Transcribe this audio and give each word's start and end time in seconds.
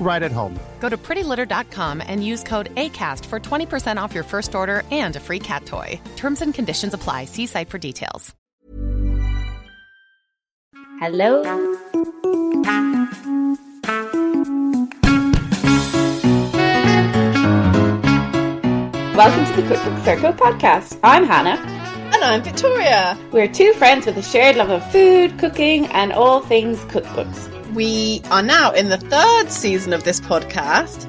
right 0.00 0.22
at 0.22 0.32
home. 0.32 0.58
Go 0.78 0.88
to 0.88 0.96
prettylitter.com 0.96 2.02
and 2.06 2.24
use 2.24 2.42
code 2.44 2.74
ACAST 2.76 3.24
for 3.24 3.40
20% 3.40 3.96
off 4.00 4.14
your 4.14 4.24
first 4.24 4.54
order 4.54 4.82
and 4.90 5.16
a 5.16 5.20
free 5.20 5.40
cat 5.40 5.66
toy. 5.66 6.00
Terms 6.16 6.42
and 6.42 6.54
conditions 6.54 6.94
apply. 6.94 7.24
See 7.24 7.46
site 7.46 7.68
for 7.68 7.78
details. 7.78 8.34
Hello. 10.98 11.42
Welcome 19.16 19.46
to 19.46 19.62
the 19.62 19.66
Cookbook 19.66 20.04
Circle 20.04 20.32
podcast. 20.34 20.98
I'm 21.02 21.24
Hannah. 21.24 21.58
And 22.14 22.22
I'm 22.22 22.42
Victoria. 22.42 23.18
We're 23.32 23.48
two 23.48 23.72
friends 23.74 24.06
with 24.06 24.16
a 24.16 24.22
shared 24.22 24.56
love 24.56 24.70
of 24.70 24.90
food, 24.92 25.38
cooking, 25.38 25.86
and 25.86 26.12
all 26.12 26.40
things 26.40 26.78
cookbooks. 26.84 27.55
We 27.76 28.22
are 28.30 28.42
now 28.42 28.72
in 28.72 28.88
the 28.88 28.96
third 28.96 29.52
season 29.52 29.92
of 29.92 30.02
this 30.02 30.18
podcast. 30.18 31.04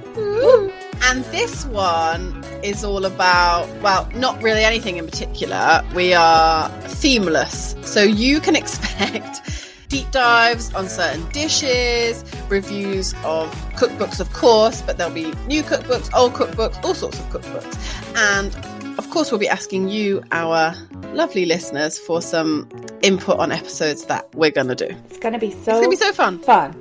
And 1.01 1.23
this 1.31 1.65
one 1.67 2.43
is 2.61 2.83
all 2.83 3.05
about, 3.05 3.73
well, 3.81 4.09
not 4.13 4.43
really 4.43 4.65
anything 4.65 4.97
in 4.97 5.05
particular. 5.05 5.81
We 5.95 6.13
are 6.13 6.67
themeless. 6.81 7.77
So 7.83 8.03
you 8.03 8.41
can 8.41 8.57
expect 8.57 9.41
deep 9.87 10.11
dives 10.11 10.73
on 10.73 10.89
certain 10.89 11.25
dishes, 11.29 12.25
reviews 12.49 13.13
of 13.23 13.49
cookbooks, 13.77 14.19
of 14.19 14.33
course, 14.33 14.81
but 14.81 14.97
there'll 14.97 15.13
be 15.13 15.31
new 15.47 15.63
cookbooks, 15.63 16.13
old 16.13 16.33
cookbooks, 16.33 16.83
all 16.83 16.93
sorts 16.93 17.17
of 17.17 17.25
cookbooks. 17.29 17.77
And 18.17 18.53
of 18.97 19.09
course, 19.09 19.31
we'll 19.31 19.39
be 19.39 19.47
asking 19.47 19.89
you, 19.89 20.23
our 20.31 20.73
lovely 21.13 21.45
listeners, 21.45 21.97
for 21.99 22.21
some 22.21 22.67
input 23.01 23.39
on 23.39 23.51
episodes 23.51 24.05
that 24.05 24.27
we're 24.33 24.51
going 24.51 24.67
to 24.67 24.75
do. 24.75 24.95
It's 25.09 25.19
going 25.19 25.33
to 25.33 25.39
be 25.39 25.51
so 25.51 25.57
It's 25.57 25.65
going 25.65 25.83
to 25.83 25.89
be 25.89 25.95
so 25.95 26.11
fun. 26.13 26.39
fun. 26.39 26.75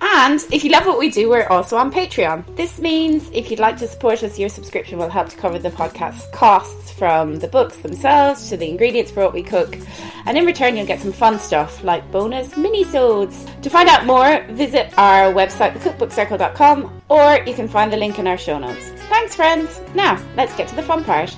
And 0.00 0.44
if 0.52 0.64
you 0.64 0.70
love 0.70 0.86
what 0.86 0.98
we 0.98 1.10
do, 1.10 1.28
we're 1.30 1.46
also 1.46 1.76
on 1.76 1.92
Patreon. 1.92 2.56
This 2.56 2.78
means 2.78 3.30
if 3.32 3.50
you'd 3.50 3.60
like 3.60 3.76
to 3.78 3.88
support 3.88 4.22
us, 4.22 4.38
your 4.38 4.48
subscription 4.48 4.98
will 4.98 5.08
help 5.08 5.28
to 5.30 5.36
cover 5.36 5.58
the 5.58 5.70
podcast's 5.70 6.26
costs 6.32 6.92
from 6.92 7.36
the 7.36 7.48
books 7.48 7.78
themselves 7.78 8.48
to 8.50 8.56
the 8.56 8.68
ingredients 8.68 9.10
for 9.10 9.24
what 9.24 9.32
we 9.32 9.42
cook. 9.42 9.76
And 10.26 10.36
in 10.36 10.44
return, 10.44 10.76
you'll 10.76 10.86
get 10.86 11.00
some 11.00 11.12
fun 11.12 11.38
stuff 11.38 11.82
like 11.82 12.10
bonus 12.10 12.56
mini-sodes. 12.56 13.46
To 13.62 13.70
find 13.70 13.88
out 13.88 14.06
more, 14.06 14.44
visit 14.50 14.92
our 14.98 15.32
website, 15.32 15.72
thecookbookcircle.com, 15.74 17.02
or 17.08 17.38
you 17.46 17.54
can 17.54 17.68
find 17.68 17.92
the 17.92 17.96
link 17.96 18.18
in 18.18 18.26
our 18.26 18.38
show 18.38 18.58
notes. 18.58 18.90
Thanks, 19.08 19.34
friends. 19.34 19.80
Now, 19.94 20.22
let's 20.36 20.54
get 20.56 20.68
to 20.68 20.76
the 20.76 20.82
fun 20.82 21.04
part. 21.04 21.34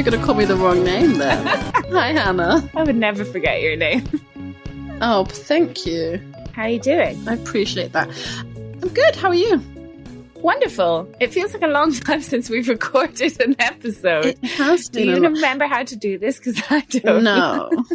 You're 0.00 0.12
going 0.12 0.18
to 0.18 0.24
call 0.24 0.34
me 0.34 0.46
the 0.46 0.56
wrong 0.56 0.82
name 0.82 1.18
then. 1.18 1.46
Hi, 1.92 2.12
Hannah. 2.12 2.66
I 2.74 2.84
would 2.84 2.96
never 2.96 3.22
forget 3.22 3.60
your 3.60 3.76
name. 3.76 4.08
Oh, 5.02 5.26
thank 5.26 5.84
you. 5.84 6.18
How 6.54 6.62
are 6.62 6.68
you 6.70 6.80
doing? 6.80 7.28
I 7.28 7.34
appreciate 7.34 7.92
that. 7.92 8.08
I'm 8.82 8.88
good. 8.88 9.14
How 9.14 9.28
are 9.28 9.34
you? 9.34 9.62
Wonderful. 10.36 11.06
It 11.20 11.34
feels 11.34 11.52
like 11.52 11.64
a 11.64 11.66
long 11.66 11.92
time 12.00 12.22
since 12.22 12.48
we've 12.48 12.66
recorded 12.66 13.38
an 13.42 13.56
episode. 13.58 14.24
It 14.24 14.42
has 14.52 14.88
do 14.88 15.04
you 15.04 15.20
remember 15.20 15.66
how 15.66 15.82
to 15.82 15.96
do 15.96 16.16
this? 16.16 16.38
Because 16.38 16.62
I 16.70 16.80
don't. 16.80 17.22
No. 17.22 17.70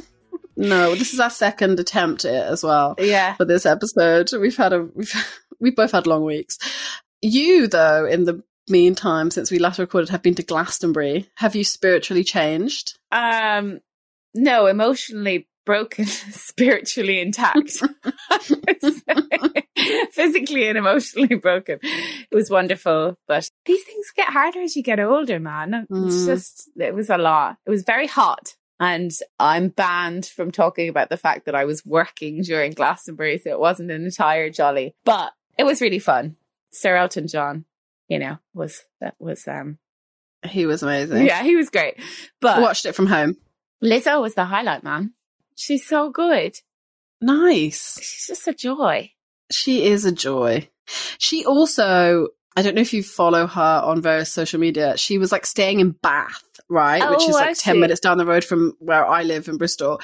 No, 0.57 0.95
this 0.95 1.13
is 1.13 1.19
our 1.19 1.31
second 1.31 1.81
attempt 1.81 2.23
at 2.23 2.33
it 2.33 2.49
as 2.49 2.63
well. 2.63 2.95
Yeah. 2.97 3.33
For 3.33 3.43
this 3.43 3.65
episode, 3.65 4.29
we've 4.39 4.55
had 4.55 4.71
a 4.71 4.87
we've 4.93 5.13
we've 5.59 5.75
both 5.75 5.91
had 5.91 6.07
long 6.07 6.23
weeks. 6.23 6.57
You, 7.21 7.67
though, 7.67 8.05
in 8.05 8.23
the 8.23 8.41
meantime, 8.69 9.31
since 9.31 9.51
we 9.51 9.59
last 9.59 9.79
recorded, 9.79 10.09
have 10.09 10.21
been 10.23 10.35
to 10.35 10.43
Glastonbury. 10.43 11.29
Have 11.35 11.55
you 11.55 11.63
spiritually 11.63 12.23
changed? 12.23 12.97
Um. 13.11 13.79
No, 14.37 14.65
emotionally 14.65 15.47
broken, 15.65 16.05
spiritually 16.05 17.19
intact. 17.21 17.81
Physically 20.11 20.67
and 20.67 20.77
emotionally 20.77 21.35
broken. 21.35 21.79
It 21.81 22.33
was 22.35 22.49
wonderful, 22.49 23.17
but 23.27 23.49
these 23.65 23.83
things 23.83 24.05
get 24.15 24.29
harder 24.29 24.61
as 24.61 24.75
you 24.75 24.83
get 24.83 24.99
older, 24.99 25.39
man. 25.39 25.85
It's 25.89 26.15
Mm. 26.15 26.25
just, 26.25 26.69
it 26.77 26.93
was 26.95 27.09
a 27.09 27.17
lot. 27.17 27.57
It 27.65 27.69
was 27.69 27.83
very 27.83 28.07
hot. 28.07 28.55
And 28.79 29.11
I'm 29.39 29.69
banned 29.69 30.25
from 30.25 30.51
talking 30.51 30.89
about 30.89 31.09
the 31.09 31.17
fact 31.17 31.45
that 31.45 31.55
I 31.55 31.63
was 31.65 31.85
working 31.85 32.41
during 32.41 32.73
Glastonbury, 32.73 33.37
so 33.37 33.51
it 33.51 33.59
wasn't 33.59 33.91
an 33.91 34.03
entire 34.03 34.49
jolly. 34.49 34.95
But 35.05 35.31
it 35.57 35.63
was 35.63 35.81
really 35.81 35.99
fun. 35.99 36.35
Sir 36.71 36.95
Elton 36.97 37.27
John, 37.27 37.63
you 38.07 38.19
know, 38.19 38.37
was 38.53 38.83
that 39.01 39.15
was 39.19 39.47
um 39.47 39.77
He 40.47 40.65
was 40.65 40.83
amazing. 40.83 41.25
yeah, 41.25 41.43
he 41.43 41.55
was 41.55 41.69
great. 41.69 41.95
But 42.41 42.61
Watched 42.61 42.85
it 42.85 42.93
from 42.93 43.07
home. 43.07 43.37
Lizzo 43.83 44.21
was 44.21 44.35
the 44.35 44.45
highlight, 44.45 44.83
man. 44.83 45.13
She's 45.55 45.85
so 45.87 46.09
good. 46.09 46.55
Nice. 47.21 47.97
She's 48.01 48.27
just 48.27 48.47
a 48.47 48.53
joy. 48.53 49.11
She 49.51 49.85
is 49.85 50.05
a 50.05 50.11
joy. 50.11 50.69
She 51.17 51.45
also, 51.45 52.27
I 52.55 52.61
don't 52.61 52.75
know 52.75 52.81
if 52.81 52.93
you 52.93 53.03
follow 53.03 53.47
her 53.47 53.81
on 53.83 54.01
various 54.01 54.31
social 54.31 54.59
media. 54.59 54.97
She 54.97 55.17
was 55.17 55.31
like 55.31 55.45
staying 55.45 55.79
in 55.79 55.91
Bath, 55.91 56.43
right? 56.69 57.07
Which 57.09 57.19
Oh, 57.21 57.29
is 57.29 57.35
like 57.35 57.57
10 57.57 57.79
minutes 57.79 57.99
down 57.99 58.17
the 58.17 58.25
road 58.25 58.43
from 58.43 58.73
where 58.79 59.05
I 59.05 59.23
live 59.23 59.47
in 59.47 59.57
Bristol. 59.57 59.99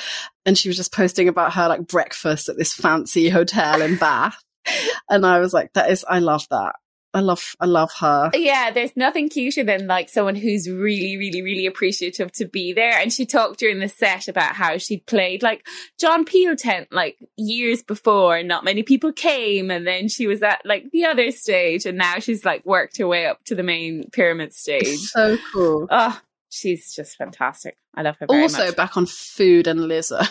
And 0.46 0.58
she 0.58 0.70
was 0.70 0.78
just 0.78 0.94
posting 0.94 1.28
about 1.28 1.54
her 1.54 1.68
like 1.68 1.88
breakfast 1.88 2.50
at 2.50 2.58
this 2.58 2.74
fancy 2.74 3.30
hotel 3.30 3.82
in 3.82 3.98
Bath. 3.98 4.42
and 5.10 5.26
I 5.26 5.40
was 5.40 5.54
like, 5.54 5.74
that 5.74 5.90
is, 5.92 6.06
I 6.08 6.20
love 6.20 6.46
that. 6.50 6.76
I 7.14 7.20
love, 7.20 7.56
I 7.60 7.66
love 7.66 7.92
her. 8.00 8.32
Yeah, 8.34 8.72
there's 8.72 8.96
nothing 8.96 9.28
cuter 9.28 9.64
than 9.66 9.86
like 9.88 10.08
someone 10.08 10.36
who's 10.36 10.70
really, 10.70 11.18
really, 11.18 11.42
really 11.42 11.66
appreciative 11.66 12.32
to 12.34 12.46
be 12.46 12.72
there. 12.72 12.98
And 12.98 13.12
she 13.12 13.26
talked 13.26 13.60
during 13.60 13.80
the 13.80 13.90
set 13.90 14.30
about 14.30 14.56
how 14.56 14.78
she 14.78 14.98
played 14.98 15.44
like 15.44 15.68
John 16.00 16.24
Peel 16.24 16.56
tent 16.56 16.88
like 16.92 17.18
years 17.36 17.84
before, 17.84 18.38
and 18.38 18.48
not 18.48 18.64
many 18.64 18.84
people 18.84 19.12
came. 19.12 19.70
And 19.72 19.86
then 19.86 20.08
she 20.08 20.26
was 20.28 20.42
at 20.42 20.62
like 20.64 20.86
the 20.92 21.04
other 21.06 21.32
stage, 21.32 21.86
and 21.86 21.98
now 21.98 22.20
she's 22.20 22.46
like 22.46 22.66
worked 22.66 22.98
her 22.98 23.08
way 23.08 23.26
up 23.26 23.44
to 23.46 23.56
the 23.56 23.64
main 23.64 24.10
pyramid 24.12 24.54
stage. 24.54 24.98
So 25.00 25.38
cool. 25.54 25.88
Oh, 25.90 26.18
she's 26.50 26.94
just 26.94 27.18
fantastic. 27.18 27.76
I 27.94 28.04
love 28.04 28.16
her 28.20 28.28
very 28.30 28.44
also 28.44 28.68
much. 28.68 28.76
back 28.78 28.96
on 28.96 29.06
food 29.06 29.68
and 29.68 29.82
Lizzo. 29.82 30.26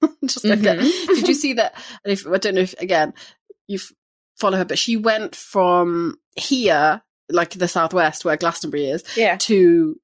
Just 0.24 0.44
like 0.44 0.60
that. 0.60 0.78
Mhm. 0.78 1.06
Did 1.16 1.28
you 1.28 1.34
see 1.34 1.54
that? 1.54 1.74
If 2.04 2.24
I 2.26 2.38
don't 2.38 2.54
know 2.54 2.60
if 2.60 2.72
again 2.80 3.12
you 3.66 3.76
f- 3.78 3.92
follow 4.38 4.56
her, 4.58 4.64
but 4.64 4.78
she 4.78 4.96
went 4.96 5.34
from 5.34 6.16
here, 6.36 7.02
like 7.28 7.50
the 7.50 7.68
southwest 7.68 8.24
where 8.24 8.36
Glastonbury 8.36 8.86
is, 8.86 9.04
Yeah. 9.16 9.36
to 9.38 9.98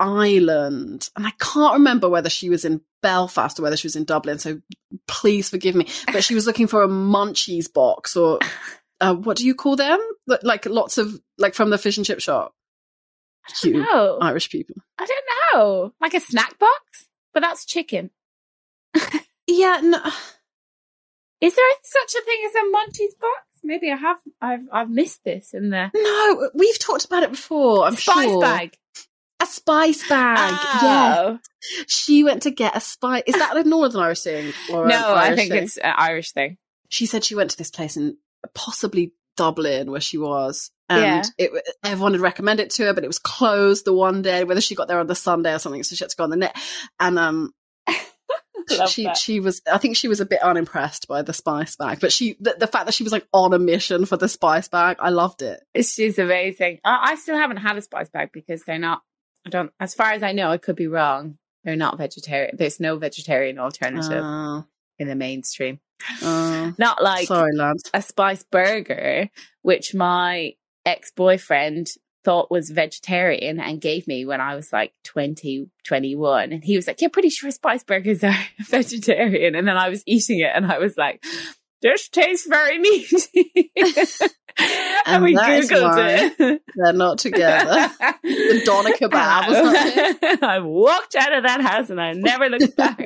Ireland, 0.00 1.10
and 1.16 1.26
I 1.26 1.32
can't 1.40 1.74
remember 1.74 2.08
whether 2.08 2.30
she 2.30 2.48
was 2.50 2.64
in 2.64 2.80
Belfast 3.02 3.58
or 3.58 3.62
whether 3.62 3.76
she 3.76 3.86
was 3.86 3.96
in 3.96 4.04
Dublin. 4.04 4.38
So 4.38 4.60
please 5.06 5.48
forgive 5.50 5.74
me, 5.74 5.88
but 6.12 6.22
she 6.24 6.34
was 6.34 6.46
looking 6.46 6.66
for 6.68 6.82
a 6.82 6.88
munchies 6.88 7.72
box 7.72 8.16
or. 8.16 8.38
Uh, 9.00 9.14
what 9.14 9.36
do 9.36 9.46
you 9.46 9.54
call 9.54 9.76
them? 9.76 10.00
Like- 10.42 10.66
lots 10.66 10.98
of 10.98 11.20
like 11.38 11.54
from 11.54 11.70
the 11.70 11.78
fish 11.78 11.98
and 11.98 12.04
chip 12.04 12.18
shop. 12.18 12.52
You 13.62 13.74
No, 13.74 14.18
Irish 14.20 14.50
people. 14.50 14.74
I 14.98 15.06
don't 15.06 15.24
know. 15.54 15.92
Like 16.00 16.14
a 16.14 16.18
snack 16.20 16.58
box, 16.58 17.06
but 17.32 17.38
that's 17.38 17.64
chicken. 17.64 18.10
Yeah, 19.46 19.78
no, 19.84 19.98
Is 21.40 21.54
there 21.54 21.64
such 21.84 22.14
a 22.20 22.24
thing 22.24 22.38
as 22.44 22.54
a 22.56 22.58
Munchies 22.58 23.20
box? 23.20 23.47
Maybe 23.62 23.90
I 23.90 23.96
have. 23.96 24.18
I've 24.40 24.68
I've 24.72 24.90
missed 24.90 25.24
this 25.24 25.54
in 25.54 25.70
there. 25.70 25.90
no, 25.94 26.50
we've 26.54 26.78
talked 26.78 27.04
about 27.04 27.22
it 27.22 27.30
before. 27.30 27.84
I'm 27.84 27.96
spice 27.96 28.24
sure. 28.28 28.40
bag. 28.40 28.76
A 29.40 29.46
spice 29.46 30.08
bag. 30.08 30.58
Yeah, 30.82 31.14
Oh. 31.18 31.38
she 31.86 32.24
went 32.24 32.42
to 32.42 32.50
get 32.50 32.76
a 32.76 32.80
spice. 32.80 33.22
Is 33.26 33.34
that 33.36 33.56
a 33.56 33.62
Northern 33.64 34.00
Irish 34.00 34.22
thing? 34.22 34.52
No, 34.70 35.14
I 35.14 35.34
think 35.36 35.52
thing? 35.52 35.62
it's 35.62 35.76
an 35.76 35.94
Irish 35.96 36.32
thing. 36.32 36.56
She 36.88 37.06
said 37.06 37.22
she 37.24 37.34
went 37.36 37.50
to 37.50 37.56
this 37.58 37.70
place 37.70 37.96
in 37.96 38.16
possibly 38.54 39.12
Dublin 39.36 39.90
where 39.90 40.00
she 40.00 40.18
was. 40.18 40.70
And 40.88 41.00
Yeah. 41.02 41.22
it, 41.36 41.68
everyone 41.84 42.12
had 42.14 42.20
recommended 42.22 42.64
it 42.64 42.70
to 42.70 42.86
her, 42.86 42.94
but 42.94 43.04
it 43.04 43.08
was 43.08 43.18
closed 43.20 43.84
the 43.84 43.92
one 43.92 44.22
day, 44.22 44.42
whether 44.42 44.60
she 44.60 44.74
got 44.74 44.88
there 44.88 44.98
on 44.98 45.06
the 45.06 45.14
Sunday 45.14 45.54
or 45.54 45.58
something. 45.60 45.82
So 45.84 45.94
she 45.94 46.02
had 46.02 46.10
to 46.10 46.16
go 46.16 46.24
on 46.24 46.30
the 46.30 46.36
net. 46.36 46.56
And, 46.98 47.18
um, 47.18 47.52
she 48.88 49.04
that. 49.04 49.16
she 49.16 49.40
was 49.40 49.62
I 49.70 49.78
think 49.78 49.96
she 49.96 50.08
was 50.08 50.20
a 50.20 50.26
bit 50.26 50.42
unimpressed 50.42 51.08
by 51.08 51.22
the 51.22 51.32
spice 51.32 51.76
bag, 51.76 51.98
but 52.00 52.12
she 52.12 52.36
the, 52.40 52.56
the 52.58 52.66
fact 52.66 52.86
that 52.86 52.94
she 52.94 53.02
was 53.04 53.12
like 53.12 53.26
on 53.32 53.52
a 53.52 53.58
mission 53.58 54.04
for 54.06 54.16
the 54.16 54.28
spice 54.28 54.68
bag, 54.68 54.96
I 55.00 55.10
loved 55.10 55.42
it. 55.42 55.60
She's 55.80 56.18
amazing. 56.18 56.78
I, 56.84 57.12
I 57.12 57.14
still 57.16 57.36
haven't 57.36 57.58
had 57.58 57.76
a 57.76 57.82
spice 57.82 58.08
bag 58.08 58.30
because 58.32 58.62
they're 58.64 58.78
not. 58.78 59.02
I 59.46 59.50
don't. 59.50 59.72
As 59.80 59.94
far 59.94 60.12
as 60.12 60.22
I 60.22 60.32
know, 60.32 60.50
I 60.50 60.58
could 60.58 60.76
be 60.76 60.86
wrong. 60.88 61.38
They're 61.64 61.76
not 61.76 61.98
vegetarian. 61.98 62.56
There's 62.56 62.80
no 62.80 62.96
vegetarian 62.98 63.58
alternative 63.58 64.22
Oh, 64.24 64.64
in 64.98 65.08
the 65.08 65.14
mainstream. 65.16 65.80
oh. 66.22 66.72
Not 66.78 67.02
like 67.02 67.26
sorry, 67.26 67.54
lads. 67.54 67.90
a 67.92 68.00
spice 68.00 68.44
burger, 68.50 69.28
which 69.62 69.94
my 69.94 70.54
ex 70.86 71.10
boyfriend 71.10 71.88
thought 72.28 72.50
was 72.50 72.68
vegetarian 72.68 73.58
and 73.58 73.80
gave 73.80 74.06
me 74.06 74.26
when 74.26 74.38
I 74.38 74.54
was 74.54 74.70
like 74.70 74.92
20, 75.04 75.70
21. 75.86 76.52
And 76.52 76.62
he 76.62 76.76
was 76.76 76.86
like, 76.86 77.00
Yeah, 77.00 77.08
pretty 77.10 77.30
sure 77.30 77.50
spice 77.50 77.82
burgers 77.82 78.22
are 78.22 78.36
vegetarian. 78.68 79.54
And 79.54 79.66
then 79.66 79.78
I 79.78 79.88
was 79.88 80.02
eating 80.06 80.40
it 80.40 80.50
and 80.54 80.70
I 80.70 80.78
was 80.78 80.94
like, 80.98 81.24
This 81.80 82.10
tastes 82.10 82.46
very 82.46 82.78
meaty. 82.86 83.72
and, 83.78 85.06
And 85.06 85.24
we 85.24 85.34
Googled 85.36 86.36
it. 86.38 86.62
They're 86.76 86.92
not 86.92 87.16
together. 87.16 87.88
the 88.22 88.62
doner 88.66 88.90
kebab 89.00 89.48
was 89.48 89.56
not 89.56 89.86
it? 90.22 90.42
I 90.42 90.58
walked 90.58 91.14
out 91.14 91.32
of 91.32 91.44
that 91.44 91.62
house 91.62 91.88
and 91.88 91.98
I 91.98 92.12
never 92.12 92.50
looked 92.50 92.76
back. 92.76 93.00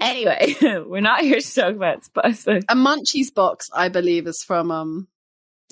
anyway, 0.00 0.54
we're 0.86 1.00
not 1.00 1.22
here 1.22 1.40
to 1.40 1.54
talk 1.54 1.74
about 1.74 2.04
spice. 2.04 2.46
A 2.46 2.60
munchies 2.76 3.34
box, 3.34 3.70
I 3.74 3.88
believe, 3.88 4.28
is 4.28 4.44
from 4.46 4.70
um 4.70 5.08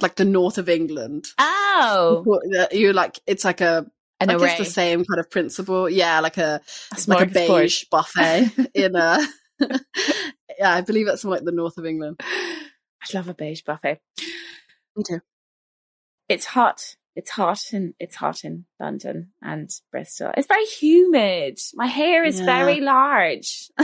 like 0.02 0.16
the 0.16 0.24
north 0.24 0.58
of 0.58 0.68
England. 0.68 1.26
Oh, 1.38 2.24
you're 2.72 2.92
like 2.92 3.18
it's 3.26 3.44
like 3.44 3.60
a 3.60 3.86
an 4.20 4.30
I 4.30 4.34
array. 4.34 4.48
guess 4.48 4.58
the 4.58 4.64
same 4.66 5.04
kind 5.04 5.18
of 5.20 5.30
principle. 5.30 5.88
Yeah, 5.88 6.20
like 6.20 6.36
a 6.38 6.60
A 6.92 7.00
like 7.06 7.28
a 7.28 7.32
beige 7.32 7.84
buffet 7.90 8.50
in 8.74 8.96
a 8.96 9.18
Yeah, 10.58 10.74
I 10.74 10.80
believe 10.82 11.06
that's 11.06 11.24
like 11.24 11.44
the 11.44 11.52
north 11.52 11.78
of 11.78 11.86
England. 11.86 12.20
I 12.22 13.06
love 13.14 13.28
a 13.28 13.34
beige 13.34 13.62
buffet. 13.62 14.00
Me 14.96 15.02
too. 15.06 15.20
It's 16.28 16.44
hot. 16.44 16.96
It's 17.16 17.30
hot 17.30 17.60
and 17.72 17.94
it's 17.98 18.14
hot 18.16 18.44
in 18.44 18.66
London 18.78 19.32
and 19.42 19.68
Bristol. 19.90 20.32
It's 20.36 20.46
very 20.46 20.64
humid. 20.66 21.58
My 21.74 21.86
hair 21.86 22.24
is 22.24 22.38
Yeah. 22.40 22.46
very 22.46 22.80
large. 22.80 23.70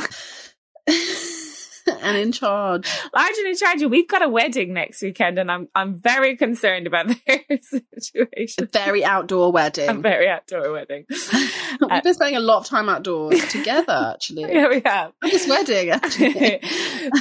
and 2.02 2.16
in 2.16 2.32
charge. 2.32 2.88
large 3.14 3.38
and 3.38 3.46
in 3.48 3.56
charge. 3.56 3.82
We've 3.84 4.08
got 4.08 4.22
a 4.22 4.28
wedding 4.28 4.72
next 4.72 5.02
weekend 5.02 5.38
and 5.38 5.50
I'm 5.50 5.68
I'm 5.74 5.94
very 5.94 6.36
concerned 6.36 6.86
about 6.86 7.08
the 7.08 7.20
hair 7.26 7.44
situation. 7.60 8.68
Very 8.72 9.04
outdoor 9.04 9.52
wedding. 9.52 9.88
A 9.88 9.94
very 9.94 10.28
outdoor 10.28 10.72
wedding. 10.72 11.06
We've 11.10 12.02
been 12.02 12.14
spending 12.14 12.36
a 12.36 12.40
lot 12.40 12.58
of 12.58 12.66
time 12.66 12.88
outdoors 12.88 13.46
together, 13.48 14.12
actually. 14.14 14.52
yeah, 14.52 14.68
we 14.68 14.82
have. 14.84 15.12
At 15.22 15.30
this 15.30 15.48
wedding, 15.48 15.90
actually. 15.90 16.60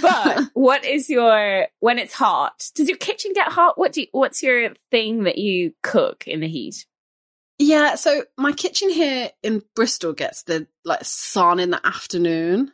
but 0.01 0.49
what 0.53 0.85
is 0.85 1.09
your 1.09 1.67
when 1.79 1.99
it's 1.99 2.13
hot? 2.13 2.69
Does 2.75 2.87
your 2.87 2.97
kitchen 2.97 3.33
get 3.33 3.51
hot? 3.51 3.77
What 3.77 3.93
do 3.93 4.01
you, 4.01 4.07
what's 4.11 4.41
your 4.41 4.71
thing 4.91 5.23
that 5.23 5.37
you 5.37 5.73
cook 5.83 6.27
in 6.27 6.39
the 6.39 6.47
heat? 6.47 6.85
Yeah, 7.57 7.95
so 7.95 8.23
my 8.37 8.51
kitchen 8.51 8.89
here 8.89 9.29
in 9.41 9.63
Bristol 9.75 10.13
gets 10.13 10.43
the 10.43 10.67
like 10.83 11.05
sun 11.05 11.59
in 11.59 11.69
the 11.69 11.85
afternoon. 11.85 12.71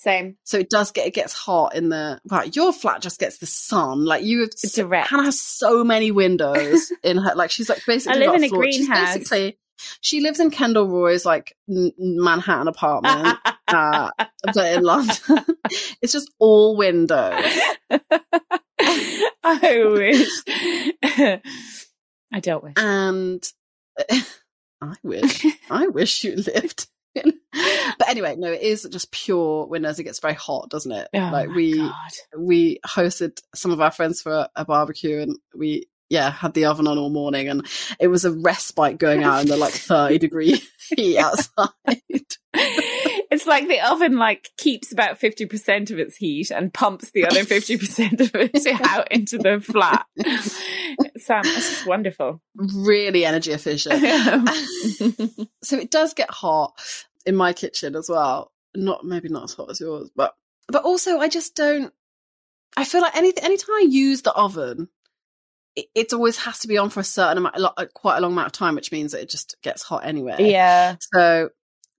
Same. 0.00 0.38
So 0.44 0.58
it 0.58 0.70
does 0.70 0.92
get 0.92 1.06
it 1.06 1.12
gets 1.12 1.34
hot 1.34 1.74
in 1.74 1.90
the 1.90 2.18
wow, 2.24 2.42
your 2.54 2.72
flat 2.72 3.02
just 3.02 3.20
gets 3.20 3.36
the 3.36 3.44
sun. 3.44 4.06
Like 4.06 4.24
you 4.24 4.40
have 4.40 4.50
Direct. 4.72 5.10
Hannah 5.10 5.24
has 5.24 5.38
so 5.38 5.84
many 5.84 6.10
windows 6.10 6.90
in 7.02 7.18
her 7.18 7.34
like 7.34 7.50
she's 7.50 7.68
like 7.68 7.84
basically 7.86 8.22
I 8.22 8.26
live 8.26 8.36
in 8.36 8.44
a 8.44 8.48
floor- 8.48 8.64
she's 8.64 8.86
greenhouse. 8.88 9.18
Basically 9.18 9.58
she 10.00 10.20
lives 10.20 10.40
in 10.40 10.50
Kendall 10.50 10.88
Roy's 10.88 11.26
like 11.26 11.54
n- 11.68 11.92
Manhattan 11.98 12.66
apartment, 12.66 13.36
uh, 13.68 14.10
but 14.42 14.56
in 14.56 14.84
London. 14.84 15.16
it's 16.00 16.12
just 16.14 16.30
all 16.38 16.78
windows. 16.78 17.44
I 19.44 19.84
wish. 19.92 21.40
I 22.32 22.40
don't 22.40 22.64
wish. 22.64 22.74
And 22.78 23.46
I 24.80 24.94
wish, 25.02 25.44
I 25.70 25.88
wish 25.88 26.24
you 26.24 26.36
lived. 26.36 26.86
but 27.14 28.08
anyway, 28.08 28.36
no, 28.36 28.52
it 28.52 28.62
is 28.62 28.86
just 28.90 29.10
pure 29.10 29.66
windows. 29.66 29.98
It 29.98 30.04
gets 30.04 30.20
very 30.20 30.34
hot, 30.34 30.70
doesn't 30.70 30.92
it? 30.92 31.08
Oh 31.14 31.30
like 31.32 31.48
we 31.50 31.78
God. 31.78 31.92
we 32.38 32.78
hosted 32.86 33.40
some 33.54 33.70
of 33.70 33.80
our 33.80 33.90
friends 33.90 34.22
for 34.22 34.32
a, 34.32 34.48
a 34.56 34.64
barbecue, 34.64 35.20
and 35.20 35.36
we 35.54 35.88
yeah 36.08 36.30
had 36.30 36.54
the 36.54 36.66
oven 36.66 36.86
on 36.86 36.98
all 36.98 37.10
morning, 37.10 37.48
and 37.48 37.66
it 37.98 38.08
was 38.08 38.24
a 38.24 38.32
respite 38.32 38.98
going 38.98 39.24
out 39.24 39.42
in 39.42 39.48
the 39.48 39.56
like 39.56 39.72
thirty 39.72 40.18
degree 40.26 40.62
heat 40.96 41.18
outside. 41.18 41.68
It's 43.30 43.46
like 43.46 43.68
the 43.68 43.80
oven 43.80 44.16
like 44.16 44.50
keeps 44.56 44.90
about 44.90 45.20
50% 45.20 45.90
of 45.92 45.98
its 46.00 46.16
heat 46.16 46.50
and 46.50 46.74
pumps 46.74 47.12
the 47.12 47.26
other 47.26 47.40
50% 47.44 48.20
of 48.20 48.30
it 48.34 48.80
out 48.88 49.12
into 49.12 49.38
the 49.38 49.60
flat. 49.60 50.04
Sam, 51.16 51.42
it's 51.44 51.70
just 51.70 51.86
wonderful. 51.86 52.42
really 52.56 53.24
energy 53.24 53.52
efficient. 53.52 54.00
so 55.62 55.78
it 55.78 55.90
does 55.90 56.14
get 56.14 56.30
hot 56.30 56.72
in 57.24 57.36
my 57.36 57.52
kitchen 57.52 57.94
as 57.94 58.08
well. 58.08 58.50
Not 58.74 59.04
maybe 59.04 59.28
not 59.28 59.44
as 59.44 59.52
hot 59.52 59.70
as 59.70 59.80
yours, 59.80 60.10
but 60.14 60.34
but 60.68 60.84
also 60.84 61.18
I 61.18 61.28
just 61.28 61.54
don't. 61.54 61.92
I 62.76 62.84
feel 62.84 63.00
like 63.00 63.16
anything 63.16 63.44
anytime 63.44 63.74
I 63.76 63.86
use 63.88 64.22
the 64.22 64.32
oven, 64.32 64.88
it, 65.74 65.86
it 65.94 66.12
always 66.12 66.36
has 66.38 66.60
to 66.60 66.68
be 66.68 66.78
on 66.78 66.90
for 66.90 67.00
a 67.00 67.04
certain 67.04 67.38
amount, 67.38 67.56
quite 67.94 68.18
a 68.18 68.20
long 68.20 68.32
amount 68.32 68.46
of 68.46 68.52
time, 68.52 68.76
which 68.76 68.92
means 68.92 69.12
that 69.12 69.22
it 69.22 69.30
just 69.30 69.56
gets 69.62 69.82
hot 69.82 70.04
anyway. 70.06 70.50
yeah. 70.50 70.96
So 71.00 71.50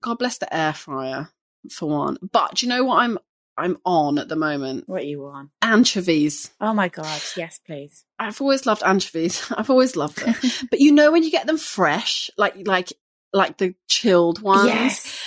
God 0.01 0.18
bless 0.19 0.38
the 0.39 0.53
air 0.56 0.74
fryer 0.74 1.30
for 1.71 1.87
one. 1.90 2.18
But 2.31 2.56
do 2.56 2.66
you 2.66 2.69
know 2.69 2.83
what 2.83 2.97
I'm 2.99 3.18
I'm 3.57 3.78
on 3.85 4.18
at 4.18 4.28
the 4.30 4.35
moment? 4.35 4.87
What 4.87 5.02
are 5.04 5.06
you 5.06 5.26
on? 5.28 5.52
Anchovies. 5.61 6.49
Oh 6.59 6.73
my 6.73 6.87
God. 6.87 7.21
Yes, 7.37 7.59
please. 7.66 8.04
I've 8.18 8.42
always 8.42 8.66
loved 8.66 8.81
anchovies. 8.83 9.45
I've 9.57 9.69
always 9.69 9.95
loved 9.95 10.18
them. 10.26 10.35
but 10.71 10.80
you 10.80 10.92
know 10.92 11.11
when 11.11 11.23
you 11.23 11.31
get 11.31 11.45
them 11.47 11.57
fresh, 11.57 12.30
like 12.37 12.56
like 12.68 12.92
like 13.33 13.57
the 13.57 13.76
chilled 13.87 14.42
ones, 14.42 14.68
Yes. 14.68 15.23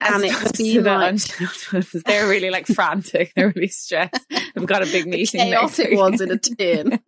and 0.00 0.24
As 0.24 0.42
it's 0.42 0.52
been 0.58 0.82
the 0.84 0.94
like. 0.98 2.04
They're 2.04 2.28
really 2.28 2.50
like 2.50 2.66
frantic. 2.66 3.32
They're 3.34 3.52
really 3.54 3.68
stressed. 3.68 4.26
I've 4.56 4.66
got 4.66 4.82
a 4.82 4.86
big 4.86 5.06
meeting. 5.06 5.50
next 5.50 5.76
chaotic 5.76 5.98
ones 5.98 6.20
in 6.20 6.30
a 6.30 6.38
tin. 6.38 7.00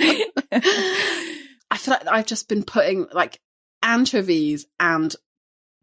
I 0.00 1.78
feel 1.78 1.94
like 1.94 2.06
I've 2.08 2.26
just 2.26 2.48
been 2.48 2.62
putting 2.64 3.06
like 3.12 3.40
anchovies 3.82 4.66
and 4.80 5.14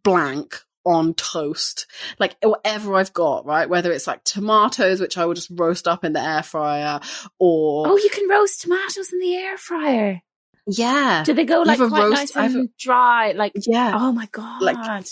blank 0.04 0.60
on 0.86 1.14
toast, 1.14 1.86
like 2.18 2.36
whatever 2.42 2.94
I've 2.94 3.12
got, 3.12 3.46
right? 3.46 3.68
Whether 3.68 3.90
it's 3.90 4.06
like 4.06 4.22
tomatoes, 4.22 5.00
which 5.00 5.16
I 5.18 5.24
will 5.24 5.34
just 5.34 5.48
roast 5.50 5.88
up 5.88 6.04
in 6.04 6.12
the 6.12 6.20
air 6.22 6.42
fryer, 6.42 7.00
or 7.38 7.88
oh, 7.88 7.96
you 7.96 8.10
can 8.10 8.28
roast 8.28 8.60
tomatoes 8.60 9.12
in 9.12 9.18
the 9.18 9.34
air 9.34 9.56
fryer. 9.56 10.20
yeah, 10.66 11.24
Do 11.24 11.32
they 11.34 11.44
go 11.46 11.62
like 11.62 11.78
quite 11.78 11.90
roast- 11.90 12.12
nice 12.12 12.36
I've- 12.36 12.54
and 12.54 12.68
dry? 12.78 13.32
Like, 13.32 13.52
yeah, 13.66 13.92
oh 13.94 14.12
my 14.12 14.26
God. 14.30 14.62
Like- 14.62 15.06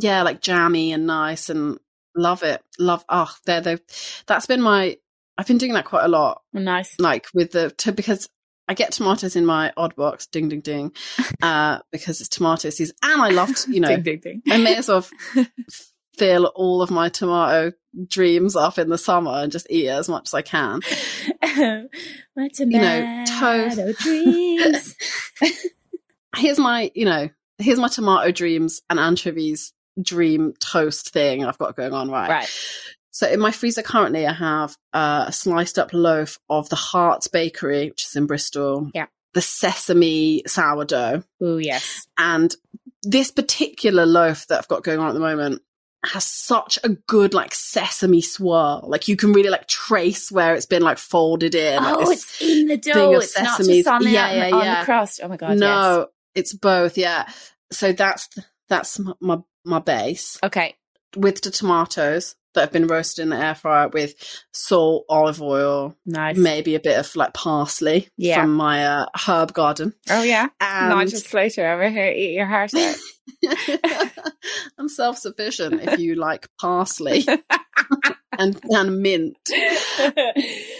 yeah, 0.00 0.22
like 0.22 0.40
jammy 0.40 0.92
and 0.92 1.06
nice 1.06 1.50
and 1.50 1.78
love 2.16 2.42
it. 2.42 2.62
Love, 2.78 3.04
oh, 3.08 3.32
they're, 3.44 3.60
they 3.60 3.78
that's 4.26 4.46
been 4.46 4.62
my, 4.62 4.96
I've 5.36 5.46
been 5.46 5.58
doing 5.58 5.74
that 5.74 5.84
quite 5.84 6.04
a 6.04 6.08
lot, 6.08 6.42
nice. 6.54 6.94
like 6.98 7.26
with 7.34 7.52
the, 7.52 7.70
to, 7.78 7.92
because 7.92 8.28
I 8.68 8.74
get 8.74 8.92
tomatoes 8.92 9.36
in 9.36 9.46
my 9.46 9.72
odd 9.76 9.96
box, 9.96 10.26
ding, 10.26 10.48
ding, 10.48 10.60
ding, 10.60 10.92
uh, 11.42 11.78
because 11.90 12.20
it's 12.20 12.28
tomato 12.28 12.70
season. 12.70 12.96
And 13.02 13.22
I 13.22 13.30
loved, 13.30 13.66
you 13.68 13.80
know, 13.80 13.88
ding, 14.00 14.02
ding, 14.02 14.20
ding. 14.20 14.42
I 14.48 14.58
may 14.58 14.76
as 14.76 14.88
well 14.88 15.06
fill 16.16 16.46
all 16.54 16.82
of 16.82 16.90
my 16.90 17.08
tomato 17.08 17.72
dreams 18.06 18.56
up 18.56 18.78
in 18.78 18.90
the 18.90 18.98
summer 18.98 19.32
and 19.32 19.50
just 19.50 19.66
eat 19.70 19.88
as 19.88 20.08
much 20.08 20.28
as 20.28 20.34
I 20.34 20.42
can. 20.42 20.80
my 22.36 22.48
know, 22.80 23.24
toast. 23.26 23.98
dreams. 24.00 24.96
Here's 26.36 26.58
my, 26.58 26.90
you 26.94 27.04
know, 27.04 27.30
here's 27.58 27.78
my 27.78 27.88
tomato 27.88 28.30
dreams 28.30 28.82
and 28.90 28.98
anchovies 28.98 29.72
dream 30.00 30.54
toast 30.60 31.10
thing 31.10 31.44
I've 31.44 31.58
got 31.58 31.76
going 31.76 31.92
on, 31.92 32.10
right? 32.10 32.30
right. 32.30 32.50
So 33.18 33.26
in 33.28 33.40
my 33.40 33.50
freezer 33.50 33.82
currently, 33.82 34.28
I 34.28 34.32
have 34.32 34.76
uh, 34.92 35.24
a 35.26 35.32
sliced 35.32 35.76
up 35.76 35.92
loaf 35.92 36.38
of 36.48 36.68
the 36.68 36.76
Hart's 36.76 37.26
Bakery, 37.26 37.88
which 37.88 38.04
is 38.06 38.14
in 38.14 38.26
Bristol. 38.26 38.92
Yeah. 38.94 39.06
the 39.34 39.40
sesame 39.40 40.44
sourdough. 40.46 41.24
Oh 41.42 41.56
yes. 41.56 42.06
And 42.16 42.54
this 43.02 43.32
particular 43.32 44.06
loaf 44.06 44.46
that 44.46 44.58
I've 44.60 44.68
got 44.68 44.84
going 44.84 45.00
on 45.00 45.08
at 45.08 45.14
the 45.14 45.18
moment 45.20 45.62
has 46.06 46.22
such 46.24 46.78
a 46.84 46.90
good 46.90 47.34
like 47.34 47.52
sesame 47.56 48.20
swirl. 48.20 48.84
Like 48.86 49.08
you 49.08 49.16
can 49.16 49.32
really 49.32 49.50
like 49.50 49.66
trace 49.66 50.30
where 50.30 50.54
it's 50.54 50.66
been 50.66 50.82
like 50.82 50.98
folded 50.98 51.56
in. 51.56 51.82
like 51.82 51.96
oh, 51.98 52.10
it's 52.12 52.40
in 52.40 52.68
the 52.68 52.76
dough. 52.76 53.14
It's 53.14 53.36
not 53.36 53.58
just 53.58 53.88
on 53.88 54.04
the, 54.04 54.10
Yeah, 54.10 54.32
yeah, 54.48 54.54
on 54.56 54.64
yeah. 54.64 54.78
the 54.80 54.84
crust. 54.84 55.18
Oh 55.24 55.26
my 55.26 55.36
god. 55.36 55.58
no, 55.58 55.98
Yes. 55.98 56.06
it's 56.36 56.52
both. 56.54 56.96
Yeah. 56.96 57.28
So 57.72 57.90
that's 57.90 58.28
that's 58.68 59.00
my, 59.00 59.12
my 59.20 59.38
my 59.64 59.78
base 59.80 60.38
Okay. 60.44 60.76
with 61.16 61.40
the 61.42 61.50
tomatoes 61.50 62.36
that 62.54 62.60
have 62.62 62.72
been 62.72 62.86
roasted 62.86 63.22
in 63.24 63.28
the 63.28 63.36
air 63.36 63.54
fryer 63.54 63.88
with 63.88 64.14
salt, 64.52 65.04
olive 65.08 65.40
oil, 65.42 65.94
Nice. 66.06 66.36
maybe 66.36 66.74
a 66.74 66.80
bit 66.80 66.98
of 66.98 67.14
like 67.16 67.34
parsley 67.34 68.08
Yeah. 68.16 68.40
from 68.42 68.54
my 68.54 68.84
uh, 68.86 69.06
herb 69.26 69.52
garden. 69.52 69.94
Oh 70.10 70.22
yeah. 70.22 70.48
And 70.60 70.90
Nigel 70.90 71.18
Slater 71.20 71.70
over 71.70 71.88
here. 71.90 72.10
Eat 72.10 72.32
your 72.34 72.46
heart 72.46 72.72
out. 72.74 72.96
I'm 74.78 74.88
self 74.88 75.18
sufficient 75.18 75.82
if 75.82 75.98
you 76.00 76.14
like 76.14 76.48
parsley 76.60 77.24
and, 78.38 78.58
and 78.64 78.98
mint. 79.02 79.36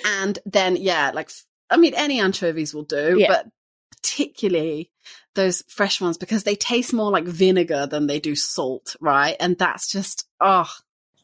And 0.07 0.39
then, 0.47 0.77
yeah, 0.77 1.11
like, 1.15 1.31
I 1.71 1.77
mean, 1.77 1.95
any 1.95 2.21
anchovies 2.21 2.75
will 2.75 2.85
do, 2.85 3.17
Yeah. 3.19 3.29
but 3.29 3.47
particularly 3.93 4.91
those 5.35 5.63
fresh 5.69 6.01
ones 6.01 6.17
because 6.19 6.45
they 6.45 6.55
taste 6.57 6.93
more 6.93 7.11
like 7.11 7.25
vinegar 7.25 7.87
than 7.87 8.07
they 8.07 8.19
do 8.21 8.35
salt, 8.35 8.97
right? 9.01 9.37
And 9.39 9.57
that's 9.59 9.91
just, 9.91 10.27
oh, 10.41 10.69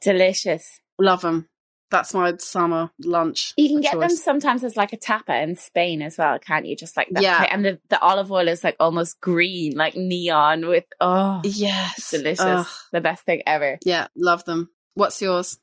Delicious. 0.04 0.80
love 0.98 1.22
them. 1.22 1.48
That's 1.90 2.12
my 2.14 2.34
summer 2.38 2.90
lunch. 3.04 3.52
You 3.56 3.68
can 3.68 3.80
get 3.80 3.98
them 4.00 4.08
sometimes 4.10 4.64
as 4.64 4.76
like 4.76 4.92
a 4.92 4.96
tapa 4.96 5.40
in 5.42 5.54
Spain 5.54 6.02
as 6.02 6.18
well, 6.18 6.38
can't 6.40 6.66
you? 6.66 6.74
Just 6.74 6.96
like 6.96 7.08
that. 7.12 7.22
Yeah. 7.22 7.46
And 7.48 7.64
the, 7.64 7.78
the 7.88 8.00
olive 8.00 8.32
oil 8.32 8.48
is 8.48 8.64
like 8.64 8.74
almost 8.80 9.20
green, 9.20 9.76
like 9.76 9.94
neon 9.94 10.66
with, 10.66 10.84
oh, 11.00 11.40
Yes. 11.44 12.10
delicious. 12.10 12.40
Ugh. 12.40 12.66
The 12.92 13.00
best 13.00 13.24
thing 13.24 13.42
ever. 13.46 13.78
yeah, 13.84 14.08
love 14.16 14.44
them. 14.44 14.70
What's 14.94 15.22
yours? 15.22 15.58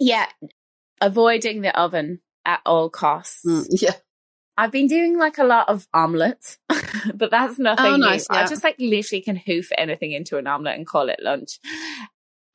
Yeah. 0.00 0.26
Avoiding 1.02 1.60
the 1.60 1.78
oven 1.78 2.20
at 2.46 2.60
all 2.64 2.88
costs. 2.88 3.42
Mm, 3.46 3.66
yeah. 3.70 3.92
I've 4.56 4.72
been 4.72 4.86
doing 4.86 5.18
like 5.18 5.36
a 5.36 5.44
lot 5.44 5.68
of 5.68 5.86
omelets, 5.92 6.56
but 7.14 7.30
that's 7.30 7.58
nothing 7.58 7.84
Oh, 7.84 7.96
new. 7.96 8.04
nice, 8.06 8.26
I 8.30 8.46
just 8.46 8.64
like 8.64 8.76
literally 8.78 9.20
can 9.20 9.36
hoof 9.36 9.68
anything 9.76 10.12
into 10.12 10.38
an 10.38 10.46
omelet 10.46 10.76
and 10.76 10.86
call 10.86 11.10
it 11.10 11.18
lunch. 11.22 11.58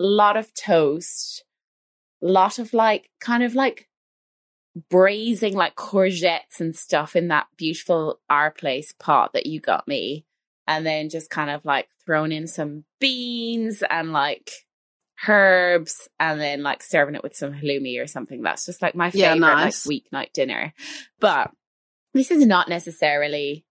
A 0.02 0.08
lot 0.08 0.36
of 0.38 0.52
toast, 0.54 1.44
lot 2.22 2.58
of 2.60 2.74
like 2.74 3.10
kind 3.20 3.44
of 3.44 3.54
like 3.54 3.88
braising 4.90 5.54
like 5.54 5.76
courgettes 5.76 6.60
and 6.60 6.76
stuff 6.76 7.16
in 7.16 7.28
that 7.28 7.48
beautiful 7.58 8.20
our 8.30 8.52
place 8.52 8.94
pot 8.98 9.34
that 9.34 9.46
you 9.46 9.60
got 9.60 9.88
me. 9.88 10.26
And 10.68 10.86
then 10.86 11.10
just 11.10 11.30
kind 11.30 11.50
of 11.50 11.66
like 11.66 11.88
thrown 12.06 12.32
in 12.32 12.48
some 12.48 12.86
beans 13.00 13.84
and 13.90 14.12
like 14.14 14.50
herbs 15.28 16.08
and 16.20 16.40
then 16.40 16.64
like 16.64 16.82
serving 16.82 17.16
it 17.16 17.24
with 17.24 17.36
some 17.36 17.54
halloumi 17.54 18.02
or 18.02 18.08
something. 18.08 18.42
That's 18.42 18.66
just 18.66 18.82
like 18.82 18.96
my 18.96 19.12
Yeah, 19.14 19.34
favorite 19.34 19.40
nice. 19.40 19.86
like 19.86 20.02
weeknight 20.04 20.34
dinner. 20.34 20.74
But 21.20 21.52
this 22.14 22.32
is 22.32 22.46
not 22.46 22.70
necessarily 22.70 23.66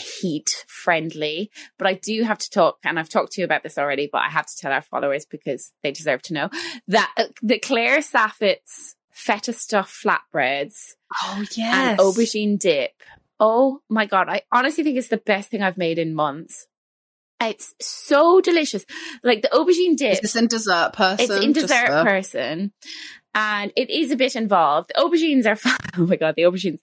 heat 0.00 0.64
friendly, 0.68 1.50
but 1.78 1.86
I 1.86 1.94
do 1.94 2.22
have 2.24 2.38
to 2.38 2.50
talk, 2.50 2.78
and 2.84 2.98
I've 2.98 3.08
talked 3.08 3.32
to 3.32 3.40
you 3.40 3.44
about 3.44 3.62
this 3.62 3.78
already, 3.78 4.08
but 4.10 4.22
I 4.22 4.28
have 4.28 4.46
to 4.46 4.56
tell 4.56 4.72
our 4.72 4.82
followers 4.82 5.24
because 5.24 5.72
they 5.82 5.92
deserve 5.92 6.22
to 6.22 6.34
know 6.34 6.50
that 6.88 7.12
uh, 7.16 7.24
the 7.42 7.58
Claire 7.58 8.00
Saffitz's 8.00 8.96
feta 9.12 9.52
stuffed 9.52 9.94
flatbreads 10.04 10.94
Oh, 11.22 11.44
and 11.58 11.98
aubergine 11.98 12.58
dip. 12.58 12.90
Oh 13.38 13.80
my 13.88 14.06
god, 14.06 14.28
I 14.28 14.42
honestly 14.50 14.82
think 14.84 14.96
it's 14.98 15.08
the 15.08 15.16
best 15.16 15.50
thing 15.50 15.62
I've 15.62 15.78
made 15.78 15.98
in 15.98 16.14
months. 16.14 16.66
It's 17.40 17.74
so 17.80 18.40
delicious. 18.40 18.86
Like 19.22 19.42
the 19.42 19.48
aubergine 19.48 19.96
dip 19.96 20.18
It's 20.22 20.34
in 20.36 20.46
dessert 20.46 20.92
person? 20.94 21.24
it's 21.30 21.44
in 21.44 21.52
dessert 21.52 22.04
person. 22.04 22.72
And 23.34 23.72
it 23.76 23.90
is 23.90 24.10
a 24.10 24.16
bit 24.16 24.36
involved. 24.36 24.92
The 24.94 25.00
aubergines 25.00 25.46
are 25.46 25.56
fun. 25.56 25.76
Oh 25.96 26.06
my 26.06 26.16
god, 26.16 26.34
the 26.36 26.42
aubergines. 26.42 26.78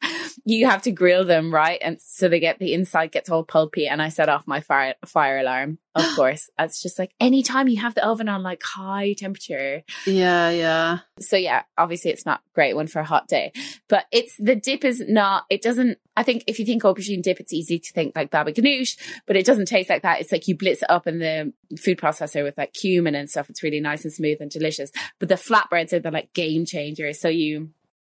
You 0.46 0.67
have 0.67 0.81
to 0.84 0.91
grill 0.91 1.25
them, 1.25 1.53
right? 1.53 1.79
And 1.81 2.00
so 2.01 2.27
they 2.27 2.39
get 2.39 2.60
the 2.60 2.74
inside 2.74 3.12
gets 3.12 3.29
all 3.29 3.43
pulpy. 3.43 3.88
And 3.88 4.01
I 4.01 4.10
set 4.10 4.29
off 4.29 4.48
my 4.48 4.62
fire 4.62 4.96
fire 5.05 5.38
alarm, 5.39 5.77
of 5.96 6.05
course. 6.15 6.50
It's 6.60 6.81
just 6.81 7.00
like 7.00 7.12
anytime 7.20 7.67
you 7.67 7.81
have 7.81 7.96
the 7.96 8.05
oven 8.05 8.29
on 8.29 8.43
like 8.43 8.62
high 8.63 9.13
temperature. 9.13 9.84
Yeah, 10.05 10.50
yeah. 10.50 11.00
So 11.20 11.38
yeah, 11.38 11.63
obviously 11.77 12.12
it's 12.12 12.25
not 12.25 12.41
great 12.53 12.75
one 12.75 12.88
for 12.88 13.00
a 13.00 13.05
hot 13.05 13.27
day. 13.27 13.53
But 13.88 14.05
it's 14.12 14.36
the 14.38 14.55
dip 14.55 14.84
is 14.84 15.03
not 15.08 15.46
it 15.50 15.62
doesn't 15.62 16.00
I 16.21 16.23
think 16.23 16.43
if 16.45 16.59
you 16.59 16.67
think 16.67 16.83
aubergine 16.83 17.23
dip, 17.23 17.39
it's 17.39 17.51
easy 17.51 17.79
to 17.79 17.93
think 17.93 18.15
like 18.15 18.29
baba 18.29 18.51
ganoush, 18.53 18.95
but 19.25 19.35
it 19.35 19.43
doesn't 19.43 19.65
taste 19.65 19.89
like 19.89 20.03
that. 20.03 20.21
It's 20.21 20.31
like 20.31 20.47
you 20.47 20.55
blitz 20.55 20.83
it 20.83 20.91
up 20.91 21.07
in 21.07 21.17
the 21.17 21.51
food 21.79 21.97
processor 21.97 22.43
with 22.43 22.55
like 22.59 22.73
cumin 22.73 23.15
and 23.15 23.27
stuff. 23.27 23.49
It's 23.49 23.63
really 23.63 23.79
nice 23.79 24.03
and 24.03 24.13
smooth 24.13 24.37
and 24.39 24.51
delicious. 24.51 24.91
But 25.17 25.29
the 25.29 25.35
flatbreads 25.35 25.93
are 25.93 25.99
the 25.99 26.11
like 26.11 26.31
game 26.33 26.63
changers. 26.63 27.19
So 27.19 27.27
you 27.27 27.71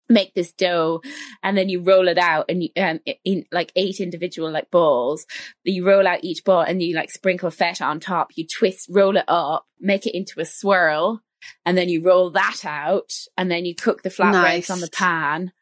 make 0.09 0.33
this 0.33 0.51
dough 0.51 1.01
and 1.43 1.57
then 1.57 1.69
you 1.69 1.79
roll 1.79 2.09
it 2.09 2.17
out 2.17 2.47
and 2.49 2.63
you 2.63 2.69
um, 2.75 2.99
and 3.07 3.15
in 3.23 3.45
like 3.53 3.71
eight 3.77 4.01
individual 4.01 4.51
like 4.51 4.69
balls 4.69 5.25
you 5.63 5.87
roll 5.87 6.05
out 6.05 6.25
each 6.25 6.43
ball 6.43 6.59
and 6.59 6.83
you 6.83 6.93
like 6.93 7.09
sprinkle 7.09 7.49
feta 7.49 7.85
on 7.85 8.01
top 8.01 8.31
you 8.35 8.45
twist 8.45 8.89
roll 8.91 9.15
it 9.15 9.23
up 9.29 9.65
make 9.79 10.05
it 10.05 10.13
into 10.13 10.41
a 10.41 10.45
swirl 10.45 11.21
and 11.65 11.77
then 11.77 11.87
you 11.87 12.03
roll 12.03 12.29
that 12.29 12.65
out 12.65 13.13
and 13.37 13.49
then 13.49 13.63
you 13.63 13.73
cook 13.73 14.03
the 14.03 14.09
flatbreads 14.09 14.33
Nice. 14.33 14.69
on 14.69 14.81
the 14.81 14.89
pan 14.89 15.53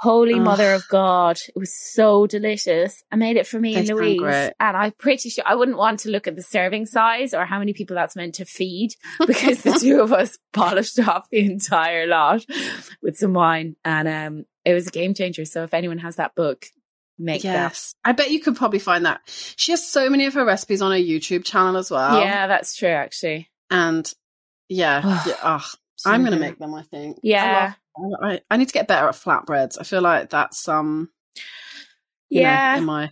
holy 0.00 0.34
Ugh. 0.34 0.40
mother 0.40 0.72
of 0.72 0.82
god 0.88 1.36
it 1.48 1.58
was 1.58 1.72
so 1.92 2.26
delicious 2.26 3.02
i 3.12 3.16
made 3.16 3.36
it 3.36 3.46
for 3.46 3.60
me 3.60 3.76
and 3.76 3.86
louise 3.88 4.18
great. 4.18 4.52
and 4.58 4.76
i'm 4.76 4.92
pretty 4.92 5.28
sure 5.28 5.44
i 5.46 5.54
wouldn't 5.54 5.76
want 5.76 6.00
to 6.00 6.10
look 6.10 6.26
at 6.26 6.36
the 6.36 6.42
serving 6.42 6.86
size 6.86 7.34
or 7.34 7.44
how 7.44 7.58
many 7.58 7.74
people 7.74 7.94
that's 7.94 8.16
meant 8.16 8.34
to 8.34 8.44
feed 8.46 8.90
because 9.26 9.62
the 9.62 9.72
two 9.78 10.00
of 10.00 10.10
us 10.12 10.38
polished 10.54 10.98
off 11.00 11.28
the 11.30 11.40
entire 11.40 12.06
lot 12.06 12.44
with 13.02 13.16
some 13.16 13.34
wine 13.34 13.76
and 13.84 14.08
um 14.08 14.44
it 14.64 14.72
was 14.72 14.86
a 14.86 14.90
game 14.90 15.12
changer 15.12 15.44
so 15.44 15.64
if 15.64 15.74
anyone 15.74 15.98
has 15.98 16.16
that 16.16 16.34
book 16.34 16.66
make 17.18 17.44
Yes. 17.44 17.94
I 18.02 18.12
bet 18.12 18.30
you 18.30 18.40
could 18.40 18.56
probably 18.56 18.78
find 18.78 19.04
that. 19.04 19.20
She 19.56 19.72
has 19.72 19.86
so 19.86 20.08
many 20.08 20.24
of 20.24 20.32
her 20.32 20.44
recipes 20.46 20.80
on 20.80 20.90
her 20.90 20.96
YouTube 20.96 21.44
channel 21.44 21.76
as 21.76 21.90
well. 21.90 22.18
yeah 22.18 22.46
that's 22.46 22.74
true 22.74 22.88
actually 22.88 23.50
And 23.70 24.10
yeah, 24.70 25.22
yeah 25.26 25.34
oh, 25.44 25.70
I'm 26.06 26.22
going 26.22 26.32
to 26.32 26.38
make 26.38 26.58
them, 26.58 26.74
I 26.74 26.82
think. 26.84 27.18
Yeah. 27.22 27.74
I, 28.22 28.40
I, 28.50 28.56
need 28.56 28.68
to 28.68 28.74
get 28.74 28.88
better 28.88 29.08
at 29.08 29.14
flatbreads. 29.14 29.76
I 29.80 29.84
feel 29.84 30.00
like 30.02 30.30
that's, 30.30 30.68
um, 30.68 31.10
yeah 32.28 32.72
know, 32.74 32.78
in 32.78 32.84
my, 32.84 33.10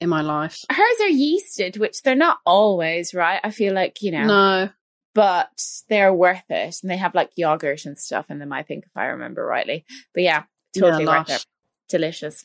in 0.00 0.08
my 0.08 0.20
life. 0.22 0.64
hers 0.70 1.00
are 1.00 1.08
yeasted 1.08 1.78
which 1.78 2.02
they're 2.02 2.14
not 2.14 2.38
always 2.46 3.14
right? 3.14 3.40
I 3.44 3.50
feel 3.50 3.74
like 3.74 4.02
you 4.02 4.10
know 4.12 4.26
No. 4.26 4.68
but 5.14 5.50
they're 5.88 6.12
worth 6.14 6.42
it 6.48 6.76
and 6.82 6.90
they 6.90 6.96
have 6.96 7.14
like 7.14 7.30
yogurt 7.36 7.84
and 7.86 7.98
stuff 7.98 8.30
in 8.30 8.38
them 8.38 8.52
i 8.52 8.62
think 8.62 8.84
if 8.84 8.96
i 8.96 9.06
remember 9.06 9.44
rightly. 9.44 9.84
But 10.14 10.22
yeah 10.24 10.42
totally 10.78 11.04
Yeah, 11.04 11.18
worth 11.18 11.30
it. 11.30 11.46
delicious. 11.88 12.44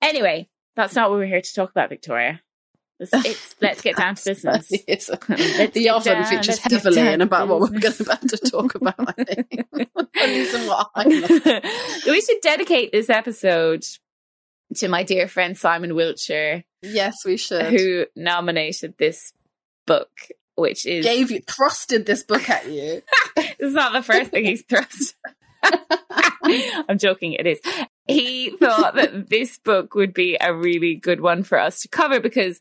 Anyway 0.00 0.48
that's 0.74 0.94
not 0.94 1.10
what 1.10 1.18
we're 1.18 1.26
here 1.26 1.42
to 1.42 1.54
talk 1.54 1.70
about 1.70 1.88
victoria 1.90 2.40
it's, 3.12 3.56
let's 3.60 3.80
get 3.80 3.96
down 3.96 4.14
to 4.14 4.24
business 4.24 4.68
the 4.68 5.88
oven 5.90 6.12
down, 6.12 6.24
features 6.24 6.58
heavily 6.58 7.00
in 7.00 7.20
about 7.20 7.48
what 7.48 7.60
we're 7.60 7.78
going 7.78 7.94
about 8.00 8.28
to 8.28 8.36
talk 8.36 8.74
about, 8.74 8.94
I 8.98 9.24
think. 9.24 9.68
At 10.16 10.28
least 10.28 10.54
in 10.54 10.66
what 10.66 10.90
I 10.94 11.04
know. 11.04 11.60
we 12.06 12.20
should 12.20 12.40
dedicate 12.42 12.92
this 12.92 13.10
episode 13.10 13.84
to 14.76 14.88
my 14.88 15.02
dear 15.02 15.28
friend 15.28 15.56
Simon 15.56 15.94
Wiltshire, 15.94 16.64
Yes, 16.82 17.24
we 17.24 17.36
should. 17.36 17.66
who 17.66 18.06
nominated 18.16 18.94
this 18.98 19.32
book, 19.86 20.10
which 20.56 20.86
is 20.86 21.04
Gave 21.04 21.30
you, 21.30 21.42
thrusted 21.42 22.06
this 22.06 22.22
book 22.22 22.48
at 22.48 22.66
you. 22.66 23.02
this 23.36 23.54
is 23.58 23.74
not 23.74 23.92
the 23.92 24.02
first 24.02 24.30
thing 24.30 24.44
he's 24.44 24.62
thrust. 24.62 25.14
I'm 26.42 26.98
joking, 26.98 27.34
it 27.34 27.46
is. 27.46 27.60
He 28.06 28.50
thought 28.58 28.94
that 28.96 29.28
this 29.30 29.58
book 29.58 29.94
would 29.94 30.12
be 30.12 30.36
a 30.40 30.54
really 30.54 30.94
good 30.96 31.20
one 31.20 31.42
for 31.42 31.58
us 31.58 31.80
to 31.82 31.88
cover 31.88 32.20
because 32.20 32.58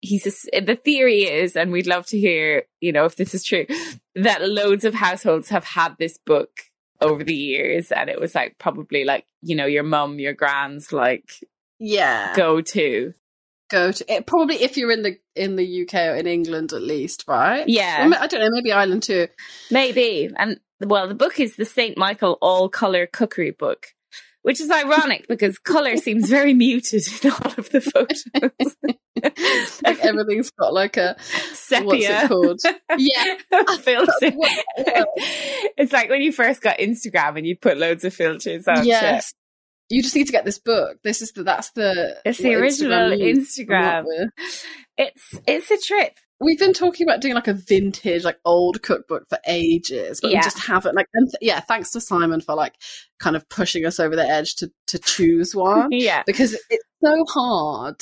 he's 0.00 0.46
a, 0.52 0.60
the 0.60 0.76
theory 0.76 1.22
is, 1.22 1.56
and 1.56 1.72
we'd 1.72 1.86
love 1.86 2.06
to 2.06 2.18
hear, 2.18 2.64
you 2.80 2.92
know, 2.92 3.04
if 3.04 3.16
this 3.16 3.34
is 3.34 3.44
true, 3.44 3.66
that 4.14 4.46
loads 4.48 4.84
of 4.84 4.94
households 4.94 5.48
have 5.48 5.64
had 5.64 5.96
this 5.98 6.18
book 6.24 6.50
over 7.00 7.22
the 7.24 7.34
years, 7.34 7.90
and 7.92 8.10
it 8.10 8.20
was 8.20 8.34
like 8.34 8.56
probably 8.58 9.04
like 9.04 9.24
you 9.40 9.54
know 9.56 9.66
your 9.66 9.84
mum, 9.84 10.18
your 10.18 10.32
grand's 10.34 10.92
like 10.92 11.30
Yeah. 11.78 12.34
go 12.34 12.60
to. 12.60 13.14
go 13.70 13.92
to 13.92 14.12
it 14.12 14.26
probably 14.26 14.56
if 14.56 14.76
you're 14.76 14.90
in 14.90 15.02
the 15.02 15.16
in 15.36 15.54
the 15.56 15.82
UK 15.82 15.94
or 15.94 16.14
in 16.16 16.26
England 16.26 16.72
at 16.72 16.82
least, 16.82 17.24
right? 17.28 17.64
Yeah. 17.68 18.10
I 18.20 18.26
don't 18.26 18.40
know, 18.40 18.50
maybe 18.50 18.72
Ireland 18.72 19.04
too. 19.04 19.28
Maybe. 19.70 20.28
And 20.36 20.58
well, 20.80 21.06
the 21.06 21.14
book 21.14 21.38
is 21.38 21.54
the 21.56 21.64
St. 21.64 21.96
Michael 21.96 22.36
all 22.42 22.68
color 22.68 23.06
cookery 23.06 23.50
book, 23.52 23.88
which 24.48 24.62
is 24.62 24.70
ironic 24.70 25.28
because 25.28 25.58
color 25.58 25.98
seems 25.98 26.26
very 26.30 26.54
muted 26.54 27.06
in 27.22 27.30
all 27.30 27.52
of 27.58 27.68
the 27.68 27.82
photos. 27.82 28.76
like 29.84 30.02
everything's 30.02 30.50
got 30.52 30.72
like 30.72 30.96
a 30.96 31.16
Sepia. 31.52 31.84
what's 31.84 32.04
it 32.06 32.28
called? 32.28 32.60
Yeah. 32.96 33.34
filter. 33.82 34.14
It's 35.76 35.92
like 35.92 36.08
when 36.08 36.22
you 36.22 36.32
first 36.32 36.62
got 36.62 36.78
Instagram 36.78 37.36
and 37.36 37.46
you 37.46 37.58
put 37.58 37.76
loads 37.76 38.04
of 38.04 38.14
filters 38.14 38.66
on. 38.66 38.76
shit. 38.76 38.86
yes. 38.86 39.34
you 39.90 40.02
just 40.02 40.16
need 40.16 40.28
to 40.28 40.32
get 40.32 40.46
this 40.46 40.58
book. 40.58 40.96
This 41.04 41.20
is 41.20 41.32
the 41.32 41.42
that's 41.42 41.70
the 41.72 42.16
it's 42.24 42.38
the 42.38 42.54
original 42.54 43.10
Instagram. 43.10 44.06
Instagram. 44.06 44.28
It's 44.96 45.40
it's 45.46 45.70
a 45.70 45.76
trip. 45.76 46.14
We've 46.40 46.58
been 46.58 46.72
talking 46.72 47.06
about 47.06 47.20
doing 47.20 47.34
like 47.34 47.48
a 47.48 47.52
vintage, 47.52 48.24
like 48.24 48.38
old 48.44 48.82
cookbook 48.82 49.28
for 49.28 49.38
ages, 49.46 50.20
but 50.20 50.30
yeah. 50.30 50.38
we 50.38 50.42
just 50.42 50.58
haven't. 50.60 50.94
Like, 50.94 51.08
th- 51.12 51.34
yeah, 51.40 51.60
thanks 51.60 51.90
to 51.92 52.00
Simon 52.00 52.40
for 52.40 52.54
like 52.54 52.74
kind 53.18 53.34
of 53.34 53.48
pushing 53.48 53.84
us 53.84 53.98
over 53.98 54.14
the 54.14 54.28
edge 54.28 54.54
to 54.56 54.70
to 54.88 54.98
choose 54.98 55.54
one. 55.54 55.88
yeah, 55.90 56.22
because 56.26 56.52
it's 56.70 56.84
so 57.02 57.24
hard 57.28 57.96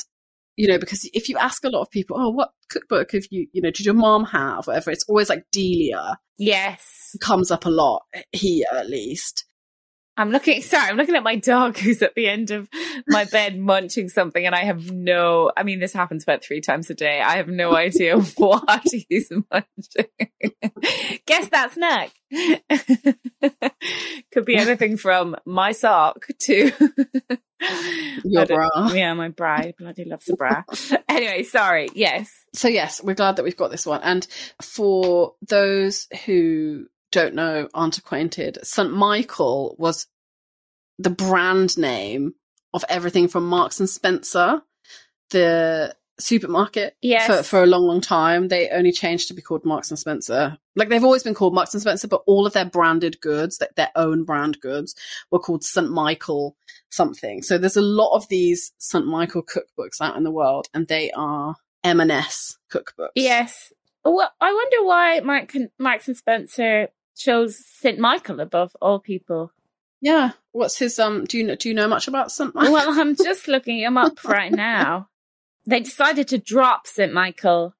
you 0.56 0.66
know, 0.66 0.78
because 0.78 1.08
if 1.12 1.28
you 1.28 1.36
ask 1.38 1.64
a 1.64 1.68
lot 1.68 1.82
of 1.82 1.90
people, 1.90 2.16
oh, 2.18 2.30
what 2.30 2.50
cookbook 2.70 3.12
have 3.12 3.24
you, 3.30 3.46
you 3.52 3.60
know, 3.60 3.70
did 3.70 3.84
your 3.84 3.94
mom 3.94 4.24
have, 4.24 4.66
whatever, 4.66 4.90
it's 4.90 5.04
always 5.08 5.28
like 5.28 5.44
Delia. 5.52 6.18
Yes. 6.38 7.14
Comes 7.20 7.50
up 7.50 7.66
a 7.66 7.70
lot 7.70 8.02
eh, 8.14 8.22
here, 8.32 8.66
at 8.72 8.88
least. 8.88 9.44
I'm 10.18 10.30
looking, 10.30 10.62
sorry, 10.62 10.88
I'm 10.88 10.96
looking 10.96 11.14
at 11.14 11.22
my 11.22 11.36
dog 11.36 11.76
who's 11.78 12.00
at 12.02 12.14
the 12.14 12.26
end 12.28 12.50
of 12.50 12.68
my 13.06 13.24
bed 13.24 13.58
munching 13.58 14.08
something, 14.08 14.44
and 14.44 14.54
I 14.54 14.64
have 14.64 14.90
no, 14.90 15.52
I 15.56 15.62
mean, 15.62 15.78
this 15.78 15.92
happens 15.92 16.22
about 16.22 16.42
three 16.44 16.60
times 16.60 16.88
a 16.90 16.94
day. 16.94 17.20
I 17.20 17.36
have 17.36 17.48
no 17.48 17.74
idea 17.74 18.18
what 18.36 18.82
he's 19.08 19.30
munching. 19.30 20.10
Guess 21.26 21.48
that 21.50 21.72
snack. 21.72 22.12
Could 24.32 24.44
be 24.44 24.56
anything 24.56 24.96
from 24.96 25.36
my 25.44 25.72
sock 25.72 26.26
to 26.40 26.72
your 28.24 28.46
bra. 28.46 28.90
Yeah, 28.92 29.14
my 29.14 29.28
bra. 29.28 29.56
I 29.56 29.74
bloody 29.78 30.04
loves 30.04 30.28
a 30.28 30.36
bra. 30.36 30.64
anyway, 31.08 31.42
sorry. 31.42 31.88
Yes. 31.94 32.32
So, 32.54 32.68
yes, 32.68 33.02
we're 33.02 33.14
glad 33.14 33.36
that 33.36 33.44
we've 33.44 33.56
got 33.56 33.70
this 33.70 33.86
one. 33.86 34.00
And 34.02 34.26
for 34.60 35.34
those 35.46 36.08
who 36.24 36.86
don't 37.12 37.34
know, 37.34 37.68
aren't 37.74 37.98
acquainted, 37.98 38.58
St. 38.62 38.92
Michael 38.92 39.76
was 39.78 40.06
the 40.98 41.10
brand 41.10 41.76
name 41.78 42.34
of 42.74 42.84
everything 42.88 43.28
from 43.28 43.46
Marks 43.46 43.80
and 43.80 43.88
Spencer, 43.88 44.62
the 45.30 45.94
supermarket 46.18 46.96
yes. 47.02 47.26
for, 47.26 47.42
for 47.42 47.62
a 47.62 47.66
long, 47.66 47.82
long 47.82 48.00
time. 48.00 48.48
They 48.48 48.70
only 48.70 48.92
changed 48.92 49.28
to 49.28 49.34
be 49.34 49.42
called 49.42 49.64
Marks 49.64 49.90
and 49.90 49.98
Spencer. 49.98 50.58
Like 50.74 50.88
they've 50.88 51.04
always 51.04 51.22
been 51.22 51.34
called 51.34 51.54
Marks 51.54 51.74
and 51.74 51.80
Spencer, 51.80 52.08
but 52.08 52.22
all 52.26 52.46
of 52.46 52.52
their 52.52 52.64
branded 52.64 53.20
goods, 53.20 53.62
their 53.76 53.90
own 53.94 54.24
brand 54.24 54.60
goods, 54.60 54.94
were 55.30 55.38
called 55.38 55.64
St. 55.64 55.90
Michael 55.90 56.56
something. 56.90 57.42
So 57.42 57.58
there's 57.58 57.76
a 57.76 57.82
lot 57.82 58.14
of 58.14 58.28
these 58.28 58.72
St. 58.78 59.06
Michael 59.06 59.42
cookbooks 59.42 60.00
out 60.00 60.16
in 60.16 60.24
the 60.24 60.30
world, 60.30 60.68
and 60.72 60.88
they 60.88 61.10
are 61.12 61.56
M&S 61.84 62.58
cookbooks. 62.72 63.10
Yes. 63.14 63.72
Well, 64.12 64.30
I 64.40 64.52
wonder 64.52 64.84
why 64.84 65.20
Mark, 65.20 65.52
Marks 65.78 66.06
and 66.06 66.16
Spencer 66.16 66.88
chose 67.16 67.56
St. 67.56 67.98
Michael 67.98 68.40
above 68.40 68.76
all 68.80 69.00
people. 69.00 69.50
Yeah. 70.00 70.32
What's 70.52 70.78
his 70.78 70.98
um 70.98 71.24
do 71.24 71.38
you 71.38 71.44
know 71.44 71.56
do 71.56 71.68
you 71.68 71.74
know 71.74 71.88
much 71.88 72.06
about 72.06 72.30
St. 72.30 72.54
Michael? 72.54 72.72
Well, 72.72 73.00
I'm 73.00 73.16
just 73.16 73.48
looking 73.48 73.78
him 73.78 73.96
up 73.96 74.22
right 74.24 74.52
now. 74.52 75.08
They 75.66 75.80
decided 75.80 76.28
to 76.28 76.38
drop 76.38 76.86
St. 76.86 77.12
Michael 77.12 77.74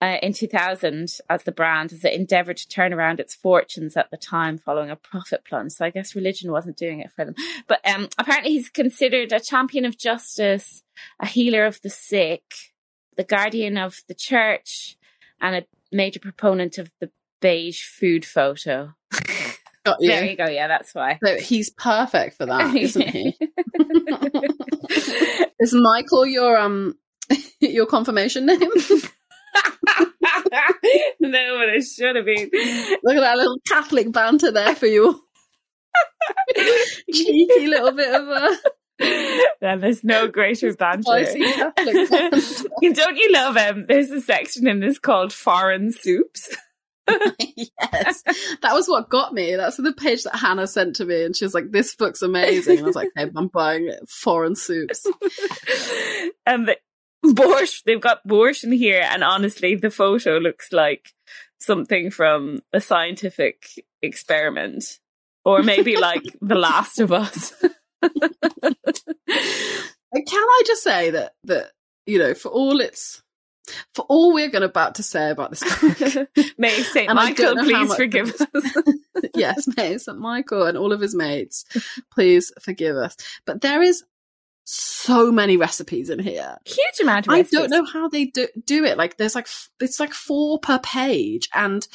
uh, 0.00 0.16
in 0.22 0.32
2000 0.32 1.18
as 1.28 1.42
the 1.42 1.52
brand 1.52 1.92
as 1.92 2.04
it 2.04 2.14
endeavored 2.14 2.56
to 2.56 2.68
turn 2.68 2.94
around 2.94 3.20
its 3.20 3.34
fortunes 3.34 3.96
at 3.96 4.10
the 4.10 4.16
time 4.16 4.56
following 4.56 4.90
a 4.90 4.96
profit 4.96 5.44
plunge. 5.44 5.72
So 5.72 5.84
I 5.84 5.90
guess 5.90 6.14
religion 6.14 6.50
wasn't 6.50 6.78
doing 6.78 7.00
it 7.00 7.12
for 7.12 7.26
them. 7.26 7.34
But 7.68 7.86
um, 7.86 8.08
apparently 8.16 8.52
he's 8.52 8.70
considered 8.70 9.32
a 9.32 9.40
champion 9.40 9.84
of 9.84 9.98
justice, 9.98 10.82
a 11.20 11.26
healer 11.26 11.66
of 11.66 11.82
the 11.82 11.90
sick, 11.90 12.44
the 13.18 13.24
guardian 13.24 13.76
of 13.76 13.98
the 14.08 14.14
church, 14.14 14.96
and 15.40 15.56
a 15.56 15.64
major 15.92 16.20
proponent 16.20 16.78
of 16.78 16.90
the 17.00 17.10
beige 17.40 17.82
food 17.82 18.24
photo. 18.24 18.94
Got 19.84 19.96
you. 20.00 20.10
There 20.10 20.24
you 20.24 20.36
go. 20.36 20.46
Yeah, 20.46 20.68
that's 20.68 20.94
why. 20.94 21.18
So 21.24 21.38
he's 21.38 21.70
perfect 21.70 22.36
for 22.36 22.46
that, 22.46 22.76
isn't 22.76 23.08
he? 23.08 23.36
Is 25.60 25.74
Michael 25.74 26.26
your 26.26 26.56
um 26.58 26.94
your 27.60 27.86
confirmation 27.86 28.44
name? 28.46 28.60
no, 28.60 28.68
but 31.20 31.20
it 31.20 31.84
should 31.84 32.16
have 32.16 32.26
been. 32.26 32.50
Look 33.02 33.16
at 33.16 33.20
that 33.20 33.38
little 33.38 33.58
Catholic 33.66 34.12
banter 34.12 34.50
there 34.50 34.74
for 34.74 34.86
you. 34.86 35.22
Cheeky 37.12 37.66
little 37.66 37.92
bit 37.92 38.14
of 38.14 38.28
a. 38.28 38.56
Yeah, 39.62 39.76
there's 39.76 40.02
no 40.02 40.26
greater 40.26 40.72
banter. 40.74 41.04
Don't 41.76 43.16
you 43.16 43.30
love 43.30 43.56
him? 43.56 43.80
Um, 43.80 43.84
there's 43.86 44.10
a 44.10 44.22
section 44.22 44.66
in 44.66 44.80
this 44.80 44.98
called 44.98 45.34
foreign 45.34 45.92
soups. 45.92 46.56
yes, 47.38 48.22
that 48.62 48.72
was 48.72 48.88
what 48.88 49.10
got 49.10 49.34
me. 49.34 49.56
That's 49.56 49.76
the 49.76 49.92
page 49.92 50.22
that 50.22 50.36
Hannah 50.36 50.66
sent 50.66 50.96
to 50.96 51.04
me, 51.04 51.24
and 51.24 51.36
she 51.36 51.44
was 51.44 51.52
like, 51.52 51.70
"This 51.70 51.94
book's 51.94 52.22
amazing." 52.22 52.78
And 52.78 52.84
I 52.84 52.86
was 52.86 52.96
like, 52.96 53.10
"Okay, 53.18 53.30
I'm 53.36 53.48
buying 53.48 53.92
foreign 54.08 54.54
soups." 54.54 55.06
and 56.46 56.66
the 56.66 56.76
borscht, 57.24 57.82
they've 57.84 58.00
got 58.00 58.26
borscht 58.26 58.64
in 58.64 58.72
here, 58.72 59.04
and 59.04 59.22
honestly, 59.22 59.74
the 59.74 59.90
photo 59.90 60.38
looks 60.38 60.72
like 60.72 61.10
something 61.58 62.10
from 62.10 62.60
a 62.72 62.80
scientific 62.80 63.66
experiment, 64.00 64.98
or 65.44 65.62
maybe 65.62 65.96
like 65.96 66.22
The 66.40 66.54
Last 66.54 66.98
of 66.98 67.12
Us. 67.12 67.52
Can 70.12 70.24
I 70.32 70.62
just 70.66 70.82
say 70.82 71.10
that 71.10 71.34
that 71.44 71.70
you 72.06 72.18
know, 72.18 72.34
for 72.34 72.48
all 72.48 72.80
its 72.80 73.22
for 73.94 74.04
all 74.08 74.34
we're 74.34 74.50
going 74.50 74.64
about 74.64 74.96
to 74.96 75.02
say 75.02 75.30
about 75.30 75.50
this 75.50 75.62
book. 75.62 76.28
may 76.58 76.70
St. 76.70 77.12
Michael 77.12 77.54
please 77.56 77.94
forgive 77.94 78.34
us. 78.54 78.76
yes, 79.34 79.68
may 79.76 79.98
St. 79.98 80.18
Michael 80.18 80.64
and 80.64 80.76
all 80.76 80.92
of 80.92 81.00
his 81.00 81.14
mates 81.14 81.64
please 82.12 82.52
forgive 82.60 82.96
us. 82.96 83.16
But 83.44 83.60
there 83.60 83.82
is 83.82 84.02
so 84.64 85.32
many 85.32 85.56
recipes 85.56 86.10
in 86.10 86.18
here. 86.18 86.56
Huge 86.64 87.00
amount 87.02 87.26
of 87.26 87.32
recipes. 87.32 87.54
I 87.54 87.60
don't 87.60 87.70
know 87.70 87.84
how 87.84 88.08
they 88.08 88.26
do, 88.26 88.48
do 88.64 88.84
it. 88.84 88.96
Like 88.96 89.16
there's 89.16 89.34
like, 89.34 89.48
it's 89.80 90.00
like 90.00 90.12
four 90.12 90.58
per 90.58 90.78
page 90.78 91.48
and 91.54 91.86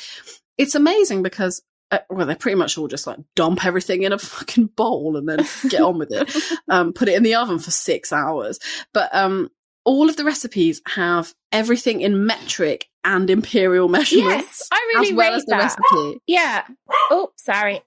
it's 0.57 0.75
amazing 0.75 1.23
because 1.23 1.61
uh, 1.91 1.99
well, 2.09 2.25
they 2.25 2.35
pretty 2.35 2.55
much 2.55 2.77
all 2.77 2.87
just 2.87 3.07
like 3.07 3.19
dump 3.35 3.65
everything 3.65 4.03
in 4.03 4.11
a 4.11 4.17
fucking 4.19 4.67
bowl 4.67 5.17
and 5.17 5.27
then 5.27 5.45
get 5.69 5.81
on 5.81 5.97
with 5.97 6.11
it. 6.11 6.33
Um, 6.67 6.93
put 6.93 7.07
it 7.07 7.15
in 7.15 7.21
the 7.23 7.35
oven 7.35 7.59
for 7.59 7.69
six 7.69 8.11
hours. 8.11 8.59
But, 8.91 9.13
um, 9.13 9.49
all 9.83 10.09
of 10.09 10.17
the 10.17 10.25
recipes 10.25 10.81
have 10.87 11.33
everything 11.51 12.01
in 12.01 12.25
metric 12.25 12.89
and 13.03 13.29
imperial 13.29 13.87
measurements. 13.87 14.61
Yes, 14.61 14.69
I 14.71 14.93
really 14.95 15.09
as 15.09 15.15
well 15.15 15.33
as 15.33 15.45
the 15.45 15.51
that. 15.51 15.57
recipe. 15.59 16.21
Yeah. 16.27 16.63
Oh, 17.11 17.31
sorry. 17.37 17.81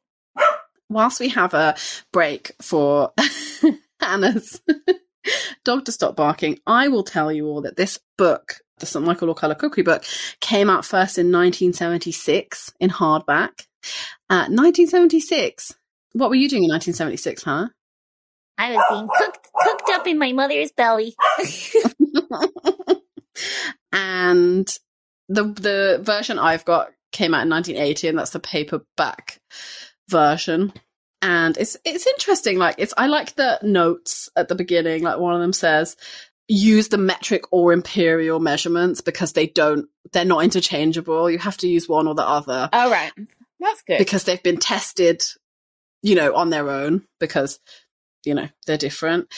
Whilst 0.88 1.18
we 1.20 1.28
have 1.30 1.54
a 1.54 1.74
break 2.12 2.52
for 2.62 3.12
Anna's 4.00 4.62
dog 5.64 5.84
to 5.86 5.92
stop 5.92 6.14
barking, 6.16 6.60
I 6.66 6.88
will 6.88 7.02
tell 7.04 7.32
you 7.32 7.46
all 7.46 7.62
that 7.62 7.76
this 7.76 7.98
book, 8.16 8.60
the 8.78 8.86
St. 8.86 9.04
Michael 9.04 9.34
Color 9.34 9.56
Cookery 9.56 9.82
book, 9.82 10.04
came 10.40 10.70
out 10.70 10.84
first 10.84 11.18
in 11.18 11.26
1976 11.32 12.72
in 12.80 12.90
hardback. 12.90 13.66
Uh, 14.30 14.48
1976. 14.48 15.74
What 16.12 16.30
were 16.30 16.36
you 16.36 16.48
doing 16.48 16.64
in 16.64 16.70
1976, 16.70 17.42
huh? 17.42 17.68
I 18.58 18.74
was 18.74 18.84
being 18.90 19.08
cooked 19.16 19.48
cooked 19.54 19.90
up 19.90 20.06
in 20.06 20.18
my 20.18 20.32
mother's 20.32 20.72
belly. 20.72 21.14
and 23.92 24.68
the 25.28 25.44
the 25.44 26.00
version 26.02 26.38
I've 26.38 26.64
got 26.64 26.90
came 27.12 27.34
out 27.34 27.42
in 27.42 27.50
1980, 27.50 28.08
and 28.08 28.18
that's 28.18 28.32
the 28.32 28.40
paperback 28.40 29.40
version. 30.08 30.72
And 31.22 31.56
it's 31.56 31.76
it's 31.84 32.06
interesting. 32.06 32.58
Like 32.58 32.76
it's 32.78 32.94
I 32.96 33.06
like 33.06 33.36
the 33.36 33.60
notes 33.62 34.28
at 34.36 34.48
the 34.48 34.54
beginning. 34.54 35.02
Like 35.02 35.18
one 35.18 35.34
of 35.34 35.40
them 35.40 35.52
says, 35.52 35.96
use 36.48 36.88
the 36.88 36.98
metric 36.98 37.44
or 37.50 37.72
imperial 37.72 38.40
measurements 38.40 39.00
because 39.00 39.34
they 39.34 39.46
don't 39.46 39.88
they're 40.12 40.24
not 40.24 40.44
interchangeable. 40.44 41.30
You 41.30 41.38
have 41.38 41.58
to 41.58 41.68
use 41.68 41.88
one 41.88 42.08
or 42.08 42.14
the 42.14 42.26
other. 42.26 42.68
Oh 42.72 42.90
right. 42.90 43.12
That's 43.60 43.82
good. 43.82 43.98
Because 43.98 44.24
they've 44.24 44.42
been 44.42 44.58
tested, 44.58 45.22
you 46.02 46.14
know, 46.14 46.34
on 46.34 46.50
their 46.50 46.70
own 46.70 47.06
because 47.20 47.60
you 48.24 48.34
know 48.34 48.48
they're 48.66 48.76
different 48.76 49.28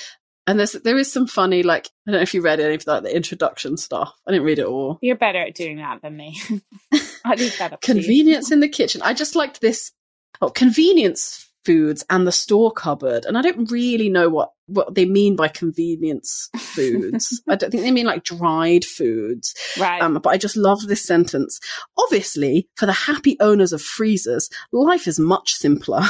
and 0.46 0.59
there's 0.59 0.72
there 0.72 0.98
is 0.98 1.12
some 1.12 1.26
funny 1.26 1.62
like 1.62 1.88
I 2.06 2.11
don't 2.11 2.18
know 2.18 2.22
if 2.22 2.35
you 2.35 2.42
read 2.42 2.61
any 2.61 2.74
of 2.74 2.87
like 2.87 3.02
the 3.02 3.14
introduction 3.14 3.76
stuff. 3.76 4.12
I 4.26 4.33
didn't 4.33 4.46
read 4.46 4.59
it 4.59 4.66
all. 4.66 4.98
You're 5.00 5.16
better 5.16 5.38
at 5.38 5.54
doing 5.54 5.76
that 5.76 6.02
than 6.02 6.16
me. 6.16 6.40
I 7.24 7.35
leave 7.35 7.56
that 7.59 7.72
up. 7.74 7.83
Convenience 7.83 8.50
in 8.50 8.61
the 8.61 8.68
kitchen. 8.68 9.00
I 9.02 9.14
just 9.14 9.37
liked 9.37 9.61
this. 9.61 9.92
Oh, 10.40 10.50
convenience 10.50 11.50
foods 11.64 12.05
and 12.11 12.27
the 12.27 12.33
store 12.33 12.73
cupboard, 12.73 13.25
and 13.25 13.37
I 13.37 13.42
don't 13.42 13.70
really 13.70 14.09
know 14.09 14.29
what 14.29 14.51
what 14.66 14.94
they 14.94 15.05
mean 15.05 15.37
by 15.37 15.49
convenience 15.49 16.49
foods. 16.57 17.42
I 17.49 17.57
don't 17.57 17.70
think 17.70 17.83
they 17.83 17.90
mean 17.90 18.07
like 18.07 18.25
dried 18.25 18.85
foods. 18.85 19.55
Right. 19.79 20.01
Um, 20.01 20.14
but 20.14 20.31
I 20.31 20.38
just 20.38 20.57
love 20.57 20.83
this 20.83 21.05
sentence. 21.05 21.61
Obviously, 21.99 22.68
for 22.77 22.87
the 22.87 22.92
happy 22.92 23.37
owners 23.40 23.73
of 23.73 23.83
freezers, 23.83 24.49
life 24.73 25.09
is 25.09 25.18
much 25.18 25.53
simpler. 25.53 26.03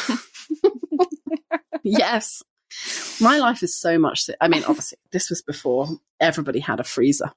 yes. 1.82 2.42
My 3.20 3.38
life 3.38 3.62
is 3.62 3.76
so 3.76 3.98
much. 3.98 4.30
I 4.40 4.48
mean, 4.48 4.62
obviously, 4.64 4.98
this 5.10 5.28
was 5.28 5.42
before 5.42 5.88
everybody 6.20 6.60
had 6.60 6.80
a 6.80 6.84
freezer. 6.84 7.32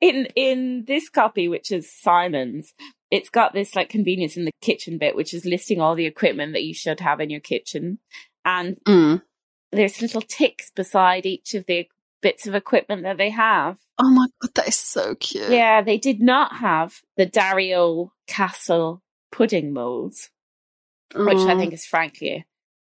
In 0.00 0.26
in 0.36 0.84
this 0.86 1.08
copy, 1.08 1.48
which 1.48 1.72
is 1.72 1.92
Simon's, 1.92 2.72
it's 3.10 3.28
got 3.30 3.52
this 3.52 3.74
like 3.74 3.88
convenience 3.88 4.36
in 4.36 4.44
the 4.44 4.52
kitchen 4.60 4.98
bit, 4.98 5.16
which 5.16 5.34
is 5.34 5.44
listing 5.44 5.80
all 5.80 5.94
the 5.94 6.06
equipment 6.06 6.52
that 6.52 6.62
you 6.64 6.74
should 6.74 7.00
have 7.00 7.20
in 7.20 7.30
your 7.30 7.40
kitchen. 7.40 7.98
And 8.44 8.76
mm. 8.86 9.20
there's 9.72 10.00
little 10.00 10.22
ticks 10.22 10.70
beside 10.70 11.26
each 11.26 11.54
of 11.54 11.66
the 11.66 11.86
bits 12.22 12.46
of 12.46 12.54
equipment 12.54 13.02
that 13.02 13.18
they 13.18 13.30
have. 13.30 13.78
Oh 13.98 14.10
my 14.10 14.26
god, 14.40 14.54
that 14.54 14.68
is 14.68 14.76
so 14.76 15.14
cute. 15.16 15.50
Yeah, 15.50 15.82
they 15.82 15.98
did 15.98 16.20
not 16.20 16.56
have 16.56 17.00
the 17.16 17.26
dariole 17.26 18.10
Castle 18.26 19.02
pudding 19.32 19.72
molds, 19.72 20.30
which 21.14 21.38
I 21.38 21.54
Mm. 21.54 21.58
think 21.58 21.72
is 21.74 21.84
frankly 21.84 22.28
a 22.30 22.44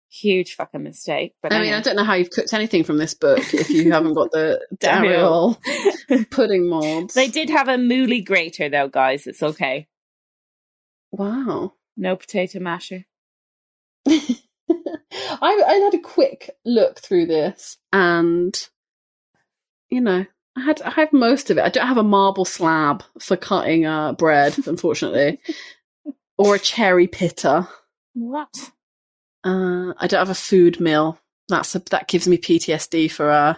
huge 0.09 0.55
fucking 0.55 0.83
mistake. 0.83 1.33
But 1.41 1.53
I 1.53 1.61
mean, 1.61 1.73
I 1.73 1.81
don't 1.81 1.95
know 1.95 2.03
how 2.03 2.15
you've 2.15 2.31
cooked 2.31 2.53
anything 2.53 2.83
from 2.83 2.97
this 2.97 3.13
book 3.13 3.53
if 3.53 3.69
you 3.69 3.91
haven't 3.91 4.13
got 4.15 4.31
the 4.31 4.65
dariole. 4.77 5.57
dariole 6.09 6.25
pudding 6.31 6.67
molds. 6.69 7.13
they 7.13 7.27
did 7.27 7.49
have 7.49 7.67
a 7.67 7.75
Mouli 7.77 8.25
grater 8.25 8.69
though, 8.69 8.87
guys. 8.89 9.27
It's 9.27 9.43
okay. 9.43 9.87
Wow. 11.11 11.73
No 11.95 12.15
potato 12.15 12.59
masher. 12.59 13.05
I, 14.07 15.63
I 15.67 15.73
had 15.83 15.93
a 15.93 15.99
quick 15.99 16.51
look 16.65 16.99
through 16.99 17.27
this, 17.27 17.77
and 17.91 18.57
you 19.89 20.01
know, 20.01 20.25
I 20.55 20.61
had 20.61 20.81
I 20.81 20.91
have 20.91 21.13
most 21.13 21.49
of 21.49 21.57
it. 21.57 21.63
I 21.63 21.69
don't 21.69 21.87
have 21.87 21.97
a 21.97 22.03
marble 22.03 22.45
slab 22.45 23.03
for 23.19 23.37
cutting 23.37 23.85
uh, 23.85 24.13
bread, 24.13 24.57
unfortunately, 24.67 25.39
or 26.37 26.55
a 26.55 26.59
cherry 26.59 27.07
pitter. 27.07 27.67
What? 28.13 28.71
Uh, 29.43 29.93
I 29.97 30.07
don't 30.07 30.19
have 30.19 30.29
a 30.29 30.35
food 30.35 30.79
mill. 30.79 31.19
That's 31.49 31.75
a, 31.75 31.79
that 31.91 32.07
gives 32.07 32.27
me 32.27 32.37
PTSD 32.37 33.09
for 33.11 33.29
uh, 33.29 33.55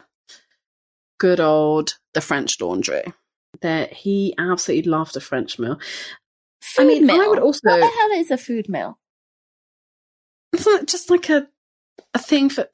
good 1.19 1.39
old 1.39 1.97
the 2.13 2.21
French 2.21 2.59
laundry. 2.61 3.03
That 3.61 3.91
he 3.91 4.35
absolutely 4.37 4.89
loved 4.89 5.17
a 5.17 5.21
French 5.21 5.57
mill. 5.57 5.79
Food 6.61 6.81
I 6.81 6.85
mean, 6.85 7.05
mill. 7.05 7.21
I 7.21 7.27
would 7.27 7.39
also. 7.39 7.61
What 7.69 7.79
the 7.79 7.85
hell 7.87 8.11
is 8.19 8.31
a 8.31 8.37
food 8.37 8.67
mill? 8.69 8.97
It's 10.53 10.65
not 10.65 10.87
just 10.87 11.09
like 11.09 11.29
a 11.29 11.47
a 12.13 12.19
thing 12.19 12.49
for 12.49 12.67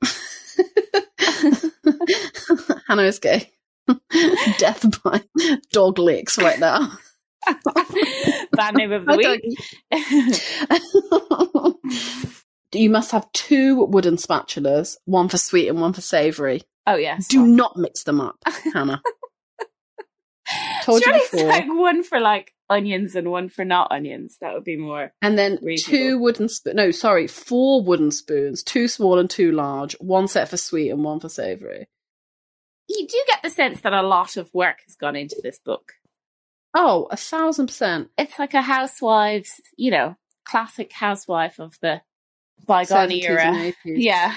Hannah 2.87 3.03
is 3.03 3.19
gay. 3.19 3.51
Death 4.57 5.03
by 5.03 5.21
dog 5.71 5.99
licks 5.99 6.37
right 6.37 6.59
now. 6.59 6.91
Bad 8.53 8.75
name 8.75 8.91
of 8.91 9.05
the 9.05 9.17
week. 9.17 9.43
you 12.73 12.89
must 12.89 13.11
have 13.11 13.31
two 13.33 13.85
wooden 13.85 14.15
spatulas, 14.15 14.97
one 15.05 15.29
for 15.29 15.37
sweet 15.37 15.67
and 15.67 15.79
one 15.79 15.93
for 15.93 16.01
savoury. 16.01 16.61
oh 16.87 16.95
yes. 16.95 17.27
Do 17.27 17.45
not 17.45 17.77
mix 17.77 18.03
them 18.03 18.19
up, 18.21 18.37
Hannah. 18.73 19.01
Told 20.83 21.01
you 21.01 21.05
Surely 21.05 21.19
it's 21.19 21.31
before. 21.31 21.47
like 21.47 21.67
one 21.67 22.03
for 22.03 22.19
like 22.19 22.53
onions 22.69 23.15
and 23.15 23.29
one 23.31 23.49
for 23.49 23.63
not 23.65 23.91
onions. 23.91 24.37
That 24.41 24.53
would 24.53 24.63
be 24.63 24.77
more. 24.77 25.11
And 25.21 25.37
then 25.37 25.59
Reasonable. 25.61 25.97
two 25.97 26.17
wooden 26.19 26.49
spoons. 26.49 26.75
No, 26.75 26.91
sorry, 26.91 27.27
four 27.27 27.83
wooden 27.83 28.11
spoons, 28.11 28.63
two 28.63 28.87
small 28.87 29.19
and 29.19 29.29
two 29.29 29.51
large, 29.51 29.93
one 29.99 30.27
set 30.27 30.49
for 30.49 30.57
sweet 30.57 30.89
and 30.89 31.03
one 31.03 31.19
for 31.19 31.29
savoury. 31.29 31.87
You 32.87 33.07
do 33.07 33.23
get 33.27 33.41
the 33.43 33.49
sense 33.49 33.81
that 33.81 33.93
a 33.93 34.01
lot 34.03 34.37
of 34.37 34.53
work 34.53 34.77
has 34.85 34.95
gone 34.95 35.15
into 35.15 35.39
this 35.43 35.59
book. 35.59 35.93
Oh, 36.75 37.07
a 37.09 37.17
thousand 37.17 37.67
percent. 37.67 38.09
It's 38.17 38.37
like 38.37 38.53
a 38.53 38.61
housewife's, 38.61 39.61
you 39.77 39.91
know, 39.91 40.15
classic 40.45 40.91
housewife 40.91 41.59
of 41.59 41.73
the 41.81 42.01
bygone 42.67 43.11
era. 43.11 43.73
Yeah. 43.85 44.35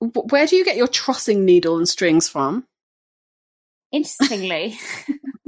Where 0.00 0.46
do 0.46 0.56
you 0.56 0.64
get 0.64 0.76
your 0.76 0.88
trussing 0.88 1.44
needle 1.44 1.76
and 1.76 1.88
strings 1.88 2.28
from? 2.28 2.64
Interestingly, 3.92 4.78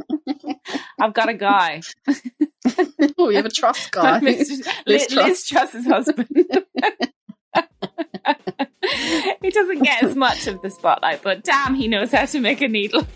I've 1.01 1.15
got 1.15 1.29
a 1.29 1.35
guy. 1.35 1.83
oh, 3.19 3.29
you 3.29 3.37
have 3.37 3.47
a 3.47 3.51
trust 3.51 3.91
guy. 3.93 4.19
Liz 4.23 4.69
Liz. 4.87 5.15
Liz 5.15 5.47
Truss's 5.47 5.87
husband. 5.87 6.29
he 9.43 9.51
doesn't 9.51 9.83
get 9.83 10.03
as 10.03 10.15
much 10.17 10.47
of 10.47 10.61
the 10.63 10.71
spotlight, 10.71 11.23
but 11.23 11.45
damn, 11.45 11.75
he 11.75 11.89
knows 11.89 12.13
how 12.13 12.25
to 12.27 12.41
make 12.41 12.61
a 12.61 12.69
needle. 12.69 13.07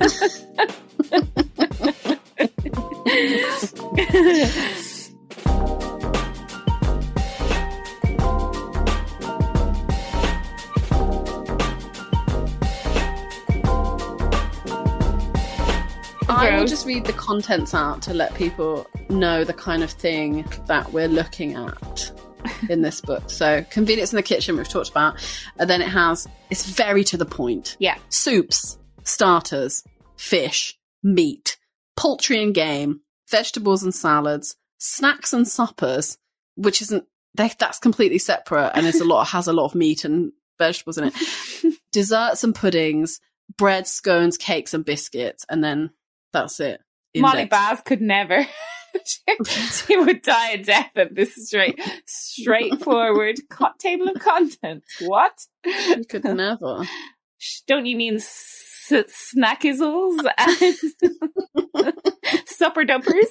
I 16.39 16.57
will 16.57 16.67
just 16.67 16.87
read 16.87 17.05
the 17.05 17.13
contents 17.13 17.75
out 17.75 18.01
to 18.03 18.15
let 18.15 18.33
people 18.35 18.87
know 19.09 19.43
the 19.43 19.53
kind 19.53 19.83
of 19.83 19.91
thing 19.91 20.47
that 20.67 20.93
we're 20.93 21.09
looking 21.09 21.57
at 21.57 22.13
in 22.69 22.83
this 22.83 23.01
book. 23.01 23.29
So, 23.29 23.65
convenience 23.71 24.13
in 24.13 24.17
the 24.17 24.23
kitchen, 24.23 24.57
we've 24.57 24.69
talked 24.69 24.89
about. 24.89 25.17
And 25.59 25.69
then 25.69 25.83
it 25.83 25.89
has, 25.89 26.29
it's 26.49 26.65
very 26.65 27.03
to 27.05 27.17
the 27.17 27.27
point. 27.27 27.77
Yeah. 27.81 27.99
Soups, 28.09 28.79
starters, 29.03 29.83
fish, 30.17 30.79
meat, 31.03 31.57
poultry 31.97 32.41
and 32.41 32.55
game, 32.55 33.01
vegetables 33.29 33.83
and 33.83 33.93
salads, 33.93 34.55
snacks 34.79 35.33
and 35.33 35.47
suppers, 35.47 36.19
which 36.55 36.81
isn't, 36.83 37.05
they, 37.35 37.51
that's 37.59 37.81
completely 37.81 38.19
separate 38.19 38.71
and 38.75 38.87
it's 38.87 39.01
a 39.01 39.05
lot, 39.05 39.27
has 39.27 39.49
a 39.49 39.53
lot 39.53 39.67
of 39.67 39.75
meat 39.75 40.05
and 40.05 40.31
vegetables 40.57 40.99
in 40.99 41.05
it. 41.05 41.15
Desserts 41.93 42.45
and 42.45 42.55
puddings, 42.55 43.21
bread, 43.57 43.89
scones, 43.89 44.37
cakes 44.37 44.73
and 44.73 44.85
biscuits. 44.85 45.45
And 45.49 45.65
then 45.65 45.91
that's 46.33 46.61
it. 46.61 46.81
Molly 47.17 47.43
Index. 47.43 47.51
Baz 47.51 47.81
could 47.85 48.01
never. 48.01 48.47
she 49.87 49.97
would 49.97 50.23
die 50.23 50.51
a 50.51 50.63
death 50.63 50.91
at 50.97 51.15
this 51.15 51.35
straight, 51.35 51.81
straightforward 52.07 53.37
co- 53.51 53.69
table 53.79 54.09
of 54.09 54.21
contents. 54.21 54.97
What? 55.01 55.33
You 55.65 56.05
could 56.09 56.25
never. 56.25 56.85
Don't 57.67 57.87
you 57.87 57.97
mean 57.97 58.17
s- 58.17 58.91
snackizzles 58.91 60.27
and 60.39 61.95
supper 62.47 62.85
dumpers? 62.85 63.27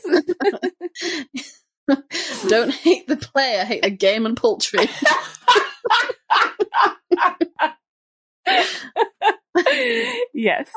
Don't 2.48 2.74
hate 2.74 3.08
the 3.08 3.18
player, 3.18 3.64
hate 3.66 3.84
the 3.84 3.90
game 3.90 4.26
and 4.26 4.38
poultry. 4.38 4.88
Yes. 10.34 10.70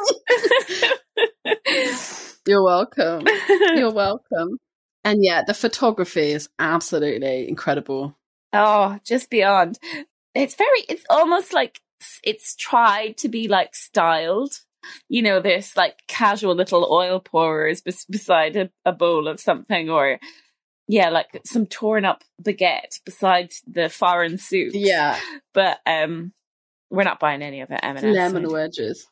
You're 2.47 2.65
welcome. 2.65 3.27
You're 3.75 3.93
welcome. 3.93 4.59
And 5.05 5.25
yeah, 5.25 5.43
the 5.47 5.55
photography 5.55 6.33
is 6.33 6.49
absolutely 6.59 7.49
incredible. 7.49 8.17
oh, 8.53 8.99
just 9.05 9.31
beyond. 9.31 9.79
It's 10.35 10.55
very, 10.55 10.81
it's 10.89 11.05
almost 11.11 11.53
like 11.53 11.81
it's 12.23 12.55
tried 12.57 13.17
to 13.19 13.29
be 13.29 13.49
like 13.49 13.75
styled. 13.75 14.53
You 15.09 15.23
know, 15.23 15.41
there's 15.41 15.77
like 15.77 15.97
casual 16.09 16.55
little 16.55 16.87
oil 16.91 17.21
pourers 17.21 17.81
bes- 17.83 18.07
beside 18.07 18.57
a, 18.57 18.71
a 18.85 18.93
bowl 18.93 19.29
of 19.29 19.41
something, 19.41 19.91
or 19.91 20.19
yeah, 20.89 21.11
like 21.11 21.41
some 21.45 21.67
torn 21.67 22.05
up 22.05 22.25
baguette 22.43 23.01
beside 23.05 23.51
the 23.67 23.89
foreign 23.89 24.39
soup. 24.39 24.73
Yeah, 24.75 25.19
but 25.53 25.79
um, 25.87 26.33
we're 26.91 27.05
not 27.05 27.21
buying 27.21 27.43
any 27.43 27.61
of 27.61 27.71
it. 27.71 27.81
M&S. 27.83 28.03
lemon 28.05 28.51
wedges. 28.51 29.07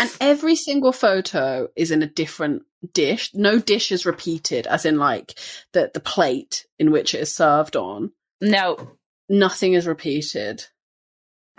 and 0.00 0.10
every 0.20 0.54
single 0.56 0.92
photo 0.92 1.68
is 1.76 1.90
in 1.90 2.02
a 2.02 2.06
different 2.06 2.62
dish. 2.94 3.30
No 3.34 3.58
dish 3.58 3.90
is 3.92 4.06
repeated, 4.06 4.66
as 4.66 4.84
in 4.86 4.98
like 4.98 5.38
the 5.72 5.90
the 5.92 6.00
plate 6.00 6.66
in 6.78 6.90
which 6.92 7.14
it 7.14 7.20
is 7.22 7.34
served 7.34 7.76
on. 7.76 8.12
No, 8.40 8.92
Nothing 9.28 9.72
is 9.74 9.86
repeated. 9.86 10.64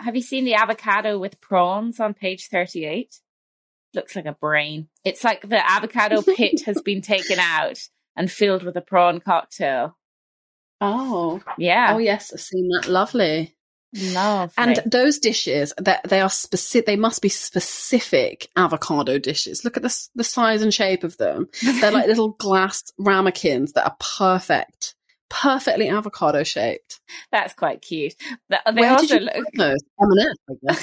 have 0.00 0.16
you 0.16 0.22
seen 0.22 0.44
the 0.44 0.54
avocado 0.54 1.18
with 1.18 1.40
prawns 1.40 2.00
on 2.00 2.14
page 2.14 2.48
thirty-eight? 2.48 3.16
Looks 3.92 4.16
like 4.16 4.26
a 4.26 4.32
brain. 4.32 4.88
It's 5.04 5.22
like 5.24 5.46
the 5.48 5.70
avocado 5.70 6.22
pit 6.36 6.62
has 6.64 6.80
been 6.80 7.02
taken 7.02 7.38
out 7.38 7.78
and 8.16 8.30
filled 8.30 8.62
with 8.62 8.76
a 8.76 8.80
prawn 8.80 9.20
cocktail. 9.20 9.96
Oh, 10.80 11.42
Yeah, 11.58 11.92
oh 11.94 11.98
yes, 11.98 12.32
I've 12.32 12.40
seen 12.40 12.68
that. 12.70 12.88
Lovely. 12.88 13.54
Love. 13.94 14.52
And 14.56 14.80
those 14.86 15.18
dishes, 15.18 15.72
that 15.78 16.08
they 16.08 16.20
are 16.20 16.30
specific. 16.30 16.86
They 16.86 16.96
must 16.96 17.22
be 17.22 17.28
specific 17.28 18.48
avocado 18.56 19.18
dishes. 19.18 19.64
Look 19.64 19.76
at 19.76 19.82
the 19.82 20.08
the 20.14 20.24
size 20.24 20.62
and 20.62 20.72
shape 20.72 21.04
of 21.04 21.16
them. 21.16 21.48
They're 21.62 21.90
like 21.90 22.06
little 22.08 22.30
glass 22.30 22.82
ramekins 22.98 23.72
that 23.72 23.84
are 23.84 23.96
perfect, 23.98 24.94
perfectly 25.28 25.88
avocado 25.88 26.44
shaped. 26.44 27.00
that's 27.32 27.54
quite 27.54 27.82
cute. 27.82 28.14
They 28.48 28.58
Where 28.72 28.92
also 28.92 29.18
did 29.18 29.22
you 29.22 29.26
look. 29.26 29.76
M&S, 30.00 30.36
I 30.70 30.76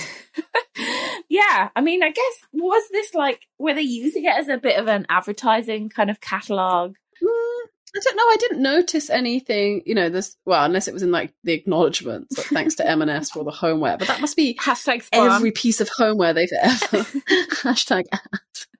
yeah, 1.29 1.69
I 1.75 1.81
mean, 1.81 2.03
I 2.03 2.09
guess 2.09 2.33
was 2.51 2.83
this 2.91 3.13
like 3.13 3.41
were 3.57 3.73
they 3.73 3.81
using 3.81 4.25
it 4.25 4.35
as 4.35 4.47
a 4.47 4.57
bit 4.57 4.79
of 4.79 4.87
an 4.87 5.05
advertising 5.09 5.89
kind 5.89 6.09
of 6.09 6.19
catalog? 6.21 6.95
Mm, 7.23 7.59
I 7.95 8.00
don't 8.04 8.15
know. 8.15 8.23
I 8.23 8.38
didn't 8.39 8.62
notice 8.62 9.10
anything. 9.10 9.82
You 9.86 9.95
know, 9.95 10.10
this 10.10 10.36
well, 10.45 10.63
unless 10.63 10.88
it 10.88 10.93
was 10.93 11.04
in 11.04 11.12
like 11.12 11.34
the 11.43 11.54
acknowledgements. 11.54 12.38
Like, 12.38 12.47
thanks 12.47 12.76
to 12.76 12.88
M&S 12.88 13.32
for 13.32 13.39
all 13.39 13.45
the 13.45 13.52
homeware, 13.52 13.97
but 13.97 14.08
that 14.08 14.21
must 14.21 14.36
be 14.36 14.56
Hashtag 14.56 15.04
spawn. 15.04 15.32
every 15.32 15.52
piece 15.52 15.82
of 15.82 15.89
homeware 15.89 16.34
they've 16.34 16.50
ever 16.62 16.76
hashtag 17.63 18.06
ad. 18.12 18.21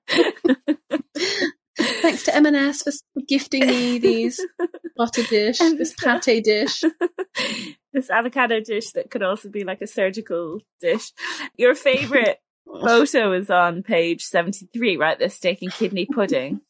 Thanks 1.78 2.24
to 2.24 2.34
M&S 2.34 2.82
for, 2.82 2.92
gifting 3.28 3.66
me 3.66 3.98
these 3.98 4.40
butter 4.96 5.22
dish, 5.22 5.58
this 5.58 5.94
pate 5.94 6.42
dish. 6.42 6.82
this 7.92 8.10
avocado 8.10 8.60
dish 8.60 8.90
that 8.92 9.10
could 9.10 9.22
also 9.22 9.48
be 9.48 9.62
like 9.64 9.80
a 9.80 9.86
surgical 9.86 10.60
dish. 10.80 11.12
Your 11.56 11.74
favorite 11.74 12.38
photo 12.82 13.32
is 13.32 13.50
on 13.50 13.82
page 13.82 14.24
73, 14.24 14.96
right? 14.96 15.18
The 15.18 15.28
steak 15.28 15.62
and 15.62 15.72
kidney 15.72 16.06
pudding, 16.06 16.60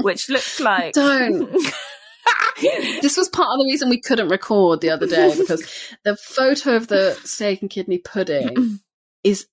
which 0.00 0.28
looks 0.28 0.60
like. 0.60 0.94
Don't. 0.94 1.50
this 2.60 3.16
was 3.16 3.28
part 3.28 3.48
of 3.52 3.58
the 3.58 3.66
reason 3.70 3.88
we 3.88 4.00
couldn't 4.00 4.28
record 4.28 4.80
the 4.80 4.90
other 4.90 5.06
day 5.06 5.34
because 5.36 5.94
the 6.04 6.16
photo 6.16 6.76
of 6.76 6.88
the 6.88 7.14
steak 7.24 7.60
and 7.60 7.70
kidney 7.70 7.98
pudding 7.98 8.80
is 9.24 9.46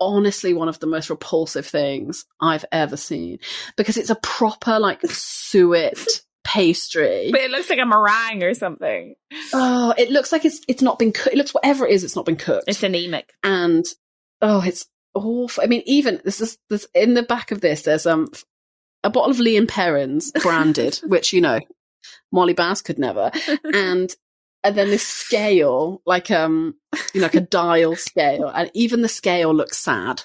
honestly 0.00 0.52
one 0.52 0.68
of 0.68 0.78
the 0.80 0.86
most 0.86 1.08
repulsive 1.08 1.66
things 1.66 2.26
I've 2.40 2.64
ever 2.70 2.96
seen 2.96 3.38
because 3.76 3.96
it's 3.96 4.10
a 4.10 4.16
proper 4.16 4.78
like 4.78 5.00
suet 5.06 6.22
pastry. 6.44 7.30
But 7.30 7.40
it 7.40 7.50
looks 7.50 7.70
like 7.70 7.78
a 7.78 7.86
meringue 7.86 8.42
or 8.42 8.54
something. 8.54 9.14
Oh, 9.52 9.94
it 9.96 10.10
looks 10.10 10.32
like 10.32 10.44
it's 10.44 10.60
it's 10.68 10.82
not 10.82 10.98
been 10.98 11.12
cooked. 11.12 11.34
It 11.34 11.38
looks 11.38 11.54
whatever 11.54 11.86
it 11.86 11.92
is, 11.92 12.04
it's 12.04 12.16
not 12.16 12.26
been 12.26 12.36
cooked. 12.36 12.64
It's 12.68 12.82
anemic. 12.82 13.32
and 13.42 13.84
oh, 14.42 14.62
it's 14.64 14.86
awful. 15.16 15.62
I 15.62 15.66
mean, 15.66 15.82
even 15.86 16.20
this 16.24 16.40
is 16.40 16.58
this 16.68 16.86
in 16.94 17.14
the 17.14 17.22
back 17.22 17.50
of 17.50 17.60
this. 17.60 17.82
There's 17.82 18.06
um 18.06 18.28
a 19.02 19.10
bottle 19.10 19.30
of 19.30 19.40
Lea 19.40 19.56
and 19.56 19.68
Perrins 19.68 20.32
branded, 20.42 21.00
which 21.04 21.32
you 21.32 21.40
know 21.40 21.60
Molly 22.32 22.54
Baz 22.54 22.82
could 22.82 22.98
never, 22.98 23.30
and 23.64 24.14
and 24.64 24.76
then 24.76 24.90
this 24.90 25.06
scale, 25.06 26.02
like 26.06 26.30
um 26.30 26.74
you 27.14 27.20
know, 27.20 27.26
like 27.26 27.34
a 27.34 27.40
dial 27.40 27.96
scale, 27.96 28.48
and 28.48 28.70
even 28.74 29.02
the 29.02 29.08
scale 29.08 29.54
looks 29.54 29.78
sad. 29.78 30.22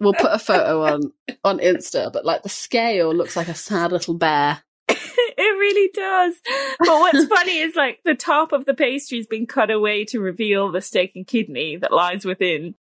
We'll 0.00 0.14
put 0.14 0.32
a 0.32 0.38
photo 0.38 0.82
on 0.82 1.12
on 1.44 1.58
Insta, 1.58 2.12
but 2.12 2.24
like 2.24 2.42
the 2.42 2.48
scale 2.48 3.14
looks 3.14 3.36
like 3.36 3.48
a 3.48 3.54
sad 3.54 3.92
little 3.92 4.14
bear. 4.14 4.62
it 4.88 5.58
really 5.58 5.90
does. 5.94 6.34
But 6.78 6.88
what's 6.88 7.26
funny 7.26 7.58
is 7.58 7.74
like 7.74 8.00
the 8.04 8.14
top 8.14 8.52
of 8.52 8.64
the 8.64 8.74
pastry's 8.74 9.26
been 9.26 9.46
cut 9.46 9.70
away 9.70 10.04
to 10.06 10.20
reveal 10.20 10.70
the 10.70 10.80
steak 10.80 11.12
and 11.14 11.26
kidney 11.26 11.76
that 11.76 11.92
lies 11.92 12.24
within. 12.24 12.74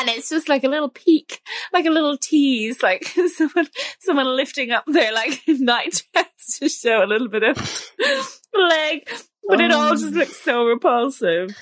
And 0.00 0.08
it's 0.10 0.28
just 0.28 0.48
like 0.48 0.64
a 0.64 0.68
little 0.68 0.88
peek, 0.88 1.40
like 1.72 1.86
a 1.86 1.90
little 1.90 2.16
tease, 2.18 2.82
like 2.82 3.04
someone, 3.36 3.68
someone 4.00 4.36
lifting 4.36 4.70
up 4.70 4.84
their 4.86 5.12
like 5.12 5.40
night 5.48 6.02
dress 6.12 6.58
to 6.58 6.68
show 6.68 7.02
a 7.02 7.06
little 7.06 7.28
bit 7.28 7.42
of 7.42 7.56
leg. 8.54 9.08
But 9.46 9.60
it 9.60 9.72
all 9.72 9.90
just 9.90 10.04
um. 10.04 10.14
looks 10.14 10.36
so 10.36 10.66
repulsive. 10.66 11.56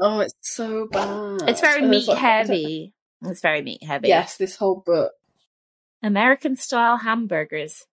Oh, 0.00 0.20
it's 0.20 0.34
so 0.40 0.88
bad. 0.90 1.42
It's 1.48 1.60
very 1.60 1.82
And 1.82 1.90
meat 1.90 2.08
like- 2.08 2.18
heavy. 2.18 2.94
It's 3.24 3.40
very 3.40 3.62
meat 3.62 3.84
heavy. 3.84 4.08
Yes, 4.08 4.36
this 4.36 4.56
whole 4.56 4.82
book. 4.84 5.12
American 6.02 6.56
style 6.56 6.96
hamburgers. 6.96 7.86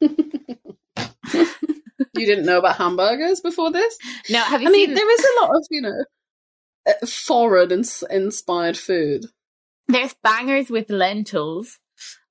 You 0.00 0.16
didn't 2.26 2.46
know 2.46 2.58
about 2.58 2.76
hamburgers 2.76 3.40
before 3.40 3.70
this? 3.70 3.98
No, 4.30 4.40
have 4.40 4.62
you 4.62 4.68
I 4.68 4.72
mean, 4.72 4.94
there 4.94 5.10
is 5.10 5.20
a 5.20 5.40
lot 5.42 5.50
of 5.56 5.66
you 5.70 5.82
know 5.82 6.04
uh, 6.88 7.06
foreign-inspired 7.06 8.76
food. 8.76 9.26
there's 9.88 10.14
bangers 10.22 10.70
with 10.70 10.90
lentils 10.90 11.78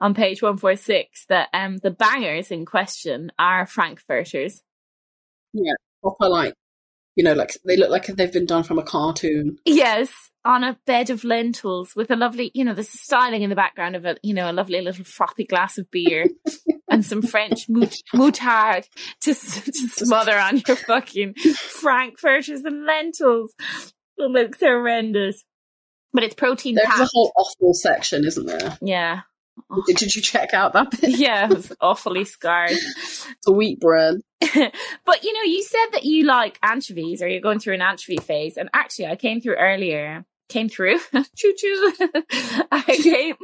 on 0.02 0.14
page 0.14 0.42
146 0.42 1.26
that 1.30 1.50
um 1.54 1.78
the 1.78 1.92
bangers 1.92 2.50
in 2.52 2.66
question 2.66 3.32
are 3.38 3.66
frankfurters 3.68 4.62
Yeah, 5.54 5.74
Proper 6.02 6.30
like, 6.30 6.54
you 7.16 7.24
know, 7.24 7.34
like 7.34 7.58
they 7.66 7.76
look 7.78 7.90
like 7.92 8.08
they've 8.08 8.32
been 8.32 8.46
done 8.46 8.64
from 8.64 8.80
a 8.80 8.84
cartoon. 8.84 9.58
yes 9.66 10.10
on 10.46 10.64
a 10.64 10.80
bed 10.86 11.10
of 11.10 11.24
lentils 11.26 11.96
with 11.96 12.10
a 12.10 12.16
lovely 12.16 12.50
you 12.56 12.64
know 12.64 12.74
there's 12.74 12.90
styling 12.90 13.42
in 13.44 13.50
the 13.50 13.56
background 13.58 13.96
of 13.96 14.06
a 14.06 14.16
you 14.24 14.34
know 14.34 14.50
a 14.50 14.54
lovely 14.54 14.80
little 14.82 15.04
frothy 15.04 15.44
glass 15.44 15.78
of 15.78 15.92
beer 15.92 16.28
and 16.90 17.06
some 17.06 17.22
french 17.22 17.68
mout- 17.70 17.98
moutard 18.16 18.88
to, 19.22 19.34
to 19.34 19.72
smother 19.90 20.40
on 20.40 20.62
your 20.66 20.78
fucking 20.78 21.34
frankfurters 21.34 22.62
and 22.64 22.86
lentils 22.86 23.54
it 24.20 24.32
looks 24.32 24.60
horrendous 24.60 25.44
but 26.14 26.24
it's 26.24 26.36
protein 26.36 26.76
There's 26.76 27.00
a 27.00 27.10
whole 27.14 27.32
offal 27.38 27.74
section, 27.74 28.26
isn't 28.26 28.46
there? 28.46 28.78
yeah 28.82 29.22
Did, 29.88 29.98
did 29.98 30.16
you 30.16 30.22
check 30.22 30.54
out 30.54 30.74
that 30.74 30.92
bit? 30.92 31.10
yeah 31.20 31.46
it 31.50 31.56
was 31.56 31.72
awfully 31.82 32.26
scarred 32.26 32.72
The 33.46 33.52
wheat 33.52 33.80
bread. 33.80 34.16
but 34.42 35.24
you 35.24 35.34
know, 35.34 35.44
you 35.44 35.62
said 35.64 35.88
that 35.92 36.04
you 36.06 36.24
like 36.26 36.58
anchovies 36.64 37.22
or 37.22 37.28
you're 37.28 37.42
going 37.42 37.60
through 37.60 37.74
an 37.76 37.82
anchovy 37.82 38.18
phase. 38.18 38.56
And 38.58 38.70
actually, 38.74 39.08
I 39.08 39.16
came 39.18 39.42
through 39.42 39.56
earlier, 39.58 40.26
came 40.48 40.70
through, 40.70 40.98
choo 41.36 41.54
choo. 41.58 41.94
I 42.72 42.82
came, 43.04 43.36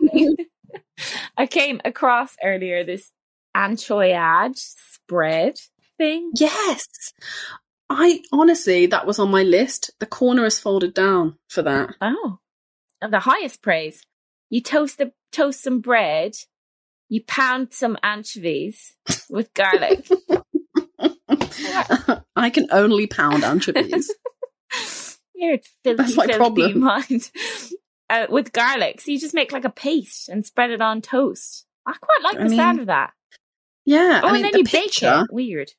I 1.37 1.45
came 1.47 1.81
across 1.83 2.35
earlier 2.43 2.83
this 2.85 3.11
anchoyade 3.55 4.57
spread 4.57 5.59
thing. 5.97 6.31
Yes. 6.35 6.87
I 7.89 8.21
honestly, 8.31 8.87
that 8.87 9.05
was 9.05 9.19
on 9.19 9.29
my 9.31 9.43
list. 9.43 9.91
The 9.99 10.05
corner 10.05 10.45
is 10.45 10.59
folded 10.59 10.93
down 10.93 11.37
for 11.49 11.61
that. 11.61 11.91
Oh, 12.01 12.39
of 13.01 13.11
the 13.11 13.19
highest 13.19 13.61
praise. 13.61 14.03
You 14.49 14.61
toast 14.61 14.97
the 14.97 15.11
toast 15.31 15.61
some 15.61 15.81
bread. 15.81 16.35
You 17.09 17.23
pound 17.23 17.73
some 17.73 17.97
anchovies 18.01 18.95
with 19.29 19.53
garlic. 19.53 20.07
I 22.35 22.49
can 22.49 22.67
only 22.71 23.07
pound 23.07 23.43
anchovies. 23.43 24.11
You're 25.35 25.59
filthy, 25.83 25.97
That's 25.97 26.15
my 26.15 26.25
filthy 26.27 26.37
problem. 26.37 26.79
mind. 26.79 27.29
Uh, 28.09 28.27
with 28.29 28.53
garlic. 28.53 29.01
So 29.01 29.11
you 29.11 29.19
just 29.19 29.33
make 29.33 29.51
like 29.51 29.65
a 29.65 29.69
paste 29.69 30.29
and 30.29 30.45
spread 30.45 30.71
it 30.71 30.81
on 30.81 31.01
toast. 31.01 31.65
I 31.85 31.93
quite 31.93 32.23
like 32.23 32.39
I 32.39 32.47
the 32.47 32.55
sound 32.55 32.79
of 32.79 32.87
that. 32.87 33.11
yeah, 33.85 34.21
Oh, 34.23 34.27
I 34.29 34.31
mean, 34.33 34.35
and 34.37 34.45
then 34.45 34.51
the 34.53 34.57
you 34.59 34.63
picture 34.65 35.05
bake 35.11 35.23
it. 35.29 35.33
Weird. 35.33 35.71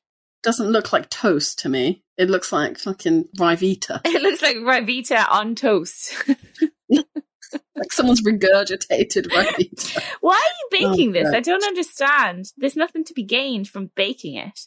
Doesn't 0.47 0.71
look 0.71 0.93
like 0.93 1.09
toast 1.09 1.59
to 1.59 1.67
me. 1.67 2.03
It 2.17 2.29
looks 2.29 2.53
like 2.53 2.77
fucking 2.77 3.25
Ryvita. 3.37 3.99
It 4.05 4.21
looks 4.21 4.41
like 4.41 4.55
Ryvita 4.55 5.29
on 5.29 5.55
toast. 5.55 6.15
like 6.89 7.91
someone's 7.91 8.21
regurgitated 8.23 9.27
Ryvita. 9.27 10.01
Why 10.21 10.35
are 10.35 10.37
you 10.37 10.87
oh, 10.87 10.91
baking 10.93 11.09
Oh, 11.09 11.11
this? 11.11 11.23
God. 11.25 11.35
I 11.35 11.39
don't 11.41 11.65
understand. 11.65 12.45
There's 12.55 12.77
nothing 12.77 13.03
to 13.03 13.13
be 13.13 13.23
gained 13.23 13.67
from 13.67 13.91
baking 13.97 14.35
it. 14.35 14.57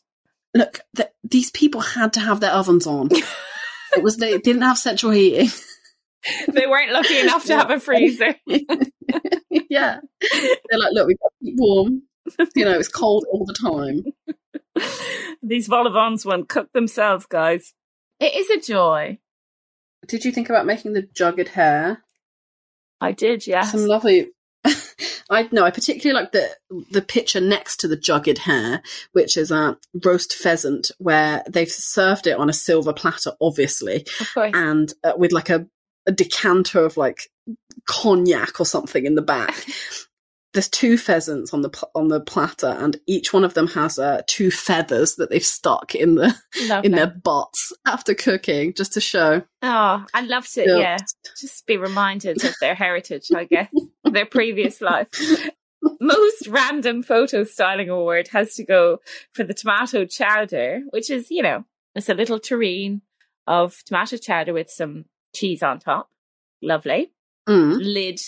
Look, 0.52 0.80
th- 0.94 1.08
these 1.24 1.50
people 1.50 1.80
had 1.80 2.12
to 2.12 2.20
have 2.20 2.40
their 2.40 2.52
ovens 2.52 2.86
on. 2.86 3.08
it 3.10 4.02
was 4.02 4.18
they 4.18 4.36
didn't 4.36 4.60
have 4.60 4.76
central 4.76 5.12
heating. 5.12 5.48
They 6.52 6.66
weren't 6.66 6.92
lucky 6.92 7.20
enough 7.20 7.46
to 7.46 7.56
have 7.56 7.70
a 7.70 7.80
freezer. 7.80 8.34
yeah, 8.44 10.00
they're 10.20 10.78
like, 10.78 10.92
look, 10.92 11.06
we've 11.06 11.18
got 11.18 11.32
to 11.38 11.42
keep 11.42 11.54
warm. 11.56 12.02
You 12.54 12.66
know, 12.66 12.78
it's 12.78 12.88
cold 12.88 13.24
all 13.32 13.46
the 13.46 13.54
time. 13.54 14.36
These 15.42 15.68
vol 15.68 15.88
au 15.88 15.92
vents 15.92 16.24
won't 16.24 16.48
cook 16.48 16.72
themselves, 16.72 17.26
guys. 17.26 17.74
It 18.18 18.34
is 18.34 18.50
a 18.50 18.60
joy. 18.60 19.18
Did 20.06 20.24
you 20.24 20.32
think 20.32 20.50
about 20.50 20.66
making 20.66 20.92
the 20.92 21.02
jugged 21.14 21.48
hare? 21.48 22.02
I 23.00 23.12
did, 23.12 23.46
yes. 23.46 23.72
Some 23.72 23.86
lovely. 23.86 24.30
I 25.30 25.48
know. 25.52 25.64
I 25.64 25.70
particularly 25.70 26.20
like 26.20 26.32
the 26.32 26.48
the 26.90 27.02
picture 27.02 27.40
next 27.40 27.78
to 27.78 27.88
the 27.88 27.96
jugged 27.96 28.38
hare, 28.38 28.82
which 29.12 29.36
is 29.36 29.50
a 29.50 29.78
roast 30.04 30.34
pheasant, 30.34 30.90
where 30.98 31.42
they've 31.48 31.70
served 31.70 32.26
it 32.26 32.38
on 32.38 32.50
a 32.50 32.54
silver 32.54 32.92
platter, 32.92 33.32
obviously, 33.40 34.06
Of 34.20 34.54
and 34.54 34.92
uh, 35.04 35.12
with 35.16 35.32
like 35.32 35.48
a, 35.48 35.66
a 36.06 36.12
decanter 36.12 36.84
of 36.84 36.96
like 36.96 37.30
cognac 37.86 38.60
or 38.60 38.66
something 38.66 39.06
in 39.06 39.14
the 39.14 39.22
back. 39.22 39.64
There's 40.52 40.68
two 40.68 40.98
pheasants 40.98 41.54
on 41.54 41.62
the 41.62 41.68
pl- 41.68 41.90
on 41.94 42.08
the 42.08 42.20
platter, 42.20 42.66
and 42.66 42.96
each 43.06 43.32
one 43.32 43.44
of 43.44 43.54
them 43.54 43.68
has 43.68 43.98
uh, 44.00 44.22
two 44.26 44.50
feathers 44.50 45.14
that 45.14 45.30
they've 45.30 45.44
stuck 45.44 45.94
in 45.94 46.16
the 46.16 46.34
Lovely. 46.66 46.86
in 46.90 46.96
their 46.96 47.06
butts 47.06 47.72
after 47.86 48.14
cooking, 48.14 48.74
just 48.74 48.92
to 48.94 49.00
show. 49.00 49.42
Oh, 49.62 50.04
I'd 50.12 50.26
love 50.26 50.48
to, 50.48 50.62
Yeah. 50.66 50.76
yeah. 50.78 50.96
Just 51.40 51.66
be 51.66 51.76
reminded 51.76 52.42
of 52.44 52.54
their 52.60 52.74
heritage, 52.74 53.28
I 53.34 53.44
guess, 53.44 53.70
their 54.04 54.26
previous 54.26 54.80
life. 54.80 55.08
Most 56.00 56.46
random 56.48 57.02
photo 57.02 57.44
styling 57.44 57.88
award 57.88 58.28
has 58.32 58.54
to 58.56 58.64
go 58.64 58.98
for 59.32 59.44
the 59.44 59.54
tomato 59.54 60.04
chowder, 60.04 60.82
which 60.90 61.10
is, 61.10 61.30
you 61.30 61.42
know, 61.42 61.64
it's 61.94 62.08
a 62.08 62.14
little 62.14 62.38
tureen 62.40 63.02
of 63.46 63.82
tomato 63.86 64.16
chowder 64.16 64.52
with 64.52 64.68
some 64.70 65.04
cheese 65.34 65.62
on 65.62 65.78
top. 65.78 66.10
Lovely. 66.60 67.12
Mm. 67.48 67.78
Lid 67.80 68.20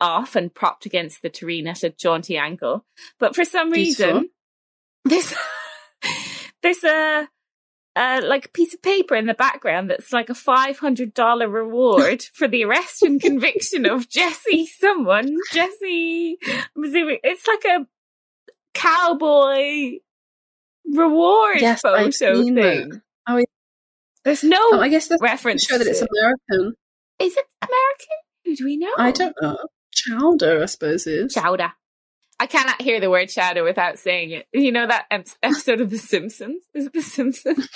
off 0.00 0.36
and 0.36 0.52
propped 0.54 0.86
against 0.86 1.22
the 1.22 1.30
tureen 1.30 1.66
at 1.66 1.82
a 1.82 1.90
jaunty 1.90 2.36
angle. 2.36 2.84
But 3.18 3.34
for 3.34 3.44
some 3.44 3.70
reason, 3.70 4.30
there's 5.04 5.32
there's 6.62 6.84
a 6.84 7.28
uh, 7.96 8.20
like 8.24 8.44
a 8.46 8.48
piece 8.50 8.74
of 8.74 8.82
paper 8.82 9.14
in 9.14 9.24
the 9.26 9.32
background 9.34 9.88
that's 9.88 10.12
like 10.12 10.28
a 10.28 10.34
five 10.34 10.78
hundred 10.78 11.14
dollar 11.14 11.48
reward 11.48 12.22
for 12.34 12.46
the 12.46 12.64
arrest 12.64 13.02
and 13.02 13.20
conviction 13.20 13.86
of 13.86 14.08
Jesse 14.08 14.66
someone. 14.66 15.34
Jesse, 15.52 16.36
I'm 16.76 16.84
assuming 16.84 17.18
it's 17.24 17.46
like 17.46 17.64
a 17.64 17.86
cowboy 18.74 19.98
reward 20.84 21.60
Yes, 21.60 21.80
photo 21.80 22.10
seen 22.10 22.54
that. 22.56 22.62
thing. 22.62 23.02
Oh, 23.28 23.36
yeah. 23.38 23.44
There's 24.24 24.44
no 24.44 24.58
Oh, 24.60 24.80
I 24.80 24.88
guess 24.88 25.08
that's 25.08 25.22
reference. 25.22 25.64
show 25.64 25.78
that 25.78 25.86
it's 25.86 26.02
American. 26.02 26.74
Is 27.18 27.36
it 27.36 27.44
American? 27.62 28.16
Who 28.44 28.56
do 28.56 28.64
we 28.64 28.76
know? 28.76 28.92
I 28.98 29.10
don't 29.10 29.34
know. 29.40 29.56
Chowder, 29.96 30.62
I 30.62 30.66
suppose 30.66 31.06
is. 31.06 31.34
Chowder. 31.34 31.72
I 32.38 32.46
cannot 32.46 32.82
hear 32.82 33.00
the 33.00 33.10
word 33.10 33.28
chowder 33.28 33.64
without 33.64 33.98
saying 33.98 34.30
it. 34.30 34.46
You 34.52 34.70
know 34.70 34.86
that 34.86 35.06
episode 35.42 35.80
of 35.80 35.90
The 35.90 35.98
Simpsons? 35.98 36.64
Is 36.74 36.86
it 36.86 36.92
The 36.92 37.02
Simpsons? 37.02 37.68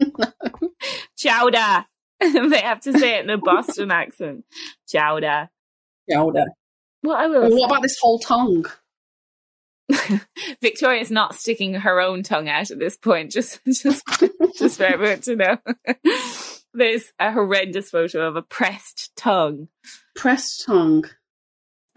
Chowder. 1.18 1.86
they 2.20 2.60
have 2.60 2.80
to 2.80 2.98
say 2.98 3.18
it 3.18 3.24
in 3.24 3.30
a 3.30 3.38
Boston 3.38 3.90
accent. 3.90 4.44
Chowder. 4.88 5.50
Chowder. 6.10 6.46
Well, 7.02 7.16
I 7.16 7.26
will. 7.26 7.42
Well, 7.42 7.58
what 7.58 7.70
about 7.70 7.82
this 7.82 7.98
whole 8.00 8.18
tongue? 8.18 8.66
Victoria's 10.60 11.10
not 11.10 11.34
sticking 11.34 11.74
her 11.74 12.00
own 12.00 12.22
tongue 12.22 12.48
out 12.48 12.70
at 12.70 12.78
this 12.78 12.96
point. 12.96 13.30
Just, 13.30 13.60
just, 13.64 14.02
just 14.56 14.78
for 14.78 14.84
everyone 14.84 15.20
to 15.22 15.36
know. 15.36 15.56
There's 16.74 17.12
a 17.18 17.32
horrendous 17.32 17.90
photo 17.90 18.26
of 18.26 18.36
a 18.36 18.42
pressed 18.42 19.12
tongue. 19.16 19.68
Pressed 20.14 20.66
tongue. 20.66 21.04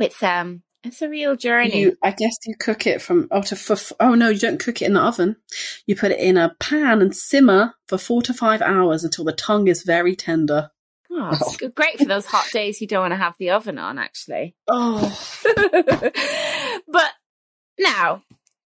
It's 0.02 0.22
um, 0.24 0.64
it's 0.84 1.02
a 1.02 1.10
real 1.10 1.36
journey. 1.36 1.80
You, 1.80 1.98
I 2.02 2.12
guess 2.12 2.36
you 2.46 2.56
cook 2.56 2.88
it 2.88 3.02
from 3.02 3.28
oh 3.32 3.42
to 3.44 3.56
for, 3.56 3.78
oh 4.00 4.16
no, 4.16 4.30
you 4.30 4.40
don't 4.40 4.60
cook 4.60 4.82
it 4.82 4.86
in 4.86 4.94
the 4.94 5.02
oven. 5.02 5.36
You 5.86 5.96
put 5.96 6.12
it 6.12 6.20
in 6.20 6.38
a 6.38 6.56
pan 6.60 7.02
and 7.02 7.16
simmer 7.16 7.76
for 7.88 7.98
four 7.98 8.22
to 8.24 8.34
five 8.34 8.62
hours 8.62 9.04
until 9.04 9.26
the 9.26 9.34
tongue 9.34 9.68
is 9.68 9.84
very 9.84 10.16
tender. 10.16 10.72
Oh, 11.12 11.30
it's 11.34 11.58
great 11.74 12.00
for 12.00 12.06
those 12.06 12.26
hot 12.26 12.50
days 12.52 12.80
you 12.80 12.88
don't 12.88 13.02
want 13.02 13.12
to 13.12 13.18
have 13.18 13.36
the 13.38 13.52
oven 13.52 13.78
on, 13.78 14.00
actually. 14.00 14.56
Oh, 14.68 15.20
but 16.88 17.12
now 17.78 18.24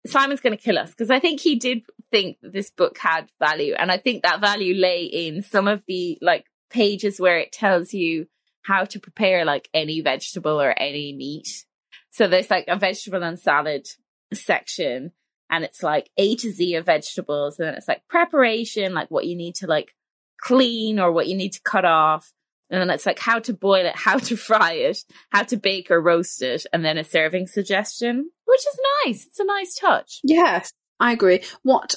Simon's 0.07 0.41
going 0.41 0.57
to 0.57 0.63
kill 0.63 0.79
us 0.79 0.91
because 0.91 1.11
I 1.11 1.21
think 1.21 1.41
he 1.41 1.55
did 1.55 1.83
think 2.11 2.39
that 2.43 2.53
this 2.53 2.71
book 2.71 2.99
had 2.99 3.31
value, 3.39 3.75
and 3.75 3.91
I 3.91 3.97
think 3.97 4.23
that 4.23 4.41
value 4.41 4.75
lay 4.75 5.05
in 5.05 5.43
some 5.43 5.69
of 5.69 5.83
the 5.87 6.19
like 6.21 6.45
pages 6.69 7.21
where 7.21 7.39
it 7.39 7.53
tells 7.53 7.95
you 7.95 8.27
how 8.63 8.85
to 8.85 9.01
prepare 9.01 9.45
like 9.45 9.69
any 9.75 10.01
vegetable 10.01 10.61
or 10.61 10.75
any 10.79 11.15
meat. 11.15 11.65
So 12.11 12.29
there's 12.29 12.51
like 12.51 12.67
a 12.69 12.77
vegetable 12.77 13.23
and 13.23 13.39
salad 13.39 13.87
section, 14.33 15.13
and 15.51 15.65
it's 15.65 15.83
like 15.83 16.11
A 16.17 16.37
to 16.37 16.53
Z 16.53 16.75
of 16.75 16.87
vegetables, 16.87 17.59
and 17.59 17.69
then 17.69 17.75
it's 17.75 17.89
like 17.89 18.07
preparation, 18.09 18.95
like 18.95 19.11
what 19.11 19.27
you 19.27 19.37
need 19.37 19.57
to 19.57 19.67
like 19.67 19.95
clean 20.41 20.99
or 20.99 21.13
what 21.13 21.29
you 21.29 21.37
need 21.37 21.53
to 21.53 21.63
cut 21.63 21.85
off. 21.85 22.33
And 22.71 22.81
then 22.81 22.91
it's 22.91 23.05
like 23.05 23.19
how 23.19 23.39
to 23.41 23.53
boil 23.53 23.87
it, 23.87 23.97
how 23.97 24.19
to 24.19 24.37
fry 24.37 24.73
it, 24.73 24.99
how 25.31 25.43
to 25.45 25.57
bake 25.57 25.91
or 25.91 26.01
roast 26.01 26.43
it, 26.43 26.67
and 26.73 26.85
then 26.85 26.99
a 26.99 27.05
serving 27.05 27.47
suggestion, 27.47 28.31
which 28.47 28.61
is 28.61 28.81
nice. 29.05 29.27
It's 29.27 29.41
a 29.41 29.45
nice 29.45 29.75
touch. 29.75 30.21
yes, 30.23 30.73
I 31.01 31.13
agree. 31.13 31.43
What 31.63 31.97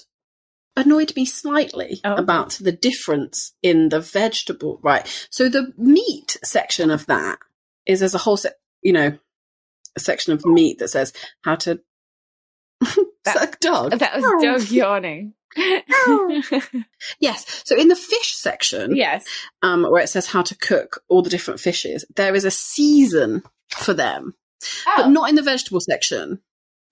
annoyed 0.78 1.14
me 1.16 1.26
slightly 1.26 2.02
Oh. 2.04 2.16
about 2.16 2.52
the 2.62 2.72
difference 2.72 3.54
in 3.64 3.90
the 3.90 4.00
vegetable, 4.00 4.80
right? 4.84 5.08
So 5.30 5.50
the 5.50 5.74
meat 5.78 6.38
section 6.44 6.92
of 6.92 7.06
that 7.08 7.40
is 7.86 8.00
there's 8.00 8.16
a 8.16 8.20
whole 8.20 8.38
set, 8.38 8.56
you 8.82 8.94
know, 8.94 9.18
a 9.96 10.00
section 10.00 10.34
of 10.34 10.46
meat 10.46 10.80
that 10.80 10.90
says 10.90 11.14
how 11.44 11.56
to. 11.56 11.80
That- 13.26 13.38
suck 13.40 13.60
dog. 13.60 13.98
That 13.98 14.16
was 14.22 14.44
Doug 14.44 14.70
yawning. 14.70 15.34
Yes. 17.20 17.64
So 17.66 17.76
in 17.76 17.88
the 17.88 17.96
fish 17.96 18.36
section, 18.36 18.96
yes. 18.96 19.26
um, 19.64 19.84
where 19.84 20.04
it 20.04 20.10
says 20.10 20.28
how 20.28 20.42
to 20.44 20.56
cook 20.58 21.02
all 21.08 21.22
the 21.24 21.30
different 21.30 21.60
fishes, 21.60 22.06
there 22.16 22.36
is 22.36 22.46
a 22.46 22.52
season 22.52 23.42
for 23.70 23.94
them, 23.94 24.36
but 24.96 25.06
Oh. 25.06 25.10
not 25.10 25.30
in 25.30 25.36
the 25.36 25.42
vegetable 25.42 25.80
section. 25.82 26.40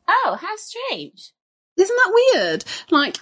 oh, 0.08 0.38
how 0.42 0.56
strange. 0.58 1.32
Isn't 1.78 1.96
that 1.96 2.32
weird? 2.34 2.66
Like, 2.90 3.18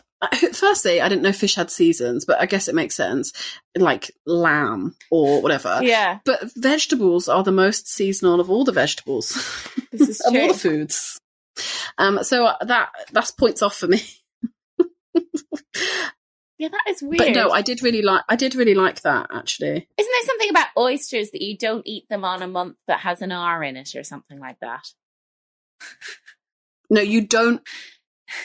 firstly, 0.53 1.01
I 1.01 1.09
didn't 1.09 1.23
know 1.23 1.31
fish 1.31 1.55
had 1.55 1.71
seasons, 1.71 2.25
but 2.25 2.39
I 2.39 2.45
guess 2.45 2.67
it 2.67 2.75
makes 2.75 2.95
sense. 2.95 3.33
Like 3.75 4.11
lamb 4.25 4.95
or 5.09 5.41
whatever. 5.41 5.79
Yeah, 5.81 6.19
But 6.25 6.51
vegetables 6.55 7.27
are 7.27 7.43
the 7.43 7.51
most 7.51 7.87
seasonal 7.87 8.39
of 8.39 8.49
all 8.49 8.63
the 8.63 8.71
vegetables, 8.71 9.31
this 9.91 10.09
is 10.09 10.21
of 10.25 10.35
all 10.35 10.47
the 10.47 10.53
foods. 10.53 11.19
Um, 11.97 12.23
so 12.23 12.45
uh, 12.45 12.63
that 12.65 12.89
that's 13.11 13.31
points 13.31 13.61
off 13.61 13.75
for 13.75 13.87
me. 13.87 14.01
Yeah, 16.61 16.67
that 16.69 16.91
is 16.91 17.01
weird. 17.01 17.17
But 17.17 17.31
no, 17.31 17.49
I 17.49 17.63
did 17.63 17.81
really 17.81 18.03
like. 18.03 18.23
I 18.29 18.35
did 18.35 18.53
really 18.53 18.75
like 18.75 19.01
that 19.01 19.29
actually. 19.33 19.67
Isn't 19.69 19.87
there 19.97 20.25
something 20.27 20.51
about 20.51 20.67
oysters 20.77 21.31
that 21.31 21.41
you 21.41 21.57
don't 21.57 21.81
eat 21.87 22.07
them 22.07 22.23
on 22.23 22.43
a 22.43 22.47
month 22.47 22.75
that 22.87 22.99
has 22.99 23.23
an 23.23 23.31
R 23.31 23.63
in 23.63 23.77
it 23.77 23.95
or 23.95 24.03
something 24.03 24.39
like 24.39 24.59
that? 24.59 24.85
No, 26.91 27.01
you 27.01 27.25
don't. 27.25 27.61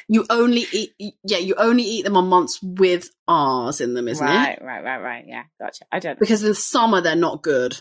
You 0.08 0.24
only 0.30 0.66
eat. 0.72 0.92
Yeah, 1.24 1.38
you 1.38 1.54
only 1.56 1.82
eat 1.82 2.04
them 2.04 2.16
on 2.16 2.28
months 2.28 2.60
with 2.62 3.10
R's 3.28 3.80
in 3.80 3.94
them, 3.94 4.08
isn't 4.08 4.24
right, 4.24 4.58
it? 4.58 4.62
right, 4.62 4.82
right, 4.82 4.98
right. 4.98 5.02
right. 5.02 5.24
Yeah, 5.26 5.44
gotcha. 5.60 5.84
I 5.90 5.98
don't 5.98 6.14
know. 6.14 6.20
Because 6.20 6.42
in 6.42 6.54
summer 6.54 7.00
they're 7.00 7.16
not 7.16 7.42
good. 7.42 7.80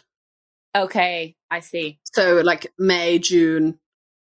Okay, 0.75 1.35
I 1.49 1.61
see. 1.61 1.99
So 2.13 2.41
like 2.41 2.73
May, 2.77 3.19
June, 3.19 3.79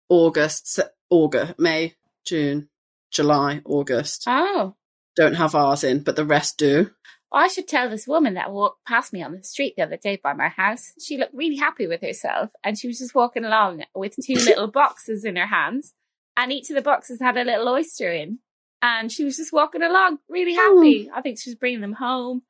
August, 0.08 0.80
August, 1.10 1.54
May, 1.58 1.94
June, 2.26 2.68
July, 3.10 3.62
August 3.64 4.24
Oh, 4.26 4.74
don't 5.16 5.34
have 5.34 5.54
R's 5.54 5.84
in, 5.84 6.02
but 6.02 6.16
the 6.16 6.24
rest 6.24 6.58
do. 6.58 6.90
I 7.32 7.48
should 7.48 7.66
tell 7.66 7.90
this 7.90 8.06
woman 8.06 8.34
that 8.34 8.52
walked 8.52 8.86
past 8.86 9.12
me 9.12 9.20
on 9.22 9.32
the 9.32 9.42
street 9.42 9.74
the 9.76 9.82
other 9.82 9.96
day 9.96 10.20
by 10.22 10.34
my 10.34 10.48
house. 10.48 10.92
She 11.04 11.18
looked 11.18 11.34
really 11.34 11.56
happy 11.56 11.88
with 11.88 12.00
herself, 12.00 12.50
and 12.62 12.78
she 12.78 12.86
was 12.86 12.98
just 12.98 13.14
walking 13.14 13.44
along 13.44 13.82
with 13.94 14.14
two 14.24 14.34
little 14.34 14.68
boxes 14.68 15.24
in 15.24 15.34
her 15.34 15.46
hands, 15.46 15.94
and 16.36 16.52
each 16.52 16.70
of 16.70 16.76
the 16.76 16.82
boxes 16.82 17.20
had 17.20 17.36
a 17.36 17.44
little 17.44 17.68
oyster 17.68 18.12
in. 18.12 18.38
And 18.82 19.10
she 19.10 19.24
was 19.24 19.36
just 19.38 19.52
walking 19.52 19.82
along, 19.82 20.18
really 20.28 20.54
happy. 20.54 21.10
I 21.12 21.22
think 21.22 21.40
she 21.40 21.50
was 21.50 21.54
bringing 21.54 21.80
them 21.80 21.94
home. 21.94 22.42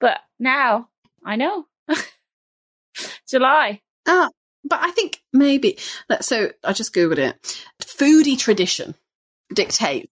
But 0.00 0.18
now 0.38 0.88
I 1.24 1.36
know. 1.36 1.66
July. 3.28 3.82
Ah, 4.06 4.30
but 4.64 4.80
I 4.82 4.90
think 4.92 5.20
maybe. 5.32 5.78
So 6.20 6.50
I 6.64 6.72
just 6.72 6.94
googled 6.94 7.18
it. 7.18 7.64
Foodie 7.82 8.38
tradition 8.38 8.94
dictates 9.54 10.10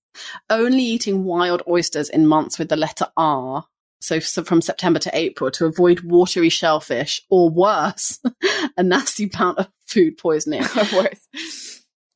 only 0.50 0.82
eating 0.82 1.24
wild 1.24 1.62
oysters 1.68 2.08
in 2.08 2.26
months 2.26 2.58
with 2.58 2.68
the 2.68 2.76
letter 2.76 3.06
R. 3.16 3.64
So, 4.00 4.20
so 4.20 4.44
from 4.44 4.60
September 4.60 4.98
to 5.00 5.16
April 5.16 5.50
to 5.52 5.64
avoid 5.64 6.00
watery 6.00 6.50
shellfish, 6.50 7.22
or 7.30 7.48
worse, 7.48 8.20
a 8.76 8.82
nasty 8.82 9.26
bout 9.26 9.58
of 9.58 9.68
food 9.86 10.18
poisoning. 10.18 10.62
Or 10.76 11.04
worse. 11.04 11.73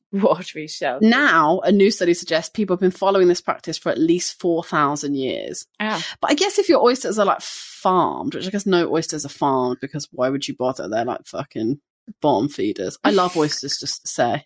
Watery 0.11 0.67
shell. 0.67 0.99
Now, 1.01 1.59
a 1.59 1.71
new 1.71 1.91
study 1.91 2.13
suggests 2.13 2.49
people 2.49 2.75
have 2.75 2.81
been 2.81 2.91
following 2.91 3.27
this 3.27 3.41
practice 3.41 3.77
for 3.77 3.89
at 3.89 3.97
least 3.97 4.39
4,000 4.39 5.15
years. 5.15 5.65
But 6.19 6.31
I 6.31 6.33
guess 6.33 6.57
if 6.57 6.67
your 6.67 6.83
oysters 6.83 7.19
are 7.19 7.25
like 7.25 7.41
farmed, 7.41 8.33
which 8.33 8.47
I 8.47 8.49
guess 8.49 8.65
no 8.65 8.91
oysters 8.91 9.25
are 9.25 9.29
farmed 9.29 9.77
because 9.81 10.07
why 10.11 10.29
would 10.29 10.47
you 10.47 10.55
bother? 10.55 10.87
They're 10.87 11.05
like 11.05 11.25
fucking 11.25 11.79
bottom 12.21 12.49
feeders. 12.49 12.97
I 13.03 13.11
love 13.11 13.37
oysters 13.37 13.77
just 13.79 14.01
to 14.01 14.07
say, 14.07 14.45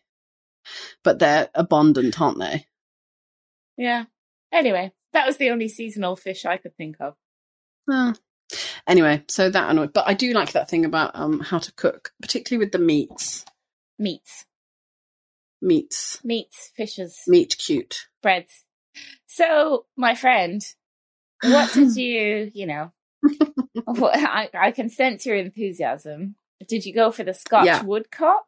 but 1.03 1.19
they're 1.19 1.49
abundant, 1.55 2.19
aren't 2.19 2.39
they? 2.39 2.67
Yeah. 3.77 4.05
Anyway, 4.51 4.91
that 5.13 5.25
was 5.25 5.37
the 5.37 5.49
only 5.49 5.69
seasonal 5.69 6.15
fish 6.15 6.45
I 6.45 6.57
could 6.57 6.75
think 6.75 6.97
of. 6.99 7.15
Uh, 7.91 8.13
anyway, 8.87 9.23
so 9.27 9.49
that 9.49 9.69
annoyed. 9.69 9.93
But 9.93 10.07
I 10.07 10.13
do 10.13 10.33
like 10.33 10.51
that 10.51 10.69
thing 10.69 10.85
about 10.85 11.11
um 11.15 11.39
how 11.39 11.59
to 11.59 11.73
cook, 11.73 12.11
particularly 12.21 12.65
with 12.65 12.71
the 12.71 12.79
meats. 12.79 13.45
Meats. 13.97 14.45
Meats, 15.63 16.19
Meats, 16.23 16.71
fishes, 16.75 17.21
meat 17.27 17.55
cute. 17.57 18.07
breads. 18.21 18.65
So, 19.27 19.85
my 19.95 20.13
friend, 20.13 20.61
what 21.41 21.71
did 21.73 21.95
you, 21.95 22.51
you 22.53 22.67
know, 22.67 22.91
I, 23.87 24.49
I 24.53 24.71
can 24.71 24.89
sense 24.89 25.25
your 25.25 25.37
enthusiasm. 25.37 26.35
Did 26.67 26.85
you 26.85 26.93
go 26.93 27.11
for 27.11 27.23
the 27.23 27.33
Scotch 27.33 27.65
Yeah. 27.65 27.81
woodcock? 27.83 28.45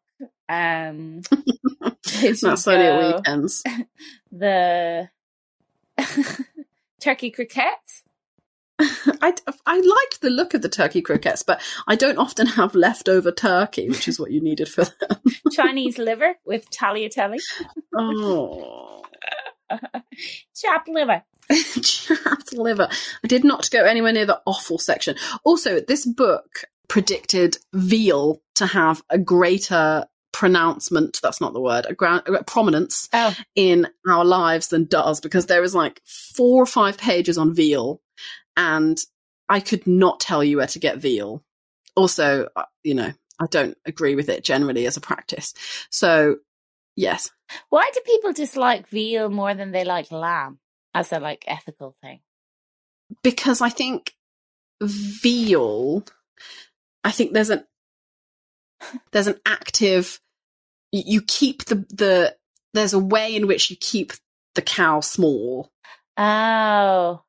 Um, 0.47 1.21
That's 2.03 2.67
only 2.67 2.85
at 2.85 3.15
weekends. 3.17 3.63
the 4.31 5.09
turkey 7.01 7.31
croquettes? 7.31 8.03
I, 9.21 9.33
I 9.65 9.77
liked 9.79 10.21
the 10.21 10.29
look 10.29 10.53
of 10.53 10.61
the 10.61 10.69
turkey 10.69 11.01
croquettes, 11.01 11.43
but 11.43 11.61
I 11.87 11.95
don't 11.95 12.17
often 12.17 12.45
have 12.47 12.75
leftover 12.75 13.31
turkey, 13.31 13.89
which 13.89 14.07
is 14.07 14.19
what 14.19 14.31
you 14.31 14.41
needed 14.41 14.67
for 14.67 14.85
them. 14.85 15.19
Chinese 15.51 15.97
liver 15.97 16.35
with 16.45 16.69
tagliatelle? 16.71 17.37
Oh, 17.97 19.03
Chopped 20.55 20.89
liver. 20.89 21.23
chapped 21.81 22.53
liver. 22.53 22.87
I 23.23 23.27
did 23.27 23.43
not 23.43 23.69
go 23.71 23.83
anywhere 23.85 24.13
near 24.13 24.25
the 24.25 24.41
awful 24.45 24.77
section. 24.77 25.15
Also, 25.43 25.79
this 25.79 26.05
book 26.05 26.63
predicted 26.87 27.57
veal 27.73 28.41
to 28.55 28.65
have 28.65 29.01
a 29.09 29.17
greater 29.17 30.05
pronouncement 30.33 31.17
that's 31.23 31.39
not 31.39 31.53
the 31.53 31.61
word 31.61 31.85
a, 31.87 31.93
gra- 31.93 32.21
a 32.27 32.43
prominence 32.43 33.07
Oh, 33.13 33.33
in 33.55 33.87
our 34.05 34.25
lives 34.25 34.67
than 34.67 34.83
does 34.83 35.21
because 35.21 35.45
there 35.45 35.63
is 35.63 35.73
like 35.73 36.01
four 36.05 36.61
or 36.61 36.65
five 36.65 36.97
pages 36.97 37.37
on 37.37 37.55
veal 37.55 38.01
and 38.57 38.99
i 39.49 39.59
could 39.59 39.85
not 39.85 40.19
tell 40.19 40.43
you 40.43 40.57
where 40.57 40.67
to 40.67 40.79
get 40.79 40.97
veal 40.97 41.43
also 41.95 42.47
uh, 42.55 42.65
you 42.83 42.93
know 42.93 43.11
i 43.39 43.45
don't 43.49 43.77
agree 43.85 44.15
with 44.15 44.29
it 44.29 44.43
generally 44.43 44.85
as 44.85 44.97
a 44.97 45.01
practice 45.01 45.53
so 45.89 46.37
yes 46.95 47.31
why 47.69 47.89
do 47.93 47.99
people 48.05 48.33
dislike 48.33 48.87
veal 48.87 49.29
more 49.29 49.53
than 49.53 49.71
they 49.71 49.83
like 49.83 50.11
lamb 50.11 50.59
as 50.93 51.11
a 51.11 51.19
like 51.19 51.43
ethical 51.47 51.95
thing? 52.01 52.21
because 53.23 53.61
I 53.61 53.69
think 53.69 54.13
veal, 54.81 56.03
I 57.03 57.11
think 57.11 57.33
there's 57.33 57.49
an 57.49 57.65
there's 59.11 59.27
an 59.27 59.39
active. 59.45 60.19
You 60.91 61.03
you 61.05 61.21
keep 61.21 61.65
the 61.65 61.85
the 61.89 62.35
there's 62.73 62.93
a 62.93 62.99
way 62.99 63.35
in 63.35 63.47
which 63.47 63.69
you 63.69 63.77
keep 63.79 64.13
the 64.55 64.61
cow 64.61 64.99
small. 64.99 65.71
Oh, 66.17 67.23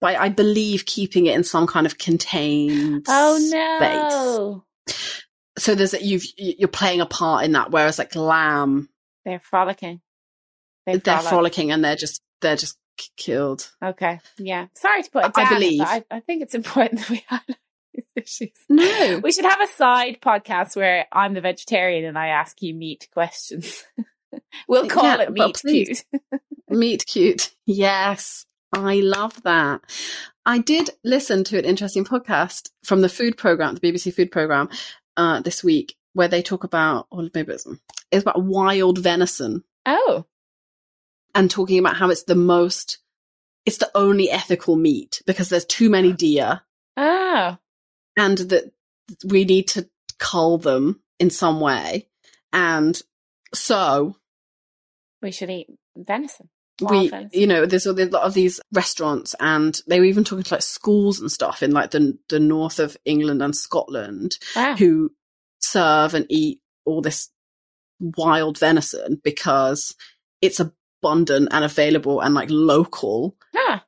by 0.00 0.16
I 0.16 0.28
believe 0.28 0.86
keeping 0.86 1.26
it 1.26 1.34
in 1.34 1.44
some 1.44 1.66
kind 1.66 1.86
of 1.86 1.98
contained 1.98 3.04
Oh 3.08 3.38
space. 3.38 3.52
no. 3.52 4.64
So 5.58 5.74
there's 5.74 5.94
a, 5.94 6.02
you've 6.04 6.24
you're 6.36 6.68
playing 6.68 7.00
a 7.00 7.06
part 7.06 7.44
in 7.44 7.52
that, 7.52 7.70
whereas 7.70 7.98
like 7.98 8.14
lamb, 8.14 8.88
They're 9.24 9.40
frolicking. 9.40 10.00
They 10.86 10.98
they're 10.98 11.14
frolic. 11.16 11.28
frolicking 11.28 11.72
and 11.72 11.84
they're 11.84 11.96
just 11.96 12.20
they're 12.42 12.56
just 12.56 12.76
k- 12.98 13.08
killed. 13.16 13.72
Okay. 13.82 14.20
Yeah. 14.38 14.66
Sorry 14.74 15.02
to 15.02 15.10
put 15.10 15.24
it 15.24 15.32
I 15.34 15.42
down. 15.44 15.48
but 15.50 15.58
believe. 15.58 15.80
I, 15.80 16.04
I 16.10 16.20
think 16.20 16.42
it's 16.42 16.54
important 16.54 17.00
that 17.00 17.10
we 17.10 17.24
highlight 17.26 17.58
these 17.94 18.04
issues. 18.14 18.50
No, 18.68 19.20
We 19.24 19.32
should 19.32 19.46
have 19.46 19.62
a 19.62 19.66
side 19.72 20.18
podcast 20.20 20.76
where 20.76 21.06
I'm 21.10 21.32
the 21.32 21.40
vegetarian 21.40 22.04
and 22.04 22.18
I 22.18 22.28
ask 22.28 22.60
you 22.62 22.74
meat 22.74 23.08
questions. 23.14 23.82
we'll 24.68 24.86
call 24.88 25.04
Yeah, 25.04 25.22
it 25.22 25.32
meat 25.32 25.60
cute. 25.66 26.04
meat 26.68 27.06
cute. 27.06 27.50
Yes, 27.64 28.44
I 28.76 29.00
love 29.00 29.42
that. 29.42 29.80
I 30.44 30.58
did 30.58 30.90
listen 31.02 31.44
to 31.44 31.58
an 31.58 31.64
interesting 31.64 32.04
podcast 32.04 32.70
from 32.84 33.00
the 33.00 33.08
food 33.08 33.36
program, 33.36 33.74
the 33.74 33.80
BBC 33.80 34.12
food 34.14 34.30
program, 34.30 34.68
uh, 35.16 35.40
this 35.40 35.64
week, 35.64 35.96
where 36.12 36.28
they 36.28 36.42
talk 36.42 36.62
about, 36.62 37.06
or 37.10 37.28
maybe 37.34 37.52
it's, 37.52 37.66
it's 38.12 38.22
about 38.22 38.42
wild 38.42 38.98
venison 38.98 39.64
Oh. 39.86 40.26
and 41.34 41.50
talking 41.50 41.78
about 41.78 41.96
how 41.96 42.10
it's 42.10 42.24
the 42.24 42.34
most, 42.34 42.98
it's 43.64 43.78
the 43.78 43.90
only 43.94 44.30
ethical 44.30 44.76
meat 44.76 45.22
because 45.26 45.48
there's 45.48 45.64
too 45.64 45.88
many 45.90 46.12
deer 46.12 46.60
Oh. 46.96 47.56
and 48.16 48.38
that 48.38 48.72
we 49.24 49.44
need 49.44 49.68
to 49.68 49.88
cull 50.18 50.58
them 50.58 51.00
in 51.18 51.30
some 51.30 51.60
way. 51.60 52.08
And 52.52 53.00
so 53.54 54.16
We 55.22 55.30
should 55.32 55.50
eat 55.50 55.68
venison. 55.96 56.50
We, 56.80 57.10
you 57.32 57.46
know, 57.46 57.64
there's, 57.64 57.86
a 57.86 57.92
lot 57.92 58.24
of 58.24 58.34
these 58.34 58.60
restaurants, 58.72 59.34
and 59.40 59.80
they 59.86 59.98
were 59.98 60.04
even 60.06 60.24
talking 60.24 60.42
to 60.44 60.54
like 60.54 60.62
schools 60.62 61.20
and 61.20 61.32
stuff 61.32 61.62
in 61.62 61.70
like 61.70 61.90
the 61.90 62.18
the 62.28 62.38
north 62.40 62.78
of 62.78 62.96
England 63.06 63.40
and 63.42 63.56
Scotland, 63.56 64.36
Wow. 64.54 64.76
who 64.76 65.10
serve 65.60 66.12
and 66.14 66.26
eat 66.28 66.60
all 66.84 67.00
this 67.00 67.30
wild 67.98 68.58
venison 68.58 69.20
because 69.24 69.94
it's 70.42 70.60
abundant 70.60 71.48
and 71.50 71.64
available 71.64 72.20
and 72.20 72.34
like 72.34 72.50
local. 72.50 73.36
Ah, 73.54 73.84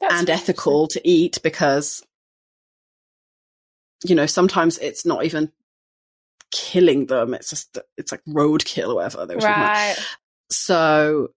that's 0.00 0.14
and 0.14 0.28
ethical 0.28 0.86
to 0.88 1.00
eat 1.08 1.38
because 1.42 2.02
you 4.04 4.14
know 4.14 4.26
sometimes 4.26 4.76
it's 4.78 5.06
not 5.06 5.24
even 5.24 5.50
killing 6.52 7.06
them 7.06 7.32
it's 7.34 7.50
just 7.50 7.78
it's 7.96 8.12
like 8.12 8.20
roadkill 8.28 8.88
or 8.88 8.94
whatever 8.96 9.24
they 9.26 9.34
were 9.34 9.40
interesting. 9.40 9.54
talking 9.54 9.62
about 9.62 9.72
Right. 9.72 9.96
so 10.50 11.28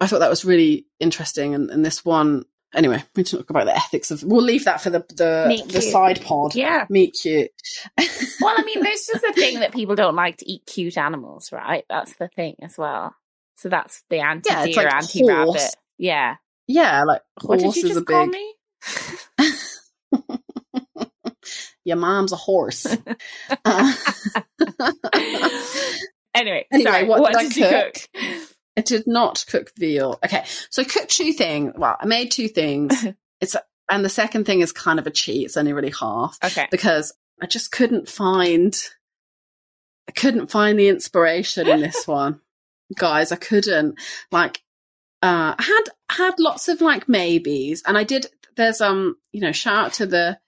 I 0.00 0.06
thought 0.06 0.20
that 0.20 0.30
was 0.30 0.44
really 0.44 0.86
interesting. 1.00 1.54
And, 1.54 1.70
and 1.70 1.84
this 1.84 2.04
one, 2.04 2.44
anyway, 2.74 3.02
we 3.14 3.24
can 3.24 3.38
talk 3.38 3.50
about 3.50 3.64
the 3.66 3.76
ethics 3.76 4.10
of. 4.10 4.22
We'll 4.22 4.42
leave 4.42 4.64
that 4.64 4.80
for 4.80 4.90
the 4.90 5.00
the, 5.08 5.62
the 5.68 5.80
side 5.82 6.22
pod. 6.22 6.54
Yeah. 6.54 6.86
meet 6.90 7.16
cute. 7.20 7.50
Well, 8.40 8.54
I 8.56 8.62
mean, 8.64 8.82
there's 8.82 9.06
just 9.06 9.24
a 9.24 9.32
thing 9.32 9.60
that 9.60 9.72
people 9.72 9.94
don't 9.94 10.14
like 10.14 10.36
to 10.38 10.50
eat 10.50 10.66
cute 10.66 10.98
animals, 10.98 11.50
right? 11.52 11.84
That's 11.88 12.14
the 12.16 12.28
thing 12.28 12.56
as 12.62 12.76
well. 12.78 13.14
So 13.56 13.68
that's 13.70 14.02
the 14.10 14.20
anti 14.20 14.50
Yeah, 14.50 14.60
deer, 14.64 14.68
it's 14.68 14.76
like 14.76 14.92
anti 14.94 15.26
rabbit. 15.26 15.74
Yeah. 15.98 16.36
yeah, 16.66 17.04
like 17.04 17.22
horse 17.40 17.62
What 17.62 17.74
did 17.74 17.82
you 17.82 17.88
is 17.88 17.94
just 17.94 18.02
a 18.02 18.04
call 18.04 18.26
me? 18.26 18.54
Your 21.84 21.96
mom's 21.96 22.32
a 22.32 22.36
horse. 22.36 22.86
Uh, 23.64 23.92
anyway, 26.34 26.66
Anyway, 26.72 26.90
sorry, 26.90 27.04
what 27.04 27.20
what, 27.20 27.32
did 27.32 27.38
I 27.38 27.48
did, 27.48 27.56
you 27.56 27.68
cook? 27.68 27.94
cook? 27.94 28.55
I 28.76 28.82
did 28.82 29.06
not 29.06 29.44
cook 29.48 29.72
veal. 29.76 30.18
Okay, 30.24 30.44
so 30.70 30.82
I 30.82 30.84
cooked 30.84 31.10
two 31.10 31.32
things. 31.32 31.72
Well, 31.76 31.96
I 31.98 32.06
made 32.06 32.30
two 32.30 32.48
things. 32.48 33.06
It's 33.38 33.54
and 33.90 34.02
the 34.02 34.08
second 34.08 34.44
thing 34.46 34.60
is 34.60 34.72
kind 34.72 34.98
of 34.98 35.06
a 35.06 35.10
cheat. 35.10 35.44
It's 35.44 35.58
only 35.58 35.74
really 35.74 35.92
half. 36.00 36.38
Okay. 36.42 36.66
because 36.70 37.12
I 37.42 37.46
just 37.46 37.70
couldn't 37.70 38.08
find 38.08 38.74
I 40.08 40.12
couldn't 40.12 40.50
find 40.50 40.78
the 40.78 40.88
inspiration 40.88 41.68
in 41.68 41.80
this 41.80 42.06
one. 42.08 42.40
Guys, 42.96 43.32
I 43.32 43.36
couldn't. 43.36 43.98
Like 44.32 44.62
uh 45.22 45.54
I 45.58 45.62
had 45.62 45.82
had 46.08 46.34
lots 46.38 46.68
of 46.68 46.80
like 46.80 47.10
maybes 47.10 47.82
and 47.86 47.98
I 47.98 48.04
did 48.04 48.26
there's 48.56 48.80
um 48.80 49.16
you 49.32 49.42
know 49.42 49.52
shout 49.52 49.84
out 49.86 49.92
to 49.94 50.06
the 50.06 50.38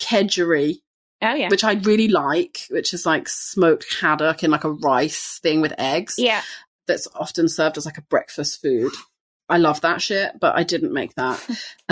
kedgeree 0.00 0.80
Oh, 1.20 1.34
yeah. 1.34 1.48
which 1.48 1.64
I 1.64 1.72
really 1.72 2.06
like 2.08 2.60
which 2.70 2.94
is 2.94 3.04
like 3.04 3.28
smoked 3.28 3.92
haddock 4.00 4.42
in 4.44 4.50
like 4.52 4.64
a 4.64 4.70
rice 4.70 5.38
thing 5.42 5.60
with 5.60 5.74
eggs 5.76 6.14
yeah. 6.16 6.42
That's 6.88 7.06
often 7.14 7.48
served 7.48 7.76
as 7.78 7.86
like 7.86 7.98
a 7.98 8.02
breakfast 8.02 8.60
food. 8.60 8.92
I 9.48 9.58
love 9.58 9.80
that 9.82 10.02
shit, 10.02 10.32
but 10.40 10.56
I 10.56 10.64
didn't 10.64 10.92
make 10.92 11.14
that. 11.14 11.40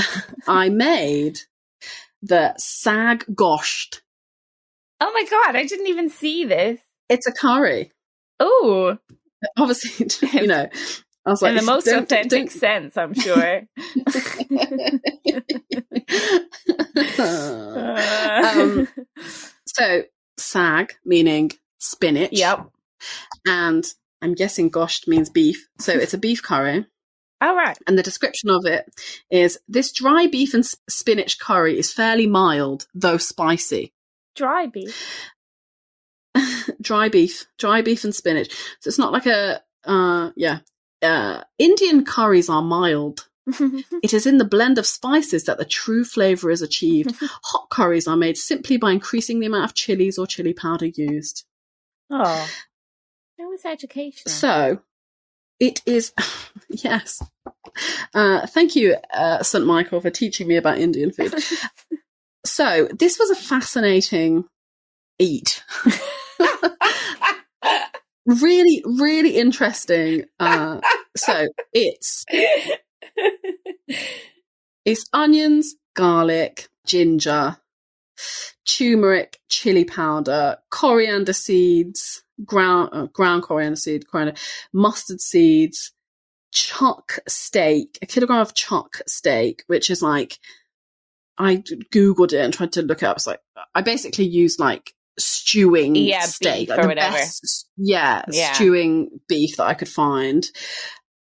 I 0.48 0.68
made 0.68 1.38
the 2.22 2.54
sag 2.58 3.24
gosht 3.30 4.00
Oh 5.00 5.12
my 5.12 5.24
God, 5.30 5.54
I 5.56 5.64
didn't 5.66 5.86
even 5.88 6.08
see 6.10 6.44
this. 6.44 6.80
it's 7.08 7.26
a 7.26 7.32
curry. 7.32 7.92
Oh, 8.40 8.96
Obviously, 9.58 10.06
you 10.40 10.46
know, 10.46 10.66
I 11.26 11.30
was 11.30 11.42
like, 11.42 11.50
in 11.50 11.56
the 11.56 11.62
most 11.62 11.84
don't- 11.84 12.02
authentic 12.04 12.30
don't- 12.30 12.50
sense, 12.50 12.96
I'm 12.96 13.12
sure. 13.14 13.62
um, 17.18 18.88
so, 19.66 20.02
sag 20.38 20.94
meaning 21.04 21.50
spinach. 21.78 22.32
yep. 22.32 22.66
And 23.46 23.84
I'm 24.26 24.34
guessing 24.34 24.72
gosht 24.72 25.06
means 25.06 25.30
beef. 25.30 25.68
So 25.78 25.92
it's 25.92 26.12
a 26.12 26.18
beef 26.18 26.42
curry. 26.42 26.84
All 27.40 27.54
right. 27.54 27.78
And 27.86 27.96
the 27.96 28.02
description 28.02 28.50
of 28.50 28.66
it 28.66 28.84
is 29.30 29.60
this 29.68 29.92
dry 29.92 30.26
beef 30.26 30.52
and 30.52 30.66
spinach 30.88 31.38
curry 31.38 31.78
is 31.78 31.92
fairly 31.92 32.26
mild, 32.26 32.88
though 32.92 33.18
spicy. 33.18 33.92
Dry 34.34 34.66
beef. 34.66 35.30
dry 36.80 37.08
beef, 37.08 37.46
dry 37.56 37.82
beef 37.82 38.02
and 38.02 38.12
spinach. 38.12 38.52
So 38.80 38.88
it's 38.88 38.98
not 38.98 39.12
like 39.12 39.26
a, 39.26 39.62
uh, 39.84 40.32
yeah. 40.34 40.58
Uh, 41.00 41.44
Indian 41.56 42.04
curries 42.04 42.50
are 42.50 42.62
mild. 42.62 43.28
It 44.02 44.12
is 44.12 44.26
in 44.26 44.38
the 44.38 44.44
blend 44.44 44.76
of 44.76 44.86
spices 44.88 45.44
that 45.44 45.58
the 45.58 45.64
true 45.64 46.04
flavor 46.04 46.50
is 46.50 46.62
achieved. 46.62 47.14
Hot 47.20 47.68
curries 47.70 48.08
are 48.08 48.16
made 48.16 48.36
simply 48.36 48.76
by 48.76 48.90
increasing 48.90 49.38
the 49.38 49.46
amount 49.46 49.66
of 49.66 49.74
chilies 49.74 50.18
or 50.18 50.26
chili 50.26 50.52
powder 50.52 50.86
used. 50.86 51.44
oh, 52.10 52.48
that 53.38 53.46
was 53.46 53.64
educational. 53.64 54.32
So 54.32 54.80
it 55.60 55.82
is, 55.86 56.12
yes. 56.68 57.22
Uh, 58.14 58.46
thank 58.46 58.76
you, 58.76 58.96
uh, 59.12 59.42
St. 59.42 59.66
Michael, 59.66 60.00
for 60.00 60.10
teaching 60.10 60.48
me 60.48 60.56
about 60.56 60.78
Indian 60.78 61.12
food. 61.12 61.34
so 62.44 62.88
this 62.98 63.18
was 63.18 63.30
a 63.30 63.36
fascinating 63.36 64.44
eat. 65.18 65.62
really, 68.26 68.82
really 68.84 69.36
interesting. 69.36 70.24
Uh, 70.38 70.80
so 71.16 71.48
it's 71.72 72.24
it's 74.84 75.04
onions, 75.12 75.74
garlic, 75.94 76.68
ginger, 76.86 77.56
turmeric, 78.66 79.38
chili 79.48 79.84
powder, 79.84 80.58
coriander 80.70 81.32
seeds, 81.32 82.22
ground 82.44 82.90
uh, 82.92 83.06
ground 83.06 83.42
coriander 83.42 83.76
seed, 83.76 84.08
coriander, 84.08 84.38
mustard 84.72 85.20
seeds, 85.20 85.92
chuck 86.52 87.18
steak, 87.28 87.98
a 88.02 88.06
kilogram 88.06 88.40
of 88.40 88.54
chuck 88.54 88.98
steak, 89.06 89.62
which 89.66 89.90
is 89.90 90.02
like 90.02 90.38
I 91.38 91.56
googled 91.92 92.32
it 92.32 92.40
and 92.44 92.52
tried 92.54 92.72
to 92.72 92.82
look 92.82 93.02
it 93.02 93.06
up. 93.06 93.16
It's 93.16 93.26
like 93.26 93.40
I 93.74 93.82
basically 93.82 94.26
used 94.26 94.58
like 94.60 94.92
stewing 95.18 95.94
Yeah, 95.96 96.20
steak, 96.20 96.68
like 96.68 96.78
or 96.78 96.82
the 96.82 96.88
whatever. 96.88 97.16
best, 97.16 97.68
yeah, 97.76 98.22
Yeah. 98.30 98.52
stewing 98.52 99.20
beef 99.28 99.56
that 99.56 99.66
I 99.66 99.74
could 99.74 99.88
find. 99.88 100.46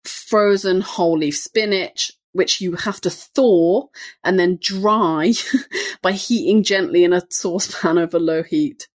Frozen 0.05 0.81
whole 0.81 1.19
leaf 1.19 1.37
spinach, 1.37 2.11
which 2.33 2.61
you 2.61 2.75
have 2.77 3.01
to 3.03 3.11
thaw 3.11 3.87
and 4.25 4.39
then 4.39 4.59
dry 4.61 5.33
by 6.03 6.13
heating 6.13 6.63
gently 6.63 7.05
in 7.05 7.13
a 7.13 7.23
saucepan 7.31 7.99
over 7.99 8.19
low 8.19 8.43
heat. 8.43 8.89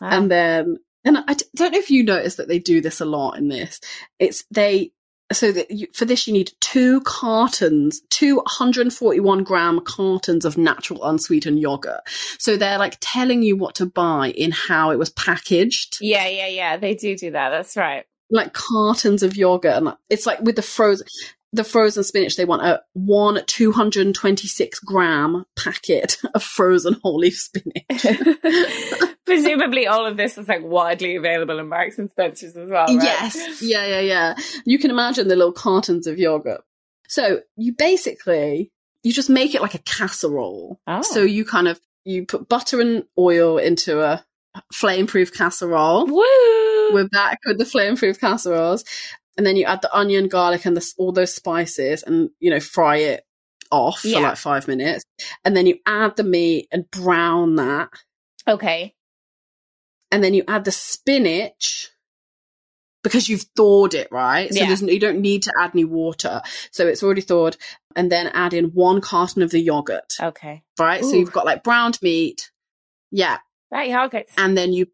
Wow. 0.00 0.08
And 0.10 0.30
then, 0.30 0.76
and 1.04 1.18
I 1.18 1.36
don't 1.54 1.72
know 1.72 1.78
if 1.78 1.90
you 1.90 2.02
notice 2.02 2.36
that 2.36 2.48
they 2.48 2.58
do 2.58 2.80
this 2.80 3.00
a 3.00 3.04
lot 3.04 3.36
in 3.36 3.48
this. 3.48 3.80
It's 4.18 4.44
they, 4.50 4.92
so 5.32 5.52
that 5.52 5.70
you, 5.70 5.86
for 5.92 6.04
this 6.04 6.26
you 6.26 6.32
need 6.32 6.52
two 6.60 7.00
cartons, 7.02 8.02
two 8.10 8.36
141 8.36 9.44
gram 9.44 9.80
cartons 9.80 10.44
of 10.44 10.56
natural 10.56 11.04
unsweetened 11.04 11.60
yogurt. 11.60 12.00
So 12.38 12.56
they're 12.56 12.78
like 12.78 12.96
telling 13.00 13.42
you 13.42 13.56
what 13.56 13.74
to 13.76 13.86
buy 13.86 14.30
in 14.30 14.50
how 14.52 14.90
it 14.90 14.98
was 14.98 15.10
packaged, 15.10 15.98
yeah, 16.00 16.26
yeah, 16.26 16.48
yeah. 16.48 16.76
They 16.76 16.94
do 16.94 17.16
do 17.16 17.30
that. 17.32 17.50
That's 17.50 17.76
right. 17.76 18.04
like 18.30 18.52
cartons 18.52 19.22
of 19.22 19.36
yogurt, 19.36 19.74
and 19.74 19.94
it's 20.10 20.26
like 20.26 20.40
with 20.40 20.56
the 20.56 20.62
frozen. 20.62 21.06
The 21.54 21.64
frozen 21.64 22.02
spinach, 22.04 22.36
they 22.36 22.44
want 22.44 22.62
a 22.62 22.82
one 22.94 23.40
226 23.46 24.80
gram 24.80 25.44
packet 25.56 26.16
of 26.34 26.42
frozen 26.42 26.96
whole 27.02 27.18
leaf 27.18 27.38
spinach. 27.38 27.84
Presumably, 29.24 29.86
all 29.86 30.04
of 30.04 30.16
this 30.16 30.36
is 30.36 30.48
like 30.48 30.62
widely 30.62 31.16
available 31.16 31.58
in 31.58 31.68
Marks 31.68 31.98
and 31.98 32.10
Spencers 32.10 32.56
as 32.56 32.68
well. 32.68 32.86
Right? 32.86 33.02
Yes. 33.02 33.62
Yeah, 33.62 33.86
yeah, 33.86 34.00
yeah. 34.00 34.34
You 34.64 34.78
can 34.78 34.90
imagine 34.90 35.28
the 35.28 35.36
little 35.36 35.52
cartons 35.52 36.06
of 36.06 36.18
yogurt. 36.18 36.62
So 37.08 37.40
you 37.56 37.72
basically, 37.72 38.72
you 39.02 39.12
just 39.12 39.30
make 39.30 39.54
it 39.54 39.62
like 39.62 39.74
a 39.74 39.78
casserole. 39.78 40.80
Oh. 40.86 41.02
So 41.02 41.22
you 41.22 41.44
kind 41.44 41.68
of 41.68 41.80
you 42.04 42.26
put 42.26 42.48
butter 42.48 42.80
and 42.80 43.04
oil 43.18 43.58
into 43.58 44.02
a 44.02 44.24
flame 44.72 45.06
proof 45.06 45.32
casserole. 45.32 46.06
Woo! 46.06 46.94
We're 46.94 47.08
back 47.08 47.38
with 47.46 47.58
the 47.58 47.64
flame 47.64 47.96
proof 47.96 48.20
casseroles. 48.20 48.84
And 49.36 49.44
then 49.46 49.56
you 49.56 49.64
add 49.64 49.82
the 49.82 49.94
onion, 49.96 50.28
garlic, 50.28 50.64
and 50.64 50.76
the, 50.76 50.92
all 50.98 51.10
those 51.12 51.34
spices 51.34 52.02
and, 52.04 52.30
you 52.38 52.50
know, 52.50 52.60
fry 52.60 52.98
it 52.98 53.24
off 53.70 54.04
Yeah. 54.04 54.18
for 54.18 54.22
like 54.22 54.36
five 54.36 54.68
minutes. 54.68 55.02
And 55.44 55.56
then 55.56 55.66
you 55.66 55.78
add 55.86 56.16
the 56.16 56.22
meat 56.24 56.68
and 56.70 56.88
brown 56.90 57.56
that. 57.56 57.88
okay. 58.46 58.94
And 60.12 60.22
then 60.22 60.34
you 60.34 60.44
add 60.46 60.64
the 60.64 60.70
spinach 60.70 61.90
because 63.02 63.28
you've 63.28 63.46
thawed 63.56 63.94
it, 63.94 64.06
right? 64.12 64.52
So 64.54 64.60
Yeah. 64.60 64.76
you 64.76 65.00
don't 65.00 65.20
need 65.20 65.42
to 65.44 65.52
add 65.60 65.72
any 65.74 65.84
water. 65.84 66.40
So 66.70 66.86
it's 66.86 67.02
already 67.02 67.20
thawed. 67.22 67.56
And 67.96 68.12
then 68.12 68.28
add 68.28 68.54
in 68.54 68.66
one 68.66 69.00
carton 69.00 69.42
of 69.42 69.50
the 69.50 69.58
yogurt, 69.60 70.14
Okay. 70.20 70.62
right? 70.78 71.04
So 71.04 71.16
you've 71.16 71.32
got 71.32 71.46
like 71.46 71.64
browned 71.64 71.98
meat. 72.02 72.50
Yeah. 73.10 73.38
That 73.72 73.88
yogurt's 73.88 74.32
And 74.36 74.56
then 74.56 74.72
you, 74.72 74.86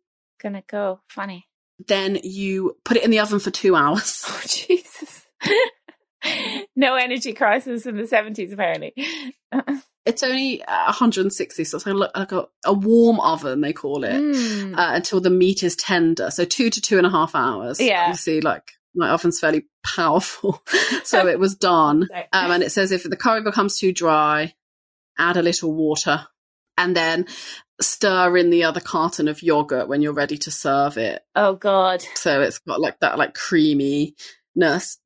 gonna 0.43 0.63
go 0.67 1.01
funny. 1.09 1.47
Then 1.89 2.19
you 2.23 2.77
put 2.85 2.97
it 2.97 3.05
in 3.05 3.11
the 3.11 3.21
oven 3.21 3.39
for 3.41 3.51
two 3.51 3.75
hours. 3.77 4.25
Oh 4.29 4.43
Jesus. 4.47 5.27
no 6.77 6.95
energy 6.97 7.33
crisis 7.33 7.87
in 7.87 7.97
the 7.97 8.07
seventies, 8.07 8.53
apparently. 8.53 8.95
It's 10.07 10.23
only 10.23 10.63
uh, 10.65 10.85
160, 10.87 11.63
so 11.63 11.77
it's 11.77 11.87
like 11.87 11.95
a, 11.95 12.19
like 12.19 12.33
a, 12.33 12.47
a 12.65 12.73
warm 12.73 13.21
oven, 13.21 13.61
they 13.61 13.75
call 13.75 14.03
it, 14.03 14.15
Mm. 14.15 14.73
uh, 14.75 14.95
until 14.95 15.21
the 15.21 15.29
meat 15.29 15.63
is 15.63 15.77
tender. 15.77 16.31
So 16.31 16.47
two 16.47 16.71
to 16.71 16.81
two 16.81 16.97
and 16.97 17.07
a 17.07 17.11
half 17.11 17.35
hours. 17.35 17.79
Yeah. 17.79 18.05
Obviously, 18.05 18.41
like 18.41 18.73
my 18.95 19.11
oven's 19.11 19.39
fairly 19.39 19.67
powerful. 19.85 20.63
so 21.05 21.27
it 21.29 21.39
was 21.39 21.55
done. 21.55 22.09
Um, 22.33 22.51
and 22.51 22.63
it 22.63 22.73
says 22.73 22.93
if 22.93 23.03
the 23.05 23.17
curry 23.17 23.43
becomes 23.43 23.79
too 23.79 23.93
dry, 23.93 24.55
add 25.19 25.37
a 25.37 25.43
little 25.43 25.73
water 25.75 26.27
and 26.79 26.97
then 26.97 27.27
stir 27.81 28.37
in 28.37 28.51
the 28.51 28.65
other 28.65 28.81
carton 28.81 29.29
of 29.29 29.43
yogurt 29.43 29.89
when 29.89 30.03
you're 30.03 30.13
ready 30.13 30.37
to 30.39 30.51
serve 30.51 30.97
it. 30.99 31.23
oh 31.37 31.55
God. 31.55 32.05
So 32.15 32.43
it's 32.43 32.59
got 32.59 32.81
like 32.81 33.01
that 33.01 33.19
like 33.19 33.35
creaminess. 33.35 34.99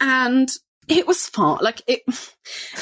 And 0.00 0.50
it 0.88 1.06
was 1.06 1.26
fun. 1.26 1.58
Like 1.62 1.82
it 1.86 2.02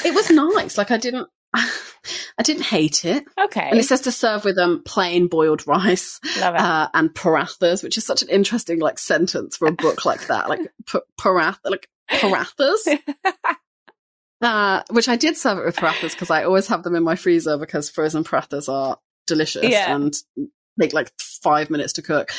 it 0.05 0.13
was 0.13 0.29
nice. 0.29 0.77
Like 0.77 0.91
I 0.91 0.97
didn't 0.97 1.27
I 1.53 2.43
didn't 2.43 2.63
hate 2.63 3.05
it. 3.05 3.25
Okay. 3.39 3.69
And 3.69 3.79
it 3.79 3.83
says 3.83 4.01
to 4.01 4.11
serve 4.11 4.45
with 4.45 4.57
um 4.57 4.83
plain 4.83 5.27
boiled 5.27 5.67
rice 5.67 6.19
uh, 6.41 6.87
and 6.93 7.09
parathas, 7.13 7.83
which 7.83 7.97
is 7.97 8.05
such 8.05 8.21
an 8.21 8.29
interesting 8.29 8.79
like 8.79 8.99
sentence 8.99 9.57
for 9.57 9.67
a 9.67 9.71
book 9.71 10.05
like 10.05 10.27
that. 10.27 10.49
Like 10.49 10.61
p- 10.85 10.99
parath 11.19 11.59
like 11.63 11.89
parathas. 12.11 12.99
Uh, 14.41 14.81
which 14.91 15.09
I 15.09 15.17
did 15.17 15.35
serve 15.35 15.57
it 15.57 15.65
with 15.65 15.75
parathas 15.75 16.11
because 16.11 16.29
I 16.29 16.45
always 16.45 16.67
have 16.67 16.83
them 16.83 16.95
in 16.95 17.03
my 17.03 17.17
freezer 17.17 17.57
because 17.57 17.89
frozen 17.89 18.23
parathas 18.23 18.69
are 18.69 18.97
delicious 19.29 19.63
Yeah. 19.63 19.95
and 19.95 20.13
take 20.81 20.93
like 20.93 21.11
five 21.19 21.69
minutes 21.69 21.93
to 21.93 22.01
cook 22.01 22.31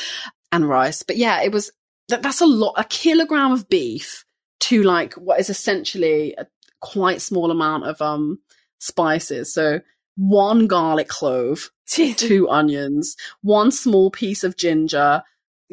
and 0.51 0.67
rice. 0.69 1.01
But 1.03 1.17
yeah, 1.17 1.41
it 1.41 1.51
was 1.51 1.71
that, 2.09 2.21
that's 2.21 2.41
a 2.41 2.45
lot, 2.45 2.73
a 2.77 2.83
kilogram 2.83 3.51
of 3.51 3.67
beef 3.69 4.25
to 4.61 4.83
like 4.83 5.13
what 5.15 5.39
is 5.39 5.49
essentially 5.49 6.35
a 6.37 6.45
quite 6.81 7.21
small 7.21 7.49
amount 7.51 7.85
of 7.85 8.01
um 8.01 8.39
spices. 8.79 9.53
So 9.53 9.79
one 10.17 10.67
garlic 10.67 11.07
clove, 11.07 11.71
two 11.87 12.47
onions, 12.49 13.15
one 13.41 13.71
small 13.71 14.11
piece 14.11 14.43
of 14.43 14.57
ginger, 14.57 15.23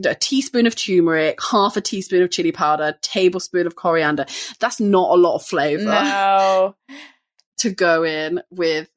a 0.05 0.15
teaspoon 0.15 0.67
of 0.67 0.77
turmeric, 0.77 1.39
half 1.51 1.77
a 1.77 1.81
teaspoon 1.81 2.23
of 2.23 2.31
chili 2.31 2.53
powder, 2.53 2.97
tablespoon 3.03 3.67
of 3.67 3.75
coriander. 3.77 4.27
That's 4.61 4.79
not 4.81 5.11
a 5.11 5.21
lot 5.21 5.35
of 5.35 5.45
flavor 5.45 5.85
No. 5.85 6.77
to 7.59 7.71
go 7.71 8.05
in 8.05 8.41
with 8.51 8.89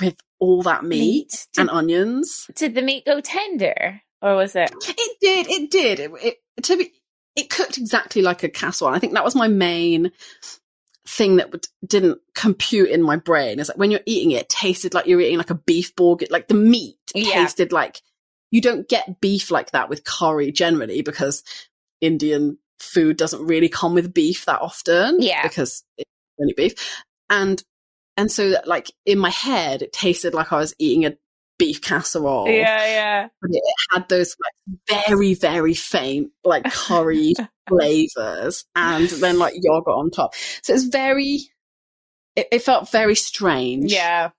with 0.00 0.16
all 0.38 0.62
that 0.62 0.84
meat, 0.84 1.46
Did, 1.54 1.60
and 1.62 1.70
onions. 1.70 2.46
did 2.54 2.74
the 2.74 2.82
meat 2.82 3.04
go 3.06 3.20
tender? 3.20 4.00
Or 4.22 4.36
was 4.36 4.56
it? 4.56 4.70
It 4.88 5.16
did, 5.20 5.46
it 5.48 5.70
did. 5.70 6.00
It, 6.00 6.10
it 6.56 6.64
to 6.64 6.76
be 6.76 6.92
it 7.36 7.50
cooked 7.50 7.76
exactly 7.78 8.22
like 8.22 8.42
a 8.42 8.48
casserole. 8.48 8.94
I 8.94 8.98
think 8.98 9.12
that 9.14 9.24
was 9.24 9.34
my 9.34 9.48
main 9.48 10.10
thing 11.06 11.36
that 11.36 11.52
would, 11.52 11.66
didn't 11.86 12.18
compute 12.34 12.88
in 12.90 13.02
my 13.02 13.16
brain. 13.16 13.60
Is 13.60 13.68
like 13.68 13.78
when 13.78 13.90
you're 13.90 14.00
eating 14.06 14.30
it, 14.32 14.42
it 14.42 14.48
tasted 14.48 14.94
like 14.94 15.06
you're 15.06 15.20
eating 15.20 15.38
like 15.38 15.50
a 15.50 15.54
beef 15.54 15.94
burger. 15.96 16.26
Like 16.30 16.48
the 16.48 16.54
meat 16.54 16.96
Yeah. 17.14 17.32
tasted 17.44 17.72
like 17.72 18.00
you 18.50 18.60
don't 18.60 18.88
get 18.88 19.20
beef 19.20 19.50
like 19.50 19.72
that 19.72 19.88
with 19.88 20.04
curry 20.04 20.50
generally 20.50 21.02
because 21.02 21.42
Indian 22.00 22.58
food 22.78 23.16
doesn't 23.16 23.46
really 23.46 23.68
come 23.68 23.94
with 23.94 24.14
beef 24.14 24.44
that 24.46 24.60
often. 24.60 25.20
Yeah. 25.20 25.42
because 25.42 25.84
it's 25.98 26.10
only 26.40 26.54
beef, 26.56 26.74
and 27.30 27.62
and 28.16 28.30
so 28.30 28.54
like 28.66 28.90
in 29.04 29.18
my 29.18 29.30
head, 29.30 29.82
it 29.82 29.92
tasted 29.92 30.34
like 30.34 30.52
I 30.52 30.58
was 30.58 30.74
eating 30.78 31.04
a 31.06 31.16
beef 31.58 31.80
casserole 31.80 32.46
Yeah, 32.48 32.84
yeah. 32.86 33.28
but 33.40 33.50
it 33.50 33.62
had 33.92 34.08
those 34.10 34.36
like 34.68 35.06
very 35.06 35.32
very 35.32 35.72
faint 35.72 36.30
like 36.44 36.64
curry 36.70 37.32
flavors 37.68 38.66
and 38.76 39.08
then 39.08 39.38
like 39.38 39.54
yogurt 39.56 39.88
on 39.94 40.10
top 40.10 40.34
so 40.62 40.74
it's 40.74 40.84
very 40.84 41.38
it, 42.36 42.46
it 42.52 42.58
felt 42.62 42.90
very 42.92 43.14
strange 43.14 43.90
Yeah. 43.90 44.32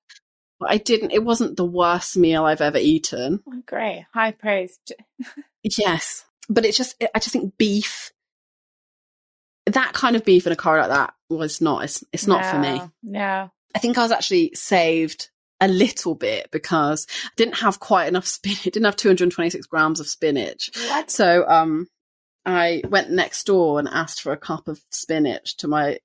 but 0.60 0.70
i 0.70 0.78
didn't 0.78 1.10
it 1.12 1.24
wasn't 1.24 1.58
the 1.58 1.66
worst 1.66 2.16
meal 2.18 2.46
i've 2.46 2.62
ever 2.62 2.78
eaten 2.78 3.42
Oh, 3.48 3.64
great. 3.66 4.06
High 4.14 4.32
praise. 4.34 4.78
yes 5.64 6.24
but 6.48 6.66
it's 6.66 6.78
just 6.78 7.04
i 7.16 7.18
just 7.18 7.32
think 7.34 7.58
beef 7.58 8.12
that 9.66 9.94
kind 9.94 10.16
of 10.16 10.24
beef 10.24 10.46
in 10.46 10.54
a 10.54 10.56
curry 10.56 10.82
like 10.82 10.90
that 10.90 11.14
was 11.32 11.62
not 11.62 11.84
it's, 11.84 12.04
it's 12.14 12.28
not 12.28 12.46
for 12.46 12.60
me 12.60 12.76
No, 12.78 12.92
No. 13.02 13.52
I 13.78 13.80
think 13.80 14.00
I 14.00 14.02
was 14.02 14.12
actually 14.12 14.54
saved 14.56 15.30
a 15.62 15.68
little 15.68 16.16
bit 16.16 16.50
because 16.50 17.06
I 17.24 17.30
didn't 17.36 17.58
have 17.58 17.80
quite 17.80 18.08
enough 18.08 18.26
spinach. 18.26 18.62
I 18.66 18.72
didn't 18.72 18.86
have 18.86 18.96
226 18.96 19.68
grams 19.68 20.00
of 20.00 20.08
spinach. 20.08 20.72
What? 20.88 21.12
So 21.12 21.48
um, 21.48 21.86
I 22.44 22.82
went 22.90 23.12
next 23.12 23.44
door 23.46 23.78
and 23.78 23.88
asked 23.88 24.24
for 24.24 24.32
a 24.32 24.38
cup 24.38 24.68
of 24.68 24.82
spinach 24.90 25.58
to 25.58 25.68
my. 25.68 26.00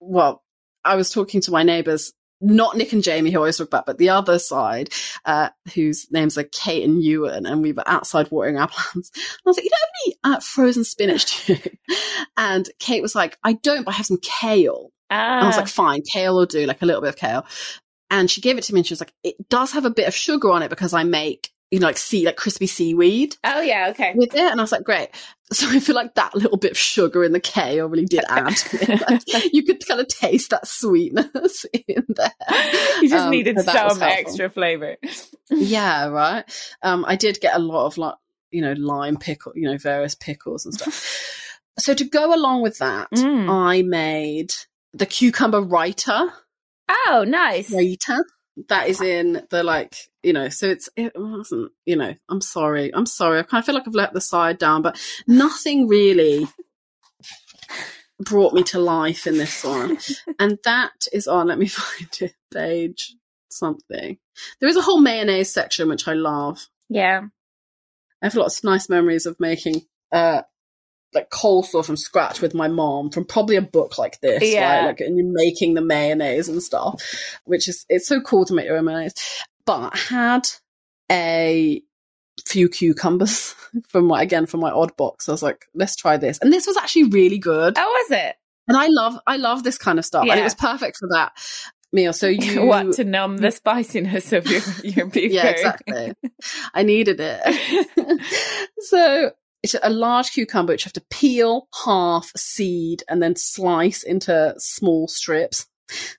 Well, 0.00 0.42
I 0.84 0.96
was 0.96 1.10
talking 1.10 1.40
to 1.42 1.52
my 1.52 1.62
neighbours, 1.62 2.12
not 2.40 2.76
Nick 2.76 2.92
and 2.92 3.04
Jamie, 3.04 3.30
who 3.30 3.36
I 3.36 3.42
always 3.42 3.56
talk 3.56 3.68
about, 3.68 3.86
but 3.86 3.98
the 3.98 4.08
other 4.08 4.40
side, 4.40 4.90
uh, 5.24 5.50
whose 5.76 6.10
names 6.10 6.36
are 6.36 6.42
Kate 6.42 6.82
and 6.82 7.00
Ewan, 7.00 7.46
and 7.46 7.62
we 7.62 7.70
were 7.70 7.86
outside 7.88 8.32
watering 8.32 8.58
our 8.58 8.66
plants. 8.72 9.12
And 9.14 9.40
I 9.46 9.48
was 9.48 9.58
like, 9.58 9.64
"You 9.64 9.70
don't 9.70 9.80
have 9.80 10.32
any 10.32 10.36
uh, 10.38 10.40
frozen 10.40 10.82
spinach, 10.82 11.46
do 11.46 11.52
you?" 11.52 11.96
And 12.36 12.68
Kate 12.80 13.00
was 13.00 13.14
like, 13.14 13.38
"I 13.44 13.52
don't, 13.52 13.84
but 13.84 13.94
I 13.94 13.98
have 13.98 14.06
some 14.06 14.18
kale." 14.20 14.90
Ah. 15.12 15.36
And 15.38 15.44
I 15.44 15.46
was 15.48 15.56
like, 15.56 15.68
fine, 15.68 16.02
kale 16.02 16.34
will 16.36 16.46
do, 16.46 16.66
like 16.66 16.82
a 16.82 16.86
little 16.86 17.02
bit 17.02 17.08
of 17.10 17.16
kale. 17.16 17.44
And 18.10 18.30
she 18.30 18.40
gave 18.40 18.58
it 18.58 18.64
to 18.64 18.74
me 18.74 18.80
and 18.80 18.86
she 18.86 18.92
was 18.92 19.00
like, 19.00 19.12
it 19.22 19.36
does 19.48 19.72
have 19.72 19.84
a 19.84 19.90
bit 19.90 20.06
of 20.08 20.14
sugar 20.14 20.50
on 20.50 20.62
it 20.62 20.68
because 20.70 20.92
I 20.92 21.02
make, 21.04 21.50
you 21.70 21.78
know, 21.80 21.86
like 21.86 21.96
sea, 21.96 22.26
like 22.26 22.36
crispy 22.36 22.66
seaweed 22.66 23.36
oh, 23.44 23.60
yeah. 23.62 23.88
Okay. 23.90 24.12
with 24.14 24.34
it. 24.34 24.40
And 24.40 24.60
I 24.60 24.62
was 24.62 24.72
like, 24.72 24.84
great. 24.84 25.08
So 25.52 25.68
I 25.68 25.80
feel 25.80 25.94
like 25.94 26.14
that 26.14 26.34
little 26.34 26.56
bit 26.56 26.70
of 26.70 26.78
sugar 26.78 27.22
in 27.24 27.32
the 27.32 27.40
kale 27.40 27.86
really 27.86 28.06
did 28.06 28.24
add 28.26 28.56
to 28.56 28.90
it. 28.90 29.02
Like, 29.34 29.52
you 29.52 29.62
could 29.64 29.86
kind 29.86 30.00
of 30.00 30.08
taste 30.08 30.48
that 30.48 30.66
sweetness 30.66 31.66
in 31.88 32.06
there. 32.08 32.32
You 33.02 33.10
just 33.10 33.24
Um, 33.26 33.30
needed 33.30 33.58
so 33.60 33.70
some 33.90 34.02
extra 34.02 34.48
flavor. 34.48 34.96
Yeah, 35.50 36.06
right. 36.06 36.44
Um, 36.82 37.04
I 37.06 37.16
did 37.16 37.38
get 37.42 37.54
a 37.54 37.58
lot 37.58 37.84
of 37.84 37.98
like, 37.98 38.14
you 38.50 38.62
know, 38.62 38.72
lime 38.72 39.18
pickle, 39.18 39.52
you 39.54 39.70
know, 39.70 39.76
various 39.76 40.14
pickles 40.14 40.64
and 40.64 40.72
stuff. 40.72 41.38
so 41.78 41.92
to 41.92 42.04
go 42.04 42.34
along 42.34 42.62
with 42.62 42.78
that, 42.78 43.10
Mm. 43.10 43.50
I 43.50 43.82
made 43.82 44.52
the 44.94 45.06
cucumber 45.06 45.62
raita. 45.62 46.30
Oh, 46.88 47.24
nice. 47.26 47.70
Raita. 47.72 48.22
That 48.68 48.88
is 48.88 49.00
in 49.00 49.46
the 49.50 49.62
like, 49.62 49.96
you 50.22 50.32
know, 50.34 50.50
so 50.50 50.68
it's 50.68 50.88
it 50.94 51.12
wasn't, 51.16 51.72
you 51.86 51.96
know, 51.96 52.14
I'm 52.28 52.42
sorry. 52.42 52.94
I'm 52.94 53.06
sorry. 53.06 53.38
I 53.38 53.42
kind 53.44 53.60
of 53.60 53.66
feel 53.66 53.74
like 53.74 53.86
I've 53.86 53.94
let 53.94 54.12
the 54.12 54.20
side 54.20 54.58
down, 54.58 54.82
but 54.82 55.00
nothing 55.26 55.88
really 55.88 56.46
brought 58.20 58.52
me 58.52 58.62
to 58.64 58.78
life 58.78 59.26
in 59.26 59.38
this 59.38 59.64
one. 59.64 59.98
and 60.38 60.58
that 60.64 60.92
is 61.12 61.26
on, 61.26 61.48
let 61.48 61.58
me 61.58 61.66
find 61.68 62.10
it, 62.20 62.34
page 62.52 63.16
something. 63.50 64.18
There 64.60 64.68
is 64.68 64.76
a 64.76 64.82
whole 64.82 65.00
mayonnaise 65.00 65.52
section 65.52 65.88
which 65.88 66.06
I 66.06 66.12
love. 66.12 66.66
Yeah. 66.88 67.22
I 68.22 68.26
have 68.26 68.34
lots 68.34 68.58
of 68.58 68.64
nice 68.64 68.88
memories 68.88 69.26
of 69.26 69.40
making 69.40 69.82
uh 70.12 70.42
like 71.14 71.30
coleslaw 71.30 71.84
from 71.84 71.96
scratch 71.96 72.40
with 72.40 72.54
my 72.54 72.68
mom 72.68 73.10
from 73.10 73.24
probably 73.24 73.56
a 73.56 73.62
book 73.62 73.98
like 73.98 74.20
this, 74.20 74.42
Yeah. 74.42 74.78
right? 74.78 74.86
Like 74.86 75.00
and 75.00 75.16
you're 75.16 75.26
making 75.30 75.74
the 75.74 75.80
mayonnaise 75.82 76.48
and 76.48 76.62
stuff, 76.62 77.02
which 77.44 77.68
is 77.68 77.84
it's 77.88 78.06
so 78.08 78.20
cool 78.20 78.44
to 78.46 78.54
make 78.54 78.66
your 78.66 78.76
own 78.78 78.84
mayonnaise. 78.86 79.14
But 79.66 79.92
I 79.94 79.98
had 79.98 80.48
a 81.10 81.82
few 82.46 82.68
cucumbers 82.68 83.54
from 83.88 84.06
my 84.06 84.22
again 84.22 84.46
from 84.46 84.60
my 84.60 84.70
odd 84.70 84.96
box. 84.96 85.28
I 85.28 85.32
was 85.32 85.42
like, 85.42 85.66
let's 85.74 85.96
try 85.96 86.16
this. 86.16 86.38
And 86.38 86.52
this 86.52 86.66
was 86.66 86.76
actually 86.76 87.04
really 87.04 87.38
good. 87.38 87.74
Oh, 87.76 88.04
was 88.08 88.18
it? 88.18 88.36
And 88.68 88.76
I 88.76 88.86
love 88.88 89.18
I 89.26 89.36
love 89.36 89.64
this 89.64 89.78
kind 89.78 89.98
of 89.98 90.04
stuff. 90.04 90.22
And 90.22 90.28
Yeah. 90.28 90.38
it 90.38 90.44
was 90.44 90.54
perfect 90.54 90.96
for 90.98 91.08
that 91.12 91.32
meal. 91.92 92.12
So 92.12 92.26
you 92.28 92.64
want 92.64 92.94
to 92.94 93.04
numb 93.04 93.36
the 93.38 93.50
spiciness 93.50 94.32
of 94.32 94.46
your 94.46 94.62
your 94.82 95.06
beef 95.06 95.30
yeah, 95.32 95.42
curry. 95.42 95.52
exactly. 95.52 96.12
I 96.74 96.82
needed 96.84 97.18
it. 97.20 98.22
so 98.78 99.32
it's 99.62 99.74
a 99.82 99.90
large 99.90 100.32
cucumber 100.32 100.72
which 100.72 100.84
you 100.84 100.88
have 100.88 100.92
to 100.94 101.04
peel, 101.10 101.68
half, 101.84 102.30
seed, 102.36 103.02
and 103.08 103.22
then 103.22 103.36
slice 103.36 104.02
into 104.02 104.54
small 104.58 105.08
strips. 105.08 105.66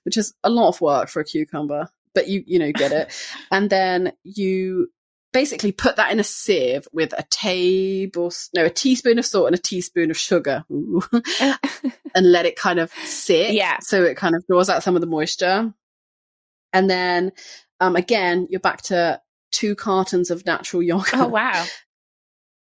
which 0.04 0.16
is 0.16 0.32
a 0.44 0.50
lot 0.50 0.68
of 0.68 0.80
work 0.80 1.08
for 1.08 1.20
a 1.20 1.24
cucumber, 1.24 1.88
but 2.14 2.28
you 2.28 2.44
you 2.46 2.58
know 2.58 2.72
get 2.72 2.92
it. 2.92 3.12
and 3.50 3.68
then 3.70 4.12
you 4.22 4.88
basically 5.32 5.72
put 5.72 5.96
that 5.96 6.12
in 6.12 6.20
a 6.20 6.24
sieve 6.24 6.86
with 6.92 7.12
a 7.18 7.24
table 7.28 8.30
no 8.54 8.66
a 8.66 8.70
teaspoon 8.70 9.18
of 9.18 9.26
salt 9.26 9.46
and 9.48 9.56
a 9.56 9.58
teaspoon 9.58 10.08
of 10.12 10.16
sugar 10.16 10.62
Ooh. 10.70 11.02
and 11.40 12.30
let 12.30 12.46
it 12.46 12.54
kind 12.54 12.78
of 12.78 12.92
sit 13.04 13.52
Yeah. 13.52 13.78
so 13.80 14.04
it 14.04 14.16
kind 14.16 14.36
of 14.36 14.46
draws 14.46 14.70
out 14.70 14.84
some 14.84 14.94
of 14.94 15.00
the 15.00 15.08
moisture 15.08 15.74
and 16.72 16.88
then 16.88 17.32
um 17.80 17.96
again 17.96 18.46
you're 18.48 18.60
back 18.60 18.82
to 18.82 19.20
two 19.50 19.74
cartons 19.74 20.30
of 20.30 20.46
natural 20.46 20.84
yogurt 20.84 21.14
Oh 21.14 21.26
wow. 21.26 21.64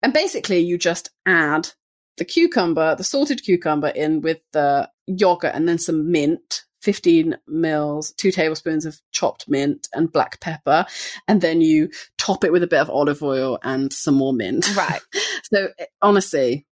And 0.02 0.12
basically 0.12 0.58
you 0.58 0.78
just 0.78 1.10
add 1.26 1.68
the 2.16 2.24
cucumber 2.24 2.94
the 2.96 3.04
salted 3.04 3.42
cucumber 3.42 3.88
in 3.88 4.20
with 4.20 4.40
the 4.52 4.88
yogurt 5.06 5.54
and 5.54 5.68
then 5.68 5.78
some 5.78 6.10
mint 6.10 6.64
15 6.86 7.36
mils, 7.48 8.12
two 8.12 8.30
tablespoons 8.30 8.86
of 8.86 9.00
chopped 9.10 9.48
mint 9.48 9.88
and 9.92 10.12
black 10.12 10.40
pepper. 10.40 10.86
And 11.26 11.40
then 11.40 11.60
you 11.60 11.90
top 12.16 12.44
it 12.44 12.52
with 12.52 12.62
a 12.62 12.68
bit 12.68 12.78
of 12.78 12.88
olive 12.88 13.24
oil 13.24 13.58
and 13.64 13.92
some 13.92 14.14
more 14.14 14.32
mint. 14.32 14.74
Right. 14.76 15.00
So 15.52 15.68
eh, 15.78 15.84
honestly, 16.02 16.66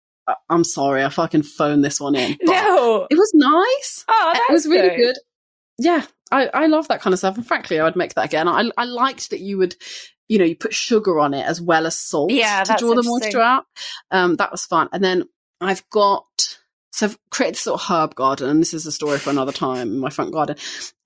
I'm 0.49 0.65
sorry, 0.65 1.05
I 1.05 1.11
fucking 1.11 1.43
phoned 1.43 1.85
this 1.85 2.01
one 2.01 2.15
in. 2.15 2.39
No. 2.43 3.07
It 3.11 3.17
was 3.17 3.31
nice. 3.35 4.05
Oh, 4.09 4.33
it 4.49 4.53
was 4.53 4.67
really 4.67 4.97
good. 4.97 4.97
good. 4.97 5.17
Yeah, 5.79 6.07
I, 6.31 6.47
I 6.55 6.67
love 6.69 6.89
that 6.89 7.03
kind 7.03 7.13
of 7.13 7.19
stuff. 7.19 7.37
And 7.37 7.47
frankly, 7.47 7.79
I 7.79 7.85
would 7.85 7.97
make 7.97 8.15
that 8.15 8.25
again. 8.25 8.49
I, 8.49 8.71
I 8.79 8.85
liked 8.85 9.29
that 9.29 9.41
you 9.41 9.59
would, 9.59 9.77
you 10.33 10.39
know, 10.39 10.47
you 10.47 10.57
put 10.57 10.73
sugar 10.73 11.21
on 11.21 11.35
it 11.35 11.45
as 11.45 11.61
well 11.61 11.87
as 11.87 11.99
salt 11.99 12.31
Yeah, 12.33 12.65
to 12.65 12.75
draw 12.79 12.95
the 12.95 13.03
moisture 13.03 13.43
out. 13.43 13.67
Um, 14.11 14.37
that 14.37 14.51
was 14.51 14.65
fun. 14.65 14.89
And 14.91 15.05
then 15.05 15.25
I've 15.61 15.87
got, 15.91 16.25
so 16.91 17.05
I've 17.07 17.19
created 17.31 17.57
this 17.57 17.61
sort 17.61 17.79
of 17.83 17.87
herb 17.87 18.15
garden, 18.15 18.49
and 18.49 18.59
this 18.59 18.73
is 18.73 18.87
a 18.87 18.93
story 18.93 19.19
for 19.19 19.29
another 19.29 19.53
time 19.53 19.93
in 19.93 19.99
my 19.99 20.09
front 20.09 20.33
garden. 20.33 20.57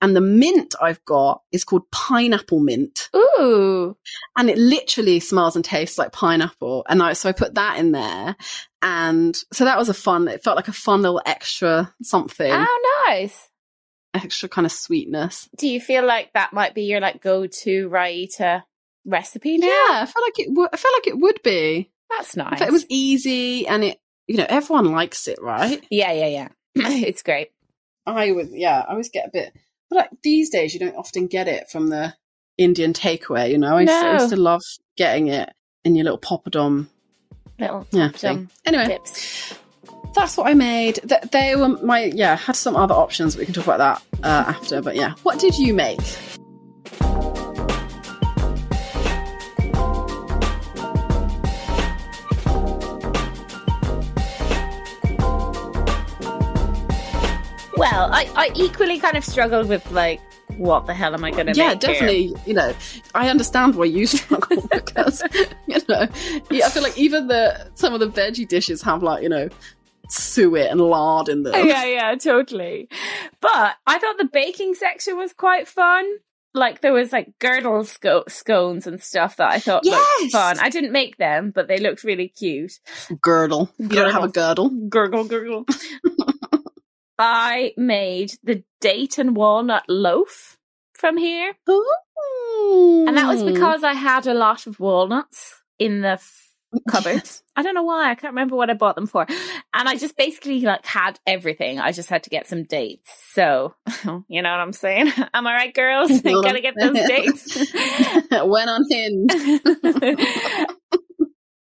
And 0.01 0.15
the 0.15 0.21
mint 0.21 0.75
I've 0.81 1.03
got 1.03 1.41
is 1.51 1.65
called 1.65 1.91
pineapple 1.91 2.61
mint, 2.61 3.09
Ooh. 3.13 3.97
and 4.37 4.49
it 4.49 4.57
literally 4.57 5.19
smells 5.19 5.57
and 5.57 5.65
tastes 5.65 5.97
like 5.97 6.13
pineapple. 6.13 6.85
And 6.87 7.03
I, 7.03 7.11
so 7.11 7.27
I 7.27 7.33
put 7.33 7.55
that 7.55 7.79
in 7.79 7.91
there. 7.91 8.37
And 8.81 9.35
so 9.51 9.65
that 9.65 9.77
was 9.77 9.89
a 9.89 9.93
fun, 9.93 10.29
it 10.29 10.41
felt 10.41 10.55
like 10.55 10.69
a 10.69 10.73
fun 10.73 11.01
little 11.01 11.21
extra 11.25 11.93
something, 12.01 12.49
Oh, 12.49 13.03
nice. 13.09 13.49
extra 14.13 14.47
kind 14.47 14.65
of 14.65 14.71
sweetness. 14.71 15.49
Do 15.57 15.67
you 15.67 15.81
feel 15.81 16.05
like 16.05 16.31
that 16.33 16.53
might 16.53 16.73
be 16.73 16.83
your 16.83 17.01
like 17.01 17.21
go-to 17.21 17.89
Raita 17.89 18.63
recipe 19.07 19.57
now? 19.57 19.65
Yeah, 19.67 20.01
I 20.01 20.05
felt 20.05 20.23
like 20.25 20.39
it. 20.39 20.49
W- 20.49 20.69
I 20.71 20.77
felt 20.77 20.93
like 20.95 21.07
it 21.07 21.17
would 21.17 21.41
be. 21.43 21.89
That's 22.15 22.35
nice. 22.37 22.61
it 22.61 22.71
was 22.71 22.85
easy, 22.89 23.67
and 23.67 23.83
it. 23.83 23.99
You 24.27 24.37
know, 24.37 24.45
everyone 24.49 24.91
likes 24.91 25.27
it, 25.27 25.39
right? 25.41 25.83
yeah, 25.89 26.11
yeah, 26.11 26.27
yeah. 26.27 26.47
it's 26.75 27.23
great. 27.23 27.49
I 28.05 28.31
would. 28.31 28.49
Yeah, 28.51 28.83
I 28.87 28.91
always 28.91 29.09
get 29.09 29.27
a 29.27 29.31
bit. 29.31 29.53
But 29.89 29.95
like 29.95 30.09
these 30.21 30.49
days, 30.49 30.73
you 30.73 30.79
don't 30.79 30.95
often 30.95 31.27
get 31.27 31.47
it 31.47 31.69
from 31.69 31.87
the 31.89 32.13
Indian 32.57 32.93
takeaway. 32.93 33.49
You 33.51 33.57
know, 33.57 33.77
I, 33.77 33.81
used, 33.81 33.93
to, 33.93 34.05
I 34.07 34.13
used 34.13 34.29
to 34.29 34.35
love 34.35 34.61
getting 34.97 35.27
it 35.27 35.49
in 35.85 35.95
your 35.95 36.03
little 36.03 36.19
poppadom. 36.19 36.87
Little 37.59 37.87
Yeah. 37.91 38.09
thing. 38.09 38.49
Anyway, 38.65 38.85
tips. 38.87 39.53
that's 40.13 40.37
what 40.37 40.47
I 40.47 40.53
made. 40.53 40.95
Th- 41.07 41.21
they 41.31 41.55
were 41.55 41.69
my. 41.69 42.05
Yeah, 42.05 42.35
had 42.35 42.55
some 42.55 42.75
other 42.75 42.93
options. 42.95 43.35
But 43.35 43.39
we 43.39 43.45
can 43.45 43.53
talk 43.53 43.65
about 43.65 43.79
that 43.79 44.25
uh, 44.25 44.49
after. 44.49 44.81
But 44.81 44.95
yeah, 44.95 45.13
what 45.23 45.39
did 45.39 45.57
you 45.57 45.73
make? 45.73 45.99
I, 58.17 58.27
I 58.35 58.51
equally 58.55 58.99
kind 58.99 59.15
of 59.15 59.23
struggled 59.23 59.67
with 59.69 59.89
like, 59.91 60.19
what 60.57 60.87
the 60.87 60.93
hell 60.93 61.13
am 61.13 61.23
I 61.23 61.29
going 61.31 61.45
to 61.47 61.53
yeah, 61.53 61.73
make? 61.73 61.83
here? 61.83 61.93
definitely. 61.93 62.33
You 62.45 62.53
know, 62.55 62.73
I 63.13 63.29
understand 63.29 63.75
why 63.75 63.85
you 63.85 64.07
struggle 64.07 64.67
because 64.71 65.21
you 65.67 65.77
know, 65.87 66.07
yeah, 66.49 66.65
I 66.65 66.69
feel 66.69 66.81
like 66.83 66.97
even 66.97 67.27
the 67.27 67.69
some 67.75 67.93
of 67.93 67.99
the 67.99 68.09
veggie 68.09 68.47
dishes 68.47 68.81
have 68.81 69.03
like 69.03 69.21
you 69.21 69.29
know, 69.29 69.49
suet 70.09 70.71
and 70.71 70.81
lard 70.81 71.29
in 71.29 71.43
them. 71.43 71.53
yeah, 71.67 71.85
yeah, 71.85 72.15
totally. 72.15 72.89
But 73.39 73.75
I 73.85 73.99
thought 73.99 74.17
the 74.17 74.29
baking 74.31 74.73
section 74.73 75.15
was 75.17 75.33
quite 75.33 75.67
fun. 75.67 76.05
Like 76.53 76.81
there 76.81 76.93
was 76.93 77.11
like 77.13 77.37
girdle 77.37 77.83
sco- 77.83 78.23
scones 78.27 78.87
and 78.87 78.99
stuff 79.03 79.35
that 79.35 79.51
I 79.51 79.59
thought 79.59 79.81
Yes! 79.85 80.21
looked 80.21 80.31
fun. 80.31 80.57
I 80.59 80.69
didn't 80.69 80.91
make 80.91 81.17
them, 81.17 81.51
but 81.53 81.67
they 81.67 81.77
looked 81.77 82.03
really 82.03 82.29
cute. 82.29 82.79
Girdle. 83.21 83.69
You 83.77 83.89
don't 83.89 84.11
have 84.11 84.23
a 84.23 84.27
girdle. 84.29 84.69
Gurgle, 84.89 85.25
gurgle. 85.25 85.65
I 87.19 87.73
made 87.77 88.33
the 88.43 88.63
date 88.81 89.17
and 89.17 89.35
walnut 89.35 89.83
loaf 89.87 90.57
from 90.93 91.17
here. 91.17 91.53
And 91.67 93.17
that 93.17 93.27
was 93.27 93.43
because 93.43 93.83
I 93.83 93.93
had 93.93 94.27
a 94.27 94.33
lot 94.33 94.67
of 94.67 94.79
walnuts 94.79 95.61
in 95.79 96.01
the 96.01 96.09
f- 96.13 96.43
cupboard. 96.89 97.23
I 97.55 97.61
don't 97.63 97.75
know 97.75 97.83
why. 97.83 98.11
I 98.11 98.15
can't 98.15 98.33
remember 98.33 98.55
what 98.55 98.69
I 98.69 98.73
bought 98.73 98.95
them 98.95 99.07
for. 99.07 99.25
And 99.73 99.87
I 99.89 99.95
just 99.95 100.17
basically 100.17 100.59
like 100.61 100.85
had 100.85 101.19
everything. 101.25 101.79
I 101.79 101.91
just 101.91 102.09
had 102.09 102.23
to 102.23 102.29
get 102.29 102.47
some 102.47 102.63
dates. 102.63 103.09
So, 103.33 103.73
you 104.27 104.41
know 104.41 104.51
what 104.51 104.59
I'm 104.59 104.73
saying? 104.73 105.11
Am 105.33 105.47
I 105.47 105.53
right, 105.53 105.73
girls? 105.73 106.21
Gotta 106.21 106.61
get 106.61 106.75
those 106.79 106.93
dates. 107.07 107.73
Went 108.31 108.69
on 108.69 108.83
Hinge. 108.89 109.31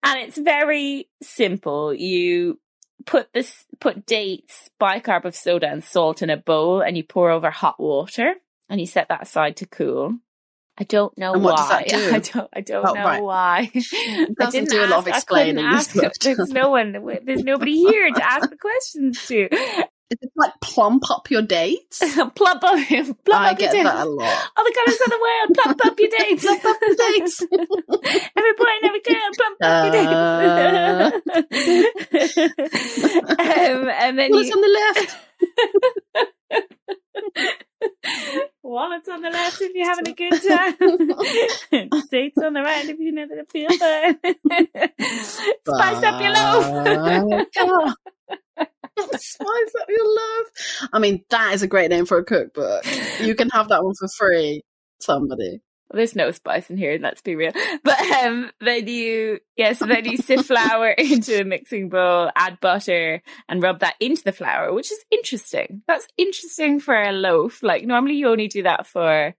and 0.03 0.19
it's 0.19 0.37
very 0.37 1.09
simple. 1.21 1.93
You 1.93 2.59
put 3.09 3.33
this 3.33 3.65
put 3.79 4.05
dates, 4.05 4.69
bicarb 4.79 5.25
of 5.25 5.35
soda 5.35 5.67
and 5.67 5.83
salt 5.83 6.21
in 6.21 6.29
a 6.29 6.37
bowl 6.37 6.81
and 6.81 6.95
you 6.95 7.03
pour 7.03 7.31
over 7.31 7.49
hot 7.49 7.79
water 7.79 8.35
and 8.69 8.79
you 8.79 8.85
set 8.85 9.07
that 9.09 9.23
aside 9.23 9.57
to 9.57 9.65
cool. 9.65 10.13
I 10.77 10.83
don't 10.83 11.17
know 11.17 11.33
And 11.33 11.43
why. 11.43 11.85
do? 11.89 11.95
I 12.13 12.19
don't. 12.19 12.49
I 12.53 12.61
don't 12.61 12.85
Oh, 12.87 12.93
know 12.93 13.03
right. 13.03 13.23
why. 13.23 13.71
I 13.75 14.27
doesn't 14.37 14.51
didn't 14.65 14.69
do 14.69 14.79
a 14.79 14.87
lot 14.87 14.99
of 14.99 15.07
ask- 15.07 15.15
I 15.15 15.17
explaining, 15.17 15.57
ask 15.65 15.95
it. 15.95 16.03
it? 16.03 16.37
There's 16.37 16.51
no 16.51 16.69
one. 16.69 16.95
There's 17.25 17.43
nobody 17.43 17.77
here 17.79 18.09
to 18.13 18.23
ask 18.31 18.49
the 18.49 18.55
questions 18.57 19.25
to. 19.27 19.49
Is 20.09 20.17
it 20.23 20.31
like 20.35 20.53
plump 20.59 21.11
up 21.11 21.29
your 21.29 21.43
dates? 21.43 21.99
plump 22.15 22.33
up, 22.35 22.59
plump 22.59 22.63
I 22.63 22.71
up 22.73 22.89
your 22.89 23.11
dates. 23.13 23.31
I 23.31 23.53
get 23.55 23.71
that 23.83 24.07
a 24.07 24.09
lot. 24.09 24.51
All 24.57 24.63
the 24.63 24.73
colours 24.73 25.01
of 25.05 25.11
the 25.11 25.19
world, 25.21 25.49
plump 25.53 25.85
up 25.85 25.99
your 25.99 26.09
dates. 26.17 26.43
Plump 26.43 26.65
up 26.65 26.77
your 26.81 26.95
dates. 26.95 27.41
every 28.35 28.53
boy 28.53 28.71
and 28.81 28.85
every 28.85 29.01
girl, 29.01 29.29
plump 29.37 29.57
up 29.61 29.83
your 29.85 29.93
dates. 29.93 30.13
um, 33.39 33.89
and 33.89 34.17
then 34.17 34.31
What's 34.31 34.49
you, 34.49 34.55
on 34.55 34.61
the 34.61 34.69
left? 34.95 35.17
Walnuts 38.63 39.09
on 39.09 39.21
the 39.21 39.29
left 39.29 39.61
if 39.61 39.75
you're 39.75 39.87
having 39.87 40.07
a 40.07 40.13
good 40.13 40.41
time. 40.41 40.75
Dates 42.09 42.37
on 42.39 42.53
the 42.53 42.61
right 42.61 42.89
if 42.89 42.97
you 42.97 43.11
know 43.11 43.27
that 43.27 43.37
it 43.37 43.51
feels 43.51 43.77
fun. 43.77 44.17
Spice 45.77 46.03
up 46.03 46.19
your 46.19 46.33
loaf. 46.33 47.95
Spice 49.19 49.73
up 49.81 49.87
your 49.89 50.05
loaf. 50.05 50.89
I 50.93 50.99
mean, 50.99 51.23
that 51.29 51.53
is 51.53 51.61
a 51.63 51.67
great 51.67 51.89
name 51.89 52.05
for 52.05 52.17
a 52.17 52.23
cookbook. 52.25 52.85
You 53.21 53.35
can 53.35 53.49
have 53.49 53.69
that 53.69 53.83
one 53.83 53.93
for 53.95 54.07
free. 54.07 54.63
Somebody. 54.99 55.61
There's 55.91 56.15
no 56.15 56.29
spice 56.29 56.69
in 56.69 56.77
here, 56.77 56.99
let's 57.01 57.21
be 57.21 57.35
real. 57.35 57.51
But 57.83 57.99
um 58.23 58.51
then 58.61 58.87
you 58.87 59.39
yeah, 59.55 59.73
so 59.73 59.87
then 59.87 60.05
you 60.05 60.17
sift 60.17 60.45
flour 60.45 60.89
into 60.97 61.41
a 61.41 61.43
mixing 61.43 61.89
bowl, 61.89 62.29
add 62.35 62.59
butter, 62.59 63.23
and 63.47 63.63
rub 63.63 63.79
that 63.79 63.95
into 63.99 64.23
the 64.23 64.31
flour, 64.31 64.71
which 64.71 64.91
is 64.91 65.03
interesting. 65.09 65.81
That's 65.87 66.07
interesting 66.15 66.79
for 66.79 66.93
a 66.93 67.11
loaf. 67.11 67.63
Like 67.63 67.85
normally 67.85 68.15
you 68.15 68.27
only 68.27 68.47
do 68.47 68.63
that 68.63 68.85
for 68.85 69.33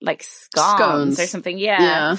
like 0.00 0.22
scones, 0.24 0.76
Scones. 0.76 1.20
or 1.20 1.26
something. 1.26 1.56
Yeah. 1.56 1.80
Yeah. 1.80 2.16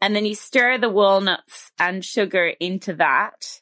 And 0.00 0.14
then 0.16 0.26
you 0.26 0.34
stir 0.34 0.78
the 0.78 0.90
walnuts 0.90 1.70
and 1.78 2.04
sugar 2.04 2.52
into 2.60 2.94
that. 2.94 3.60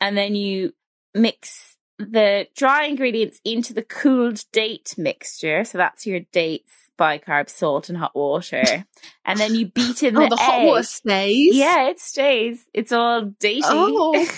And 0.00 0.16
then 0.16 0.34
you 0.34 0.72
mix 1.14 1.73
the 1.98 2.46
dry 2.56 2.84
ingredients 2.84 3.40
into 3.44 3.72
the 3.72 3.82
cooled 3.82 4.42
date 4.52 4.94
mixture. 4.98 5.64
So 5.64 5.78
that's 5.78 6.06
your 6.06 6.20
dates, 6.32 6.72
bicarb, 6.98 7.48
salt, 7.48 7.88
and 7.88 7.98
hot 7.98 8.14
water. 8.14 8.84
And 9.26 9.38
then 9.38 9.54
you 9.54 9.66
beat 9.66 10.02
in 10.02 10.16
Oh, 10.16 10.20
the, 10.20 10.28
the 10.30 10.36
hot 10.36 10.62
water 10.64 10.82
stays? 10.82 11.54
Yeah, 11.56 11.88
it 11.88 11.98
stays. 12.00 12.64
It's 12.74 12.92
all 12.92 13.22
datey. 13.22 13.60
Oh. 13.64 14.26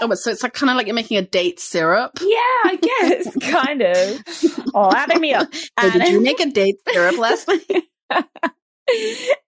Oh, 0.00 0.06
but 0.08 0.16
so 0.16 0.30
it's 0.30 0.42
like 0.42 0.54
kind 0.54 0.70
of 0.70 0.76
like 0.76 0.86
you're 0.86 0.94
making 0.94 1.18
a 1.18 1.22
date 1.22 1.60
syrup. 1.60 2.12
yeah, 2.20 2.26
I 2.64 2.78
guess, 2.80 3.36
kind 3.50 3.82
of. 3.82 4.22
Oh, 4.74 4.90
adding 4.94 5.20
me 5.20 5.34
up. 5.34 5.52
So 5.54 5.90
did 5.90 6.08
you 6.08 6.22
make 6.22 6.40
a 6.40 6.46
date 6.46 6.76
syrup 6.88 7.18
last 7.18 7.46
night? 7.48 7.82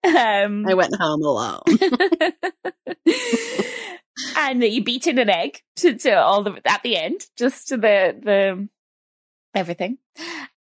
um, 0.05 0.66
I 0.66 0.74
went 0.74 0.95
home 1.01 1.22
alone. 1.22 1.61
And 4.36 4.62
you 4.62 4.82
beat 4.82 5.06
in 5.06 5.18
an 5.18 5.30
egg 5.30 5.62
to, 5.76 5.94
to 5.94 6.12
all 6.12 6.42
the 6.42 6.60
at 6.64 6.82
the 6.82 6.96
end, 6.96 7.26
just 7.36 7.68
to 7.68 7.76
the 7.76 8.16
the 8.22 8.68
everything, 9.54 9.98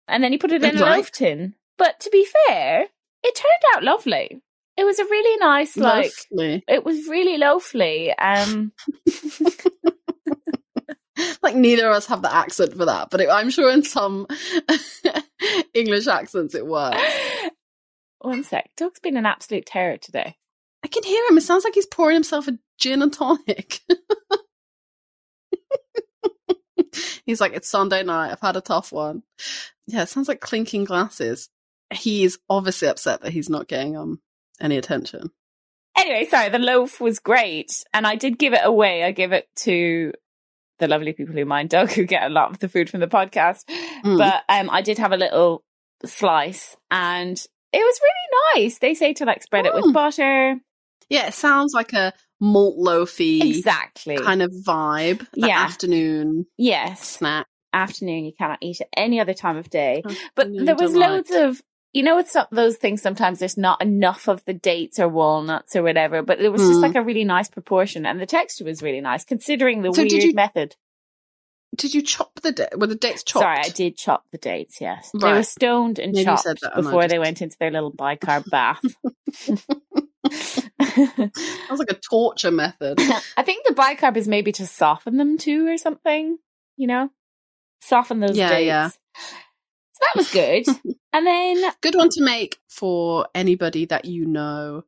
and 0.08 0.24
then 0.24 0.34
you 0.34 0.40
put 0.40 0.52
it 0.52 0.64
in 0.64 0.78
a 0.78 0.80
loaf 0.80 1.12
tin. 1.12 1.56
But 1.78 2.00
to 2.02 2.10
be 2.10 2.28
fair, 2.48 2.88
it 3.24 3.36
turned 3.36 3.76
out 3.76 3.84
lovely. 3.84 4.42
It 4.76 4.86
was 4.86 4.98
a 4.98 5.06
really 5.06 5.38
nice, 5.38 5.78
like 5.78 6.12
Lovely. 6.32 6.64
it 6.68 6.84
was 6.84 7.08
really 7.08 7.38
lovely. 7.38 8.12
Um, 8.18 8.72
like 11.44 11.56
neither 11.56 11.88
of 11.88 11.96
us 11.96 12.08
have 12.08 12.24
the 12.24 12.34
accent 12.34 12.76
for 12.76 12.86
that, 12.86 13.10
but 13.12 13.22
it, 13.22 13.30
I'm 13.30 13.52
sure 13.52 13.72
in 13.72 13.84
some 13.84 14.26
English 15.74 16.08
accents 16.08 16.56
it 16.56 16.66
works. 16.66 16.98
One 18.20 18.44
sec. 18.44 18.72
Doug's 18.78 19.00
been 19.00 19.18
an 19.18 19.28
absolute 19.28 19.66
terror 19.66 19.98
today. 19.98 20.38
I 20.84 20.88
can 20.88 21.04
hear 21.04 21.24
him. 21.30 21.38
It 21.38 21.42
sounds 21.42 21.64
like 21.64 21.76
he's 21.76 21.86
pouring 21.86 22.16
himself 22.16 22.48
a 22.48 22.58
gin 22.78 23.02
and 23.02 23.14
tonic. 23.14 23.80
he's 27.26 27.42
like, 27.42 27.54
it's 27.54 27.70
Sunday 27.70 28.04
night. 28.04 28.32
I've 28.32 28.42
had 28.42 28.58
a 28.58 28.62
tough 28.62 28.92
one. 28.92 29.24
Yeah, 29.88 30.04
it 30.04 30.10
sounds 30.10 30.28
like 30.28 30.42
clinking 30.42 30.84
glasses. 30.84 31.50
He's 31.92 32.38
obviously 32.50 32.88
upset 32.88 33.22
that 33.22 33.32
he's 33.32 33.50
not 33.50 33.68
getting 33.68 33.98
um 33.98 34.20
any 34.60 34.78
attention. 34.78 35.30
Anyway, 35.98 36.26
sorry, 36.26 36.50
the 36.50 36.60
loaf 36.60 37.00
was 37.00 37.20
great. 37.20 37.70
And 37.94 38.08
I 38.08 38.16
did 38.16 38.40
give 38.40 38.54
it 38.54 38.62
away. 38.64 39.04
I 39.04 39.12
give 39.12 39.32
it 39.32 39.48
to 39.58 40.12
the 40.80 40.88
lovely 40.88 41.14
people 41.14 41.36
who 41.36 41.46
mind 41.46 41.70
Doug 41.70 41.92
who 41.96 42.06
get 42.06 42.24
a 42.24 42.30
lot 42.34 42.52
of 42.52 42.60
the 42.60 42.70
food 42.70 42.90
from 42.90 43.00
the 43.00 43.08
podcast. 43.08 43.64
Mm. 44.04 44.18
But 44.18 44.44
um 44.50 44.70
I 44.70 44.82
did 44.82 44.98
have 44.98 45.12
a 45.12 45.18
little 45.18 45.64
slice 46.06 46.76
and 46.92 47.38
it 47.72 47.78
was 47.80 48.00
really 48.02 48.64
nice. 48.66 48.80
They 48.80 48.94
say 48.94 49.14
to 49.14 49.26
like 49.26 49.44
spread 49.44 49.66
it 49.66 49.74
with 49.74 49.86
Mm. 49.86 49.94
butter. 49.94 50.60
Yeah, 51.14 51.28
it 51.28 51.34
sounds 51.34 51.74
like 51.74 51.94
a 51.94 52.12
malt 52.40 52.78
loafy 52.78 53.42
Exactly. 53.50 54.18
kind 54.18 54.42
of 54.42 54.52
vibe. 54.52 55.26
Yeah. 55.36 55.60
afternoon 55.60 56.46
yes. 56.58 57.08
snack. 57.08 57.48
Afternoon, 57.72 58.26
you 58.26 58.34
cannot 58.38 58.60
eat 58.62 58.82
it 58.82 58.88
any 58.98 59.20
other 59.20 59.34
time 59.34 59.58
of 59.58 59.70
day. 59.70 60.02
Oh, 60.06 60.16
But 60.36 60.48
there 60.54 60.76
was 60.76 60.92
delight. 60.94 61.10
loads 61.10 61.32
of, 61.32 61.62
you 61.94 62.04
know, 62.04 62.18
it's 62.20 62.36
not 62.36 62.50
those 62.52 62.78
things. 62.78 63.02
Sometimes 63.02 63.40
there's 63.40 63.58
not 63.58 63.82
enough 63.82 64.28
of 64.28 64.44
the 64.46 64.54
dates 64.54 65.00
or 65.00 65.08
walnuts 65.08 65.76
or 65.76 65.84
whatever, 65.84 66.22
but 66.22 66.40
it 66.42 66.50
was 66.52 66.62
just 66.62 66.80
Mm. 66.80 66.82
like 66.82 66.96
a 66.96 67.02
really 67.04 67.24
nice 67.24 67.50
proportion, 67.50 68.06
and 68.06 68.20
the 68.20 68.26
texture 68.26 68.64
was 68.66 68.82
really 68.84 69.02
nice 69.02 69.24
considering 69.24 69.82
the 69.82 69.94
So 69.94 70.02
weird 70.02 70.12
you- 70.24 70.34
method. 70.34 70.76
Did 71.76 71.96
you 71.96 72.04
chop 72.04 72.40
the 72.42 72.52
da- 72.52 72.68
were 72.78 72.86
the 72.86 72.94
dates 72.96 73.24
chopped? 73.24 73.44
Sorry, 73.44 73.58
I 73.58 73.70
did 73.70 73.98
chop 73.98 74.26
the 74.32 74.38
dates. 74.38 74.80
Yes, 74.80 75.10
they 75.20 75.32
were 75.34 75.42
stoned 75.42 75.98
and 75.98 76.14
Maybe 76.14 76.26
chopped 76.26 76.44
that 76.44 76.76
before 76.76 77.08
they 77.08 77.18
went 77.18 77.42
into 77.42 77.58
their 77.60 77.72
little 77.72 77.92
bicarb 77.92 78.48
bath. 78.52 78.82
That 81.36 81.72
was 81.72 81.80
like 81.80 81.92
a 81.92 82.00
torture 82.00 82.52
method. 82.52 83.00
I 83.38 83.44
think 83.44 83.66
the 83.66 83.74
bicarb 83.74 84.18
is 84.18 84.28
maybe 84.28 84.52
to 84.54 84.68
soften 84.68 85.18
them 85.18 85.38
too, 85.38 85.68
or 85.68 85.78
something. 85.78 86.38
You 86.78 86.88
know, 86.88 87.10
soften 87.82 88.20
those 88.20 88.36
Yeah, 88.38 88.50
dates. 88.50 88.68
yeah. 88.68 88.90
So 88.90 90.00
that 90.02 90.14
was 90.18 90.32
good. 90.32 90.66
and 91.14 91.26
then 91.28 91.72
Good 91.82 91.96
one 91.96 92.10
to 92.10 92.24
make 92.24 92.58
for 92.70 93.28
anybody 93.34 93.86
that 93.86 94.06
you 94.06 94.26
know 94.26 94.84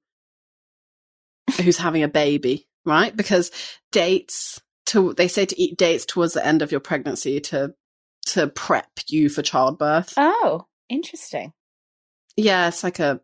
who's 1.62 1.78
having 1.78 2.04
a 2.04 2.08
baby, 2.08 2.68
right? 2.86 3.16
Because 3.16 3.52
dates 3.92 4.62
to 4.88 5.14
they 5.14 5.28
say 5.28 5.46
to 5.46 5.60
eat 5.62 5.78
dates 5.78 6.06
towards 6.06 6.34
the 6.34 6.46
end 6.46 6.62
of 6.62 6.72
your 6.72 6.82
pregnancy 6.82 7.40
to 7.40 7.74
to 8.28 8.48
prep 8.48 8.90
you 9.08 9.30
for 9.30 9.42
childbirth. 9.42 10.14
oh, 10.18 10.66
interesting. 10.90 11.54
yeah, 12.36 12.68
it's 12.68 12.84
like 12.84 13.00
a 13.00 13.22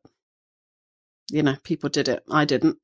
you 1.32 1.44
know, 1.44 1.56
people 1.64 1.90
did 1.90 2.08
it. 2.08 2.24
I 2.30 2.46
didn't. 2.46 2.78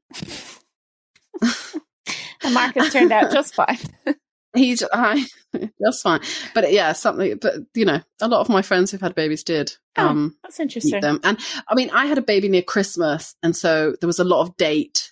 And 2.43 2.53
Marcus 2.53 2.93
turned 2.93 3.11
out 3.11 3.31
just 3.31 3.55
fine. 3.55 3.77
He's 4.55 4.81
I 4.93 5.25
that's 5.79 6.01
fine. 6.01 6.21
But 6.55 6.71
yeah, 6.71 6.93
something 6.93 7.37
but 7.41 7.55
you 7.75 7.85
know, 7.85 7.99
a 8.21 8.27
lot 8.27 8.41
of 8.41 8.49
my 8.49 8.61
friends 8.61 8.91
who've 8.91 9.01
had 9.01 9.13
babies 9.15 9.43
did 9.43 9.73
Oh, 9.97 10.07
um 10.07 10.35
That's 10.43 10.59
interesting. 10.59 11.01
them. 11.01 11.19
And 11.23 11.37
I 11.67 11.75
mean 11.75 11.89
I 11.91 12.05
had 12.05 12.17
a 12.17 12.21
baby 12.23 12.47
near 12.47 12.61
Christmas 12.61 13.35
and 13.43 13.55
so 13.55 13.95
there 13.99 14.07
was 14.07 14.19
a 14.19 14.23
lot 14.23 14.41
of 14.41 14.55
date 14.57 15.11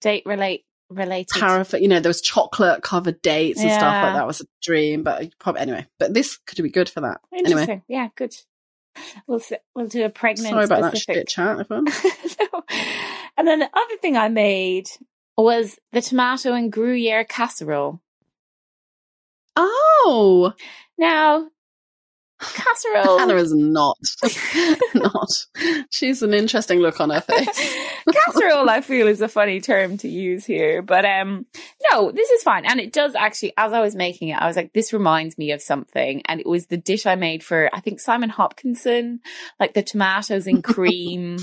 Date 0.00 0.24
relate 0.26 0.64
related. 0.90 1.28
paraffin, 1.38 1.82
you 1.82 1.88
know, 1.88 2.00
there 2.00 2.10
was 2.10 2.20
chocolate 2.20 2.82
covered 2.82 3.22
dates 3.22 3.60
and 3.60 3.70
stuff 3.70 4.02
like 4.02 4.14
that 4.14 4.26
was 4.26 4.40
a 4.40 4.44
dream. 4.62 5.02
But 5.02 5.38
probably 5.38 5.60
anyway, 5.62 5.86
but 5.98 6.12
this 6.14 6.38
could 6.38 6.62
be 6.62 6.70
good 6.70 6.88
for 6.88 7.02
that. 7.02 7.20
Anyway, 7.32 7.82
Yeah, 7.88 8.08
good. 8.16 8.34
We'll 9.26 9.40
we'll 9.74 9.86
do 9.86 10.04
a 10.04 10.08
pregnant 10.10 10.48
sorry 10.50 10.64
about 10.64 10.92
that 10.92 10.98
shit 10.98 11.28
chat, 11.28 11.60
everyone. 11.60 11.86
No. 12.52 12.62
And 13.36 13.46
then 13.46 13.60
the 13.60 13.70
other 13.72 13.96
thing 14.00 14.16
I 14.16 14.28
made 14.28 14.88
was 15.36 15.78
the 15.92 16.02
tomato 16.02 16.52
and 16.52 16.72
Gruyere 16.72 17.24
casserole. 17.24 18.00
Oh, 19.56 20.52
Now, 20.96 21.48
casserole. 22.40 23.18
Hannah 23.18 23.36
is 23.36 23.54
not, 23.54 23.98
not. 24.94 25.30
She's 25.90 26.22
an 26.22 26.34
interesting 26.34 26.80
look 26.80 27.00
on 27.00 27.10
her 27.10 27.20
face. 27.20 27.76
casserole 28.12 28.68
i 28.68 28.80
feel 28.80 29.06
is 29.06 29.20
a 29.20 29.28
funny 29.28 29.60
term 29.60 29.96
to 29.96 30.08
use 30.08 30.44
here 30.44 30.82
but 30.82 31.04
um 31.04 31.46
no 31.90 32.10
this 32.10 32.30
is 32.30 32.42
fine 32.42 32.64
and 32.64 32.80
it 32.80 32.92
does 32.92 33.14
actually 33.14 33.52
as 33.56 33.72
i 33.72 33.80
was 33.80 33.94
making 33.94 34.28
it 34.28 34.40
i 34.40 34.46
was 34.46 34.56
like 34.56 34.72
this 34.72 34.92
reminds 34.92 35.38
me 35.38 35.52
of 35.52 35.60
something 35.60 36.22
and 36.26 36.40
it 36.40 36.46
was 36.46 36.66
the 36.66 36.76
dish 36.76 37.06
i 37.06 37.14
made 37.14 37.42
for 37.42 37.70
i 37.72 37.80
think 37.80 38.00
simon 38.00 38.30
hopkinson 38.30 39.20
like 39.60 39.74
the 39.74 39.82
tomatoes 39.82 40.46
in 40.46 40.62
cream 40.62 41.38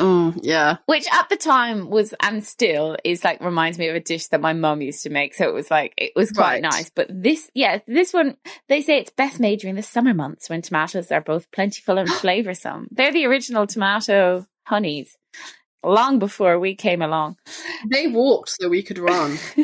Oh, 0.00 0.34
yeah. 0.42 0.78
which 0.86 1.06
at 1.12 1.28
the 1.28 1.36
time 1.36 1.90
was 1.90 2.14
and 2.20 2.44
still 2.44 2.96
is 3.04 3.22
like 3.22 3.40
reminds 3.40 3.78
me 3.78 3.88
of 3.88 3.94
a 3.94 4.00
dish 4.00 4.26
that 4.28 4.40
my 4.40 4.52
mum 4.52 4.80
used 4.80 5.02
to 5.04 5.10
make 5.10 5.34
so 5.34 5.46
it 5.48 5.54
was 5.54 5.70
like 5.70 5.92
it 5.96 6.12
was 6.16 6.32
quite 6.32 6.54
Right. 6.54 6.62
nice 6.62 6.90
but 6.90 7.06
this 7.10 7.50
yeah 7.54 7.78
this 7.86 8.12
one 8.12 8.36
they 8.68 8.82
say 8.82 8.98
it's 8.98 9.10
best 9.12 9.38
made 9.40 9.60
during 9.60 9.76
the 9.76 9.82
summer 9.82 10.14
months 10.14 10.48
when 10.50 10.62
tomatoes 10.62 11.12
are 11.12 11.20
both 11.20 11.50
plentiful 11.52 11.98
and 11.98 12.08
flavoursome 12.22 12.86
they're 12.90 13.12
the 13.12 13.26
original 13.26 13.66
tomato 13.66 14.46
honeys 14.66 15.16
long 15.84 16.18
before 16.18 16.58
we 16.58 16.74
came 16.74 17.02
along 17.02 17.36
They 17.90 18.06
walked 18.08 18.50
so 18.60 18.68
we 18.68 18.82
could 18.82 18.98
run 18.98 19.36
so 19.56 19.58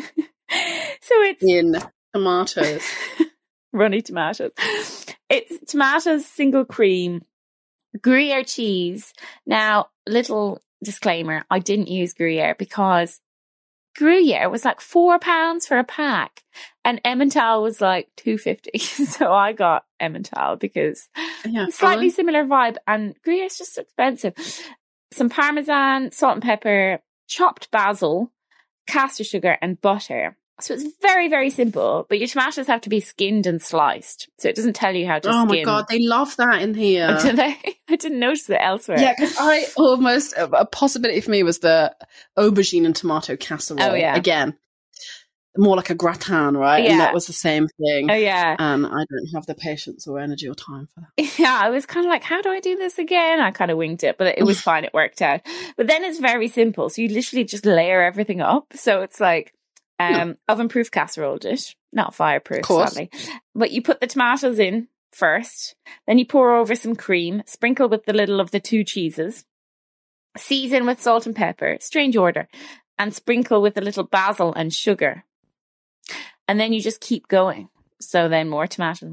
it's 0.49 1.43
in 1.43 1.75
tomatoes. 2.13 2.83
runny 3.73 4.01
tomatoes. 4.01 4.51
It's 5.29 5.71
tomatoes, 5.71 6.25
single 6.25 6.63
cream, 6.65 7.21
Gruyere 8.01 8.43
cheese. 8.43 9.13
Now, 9.45 9.87
little 10.07 10.61
disclaimer: 10.83 11.43
I 11.49 11.59
didn't 11.59 11.87
use 11.87 12.13
Gruyere 12.13 12.55
because 12.57 13.19
Gruyere 13.97 14.49
was 14.49 14.63
like 14.63 14.79
four 14.79 15.19
pounds 15.19 15.65
for 15.65 15.77
a 15.77 15.83
pack, 15.83 16.43
and 16.85 17.01
Emmental 17.03 17.61
was 17.63 17.81
like 17.81 18.09
two 18.15 18.37
fifty. 18.37 18.79
So 18.79 19.31
I 19.31 19.53
got 19.53 19.85
Emmental 20.01 20.59
because 20.59 21.09
Yeah, 21.45 21.67
slightly 21.69 22.09
similar 22.09 22.45
vibe, 22.45 22.77
and 22.85 23.15
Gruyere 23.23 23.45
is 23.45 23.57
just 23.57 23.77
expensive. 23.77 24.33
Some 25.11 25.29
parmesan, 25.29 26.11
salt 26.11 26.35
and 26.35 26.43
pepper, 26.43 26.99
chopped 27.27 27.71
basil, 27.71 28.31
caster 28.87 29.23
sugar, 29.23 29.57
and 29.61 29.79
butter. 29.79 30.37
So 30.59 30.73
it's 30.73 30.85
very, 31.01 31.27
very 31.29 31.49
simple, 31.49 32.05
but 32.09 32.17
your 32.17 32.27
tomatoes 32.27 32.67
have 32.67 32.81
to 32.81 32.89
be 32.89 32.99
skinned 32.99 33.45
and 33.45 33.61
sliced. 33.61 34.27
So 34.39 34.49
it 34.49 34.55
doesn't 34.55 34.75
tell 34.75 34.95
you 34.95 35.05
how 35.05 35.19
to 35.19 35.29
Oh 35.29 35.45
skin. 35.45 35.47
my 35.47 35.63
god, 35.63 35.85
they 35.89 35.99
love 35.99 36.35
that 36.37 36.61
in 36.61 36.73
here. 36.73 37.15
Do 37.21 37.33
they? 37.33 37.55
I 37.89 37.95
didn't 37.95 38.19
notice 38.19 38.49
it 38.49 38.57
elsewhere. 38.59 38.99
Yeah, 38.99 39.13
because 39.15 39.35
I 39.39 39.65
almost 39.77 40.33
a 40.35 40.65
possibility 40.65 41.21
for 41.21 41.31
me 41.31 41.43
was 41.43 41.59
the 41.59 41.95
aubergine 42.37 42.85
and 42.85 42.95
tomato 42.95 43.35
casserole. 43.35 43.81
Oh, 43.81 43.93
yeah. 43.93 44.15
again, 44.15 44.57
more 45.57 45.75
like 45.75 45.89
a 45.89 45.95
gratin, 45.95 46.55
right? 46.57 46.83
Yeah. 46.83 46.91
And 46.91 46.99
that 47.01 47.13
was 47.13 47.27
the 47.27 47.33
same 47.33 47.67
thing. 47.67 48.09
Oh 48.09 48.15
yeah. 48.15 48.55
And 48.57 48.85
I 48.85 48.89
don't 48.89 49.27
have 49.33 49.45
the 49.45 49.55
patience 49.55 50.07
or 50.07 50.19
energy 50.19 50.47
or 50.47 50.55
time 50.55 50.87
for 50.93 51.01
that. 51.01 51.29
Yeah, 51.39 51.57
I 51.61 51.69
was 51.69 51.85
kind 51.85 52.05
of 52.05 52.09
like, 52.09 52.23
how 52.23 52.41
do 52.41 52.49
I 52.49 52.59
do 52.59 52.75
this 52.77 52.97
again? 52.97 53.39
I 53.39 53.51
kind 53.51 53.71
of 53.71 53.77
winged 53.77 54.03
it, 54.03 54.17
but 54.17 54.37
it 54.37 54.43
was 54.43 54.59
fine. 54.69 54.83
It 54.85 54.93
worked 54.93 55.21
out. 55.21 55.41
But 55.75 55.87
then 55.87 56.03
it's 56.03 56.19
very 56.19 56.47
simple. 56.47 56.89
So 56.89 57.01
you 57.01 57.09
literally 57.09 57.43
just 57.43 57.65
layer 57.65 58.01
everything 58.01 58.41
up. 58.41 58.73
So 58.75 59.01
it's 59.01 59.19
like 59.19 59.53
um 59.99 60.37
oven 60.47 60.69
proof 60.69 60.91
casserole 60.91 61.37
dish, 61.37 61.75
not 61.91 62.15
fireproof, 62.15 62.63
sadly. 62.95 63.09
But 63.55 63.71
you 63.71 63.81
put 63.81 63.99
the 63.99 64.07
tomatoes 64.07 64.59
in 64.59 64.87
first, 65.11 65.75
then 66.05 66.17
you 66.19 66.25
pour 66.25 66.55
over 66.55 66.75
some 66.75 66.95
cream, 66.95 67.43
sprinkle 67.45 67.89
with 67.89 68.05
the 68.05 68.13
little 68.13 68.39
of 68.39 68.51
the 68.51 68.59
two 68.59 68.83
cheeses, 68.83 69.45
season 70.37 70.85
with 70.85 71.01
salt 71.01 71.25
and 71.25 71.35
pepper, 71.35 71.77
strange 71.79 72.15
order, 72.15 72.47
and 72.99 73.13
sprinkle 73.13 73.61
with 73.61 73.77
a 73.77 73.81
little 73.81 74.03
basil 74.03 74.53
and 74.53 74.73
sugar. 74.73 75.23
And 76.47 76.59
then 76.59 76.71
you 76.71 76.81
just 76.81 77.01
keep 77.01 77.27
going. 77.27 77.69
So 77.99 78.29
then 78.29 78.47
more 78.47 78.67
tomatoes, 78.67 79.09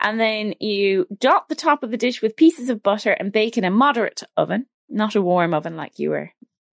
and 0.00 0.20
then 0.20 0.54
you 0.60 1.08
dot 1.18 1.48
the 1.48 1.56
top 1.56 1.82
of 1.82 1.90
the 1.90 1.96
dish 1.96 2.22
with 2.22 2.36
pieces 2.36 2.70
of 2.70 2.84
butter 2.84 3.10
and 3.10 3.32
bake 3.32 3.58
in 3.58 3.64
a 3.64 3.70
moderate 3.70 4.22
oven, 4.36 4.66
not 4.88 5.16
a 5.16 5.22
warm 5.22 5.52
oven 5.52 5.76
like 5.76 5.98
you 5.98 6.10
were 6.10 6.30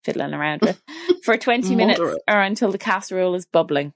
fiddling 0.07 0.33
around 0.33 0.61
with, 0.61 0.81
for 1.23 1.37
20 1.37 1.75
minutes 1.75 1.99
or 1.99 2.41
until 2.41 2.71
the 2.71 2.77
casserole 2.77 3.35
is 3.35 3.45
bubbling. 3.45 3.93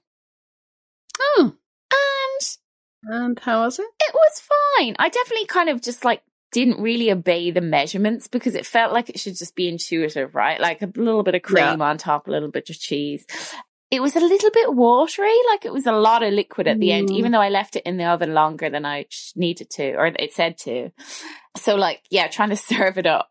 Oh, 1.20 1.54
And 1.90 3.14
and 3.14 3.38
how 3.40 3.62
was 3.64 3.78
it? 3.78 3.86
it 4.00 4.14
was 4.14 4.42
fine. 4.78 4.94
I 4.98 5.08
definitely 5.08 5.46
kind 5.46 5.68
of 5.68 5.82
just 5.82 6.04
like 6.04 6.22
didn't 6.52 6.80
really 6.82 7.10
obey 7.10 7.50
the 7.50 7.60
measurements 7.60 8.28
because 8.28 8.54
it 8.54 8.66
felt 8.66 8.92
like 8.92 9.08
it 9.08 9.18
should 9.18 9.36
just 9.36 9.54
be 9.56 9.68
intuitive, 9.68 10.34
right? 10.34 10.60
Like 10.60 10.82
a 10.82 10.92
little 10.96 11.22
bit 11.22 11.34
of 11.34 11.42
cream 11.42 11.80
on 11.82 11.96
top, 11.98 12.28
a 12.28 12.30
little 12.30 12.50
bit 12.50 12.68
of 12.70 12.78
cheese. 12.78 13.26
It 13.90 14.00
was 14.00 14.16
a 14.16 14.20
little 14.20 14.50
bit 14.50 14.72
watery, 14.74 15.34
like 15.50 15.64
it 15.64 15.72
was 15.72 15.86
a 15.86 15.92
lot 15.92 16.22
of 16.22 16.32
liquid 16.32 16.66
at 16.68 16.78
the 16.78 16.92
end, 16.92 17.08
Mm. 17.10 17.16
even 17.16 17.32
though 17.32 17.40
I 17.42 17.48
left 17.50 17.76
it 17.76 17.82
in 17.84 17.96
the 17.98 18.04
oven 18.06 18.32
longer 18.34 18.70
than 18.70 18.86
I 18.86 19.06
needed 19.36 19.68
to, 19.70 19.92
or 19.96 20.06
it 20.06 20.32
said 20.32 20.56
to. 20.58 20.90
So, 21.58 21.74
like, 21.74 22.02
yeah, 22.10 22.28
trying 22.28 22.50
to 22.50 22.56
serve 22.70 22.96
it 22.98 23.06
up 23.06 23.30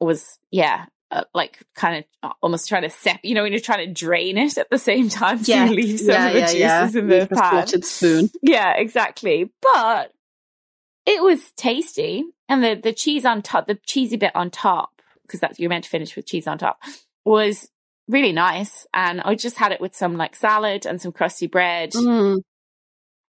was, 0.00 0.38
yeah, 0.52 0.86
uh, 1.10 1.24
like 1.34 1.62
kind 1.74 2.04
of 2.22 2.32
almost 2.42 2.68
trying 2.68 2.82
to 2.82 2.90
sep, 2.90 3.20
you 3.22 3.34
know, 3.34 3.42
when 3.42 3.52
you're 3.52 3.60
trying 3.60 3.86
to 3.86 3.92
drain 3.92 4.38
it 4.38 4.56
at 4.58 4.70
the 4.70 4.78
same 4.78 5.08
time, 5.08 5.42
so 5.42 5.52
you 5.64 5.72
leave 5.72 5.98
some 6.00 6.10
Yeah, 6.10 6.26
of 6.28 6.32
the 6.34 6.38
yeah, 6.38 6.46
juices 6.46 6.94
yeah. 6.94 7.00
in 7.00 7.08
the 7.08 7.28
pan. 7.32 7.82
spoon. 7.82 8.30
Yeah, 8.42 8.74
exactly. 8.76 9.50
But 9.74 10.12
it 11.06 11.22
was 11.22 11.50
tasty, 11.52 12.24
and 12.48 12.62
the 12.62 12.74
the 12.74 12.92
cheese 12.92 13.24
on 13.24 13.42
top, 13.42 13.66
the 13.66 13.78
cheesy 13.86 14.16
bit 14.16 14.34
on 14.36 14.50
top, 14.50 15.02
because 15.22 15.40
that's 15.40 15.58
you're 15.58 15.70
meant 15.70 15.84
to 15.84 15.90
finish 15.90 16.14
with 16.14 16.26
cheese 16.26 16.46
on 16.46 16.58
top, 16.58 16.80
was 17.24 17.68
really 18.08 18.32
nice. 18.32 18.86
And 18.94 19.20
I 19.20 19.34
just 19.34 19.56
had 19.56 19.72
it 19.72 19.80
with 19.80 19.94
some 19.96 20.16
like 20.16 20.36
salad 20.36 20.86
and 20.86 21.00
some 21.00 21.12
crusty 21.12 21.46
bread. 21.46 21.92
Mm. 21.92 22.40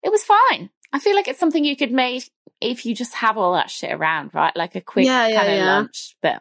It 0.04 0.12
was 0.12 0.24
fine. 0.24 0.70
I 0.94 1.00
feel 1.00 1.16
like 1.16 1.28
it's 1.28 1.40
something 1.40 1.64
you 1.64 1.78
could 1.78 1.92
make 1.92 2.30
if 2.60 2.86
you 2.86 2.94
just 2.94 3.14
have 3.16 3.38
all 3.38 3.54
that 3.54 3.70
shit 3.70 3.92
around, 3.92 4.32
right? 4.34 4.56
Like 4.56 4.76
a 4.76 4.82
quick 4.82 5.06
Yeah, 5.06 5.28
yeah, 5.28 5.36
kind 5.38 5.50
of 5.52 5.58
yeah. 5.58 5.66
lunch 5.76 6.16
bit. 6.22 6.40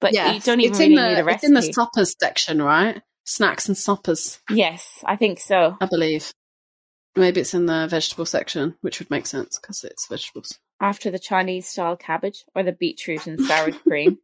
But 0.00 0.14
yeah, 0.14 0.32
you 0.32 0.40
don't 0.40 0.60
even 0.60 0.70
it's 0.70 0.80
really 0.80 0.92
in 0.92 0.96
the, 0.96 1.08
need 1.22 1.30
a 1.30 1.34
It's 1.34 1.44
in 1.44 1.54
the 1.54 1.62
suppers 1.62 2.14
section, 2.20 2.62
right? 2.62 3.02
Snacks 3.24 3.68
and 3.68 3.76
suppers, 3.76 4.40
yes, 4.50 5.04
I 5.04 5.16
think 5.16 5.40
so. 5.40 5.76
I 5.80 5.86
believe. 5.86 6.32
Maybe 7.16 7.40
it's 7.40 7.54
in 7.54 7.66
the 7.66 7.88
vegetable 7.88 8.24
section, 8.24 8.76
which 8.82 9.00
would 9.00 9.10
make 9.10 9.26
sense 9.26 9.58
because 9.58 9.82
it's 9.82 10.06
vegetables. 10.06 10.58
After 10.80 11.10
the 11.10 11.18
Chinese 11.18 11.66
style 11.66 11.96
cabbage 11.96 12.44
or 12.54 12.62
the 12.62 12.72
beetroot 12.72 13.26
and 13.26 13.40
sour 13.40 13.72
cream. 13.86 14.18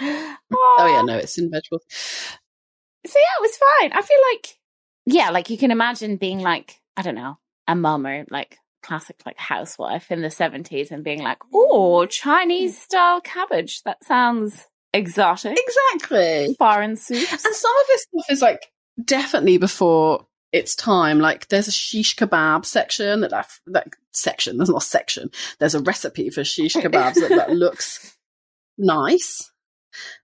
Oh 0.00 0.86
yeah, 0.86 1.00
ah. 1.00 1.02
no, 1.02 1.16
it's 1.16 1.36
in 1.36 1.50
vegetables. 1.50 1.82
So 1.90 3.18
yeah, 3.18 3.38
it 3.38 3.42
was 3.42 3.56
fine. 3.56 3.92
I 3.92 4.02
feel 4.02 4.18
like, 4.32 4.58
yeah, 5.04 5.30
like 5.30 5.50
you 5.50 5.58
can 5.58 5.70
imagine 5.70 6.16
being 6.16 6.40
like, 6.40 6.80
I 6.96 7.02
don't 7.02 7.16
know, 7.16 7.38
a 7.66 7.74
mum 7.74 8.06
or 8.06 8.24
like 8.30 8.58
classic 8.84 9.16
like 9.26 9.38
housewife 9.38 10.10
in 10.10 10.22
the 10.22 10.28
70s 10.28 10.90
and 10.90 11.02
being 11.02 11.22
like, 11.22 11.38
oh, 11.52 12.06
Chinese 12.06 12.80
style 12.80 13.20
cabbage. 13.20 13.82
That 13.82 14.04
sounds 14.04 14.66
exotic. 14.92 15.58
Exactly. 15.58 16.54
Foreign 16.58 16.96
soups. 16.96 17.44
And 17.44 17.54
some 17.54 17.80
of 17.80 17.86
this 17.88 18.02
stuff 18.02 18.26
is 18.30 18.42
like 18.42 18.70
definitely 19.02 19.58
before 19.58 20.26
its 20.52 20.76
time. 20.76 21.18
Like 21.18 21.48
there's 21.48 21.68
a 21.68 21.72
shish 21.72 22.16
kebab 22.16 22.64
section 22.64 23.20
that 23.22 23.32
I've, 23.32 23.60
that 23.66 23.88
section. 24.12 24.56
There's 24.56 24.70
not 24.70 24.82
a 24.82 24.86
section. 24.86 25.30
There's 25.58 25.74
a 25.74 25.80
recipe 25.80 26.30
for 26.30 26.44
shish 26.44 26.74
kebabs 26.74 27.14
that, 27.14 27.30
that 27.30 27.50
looks 27.50 28.16
nice. 28.78 29.50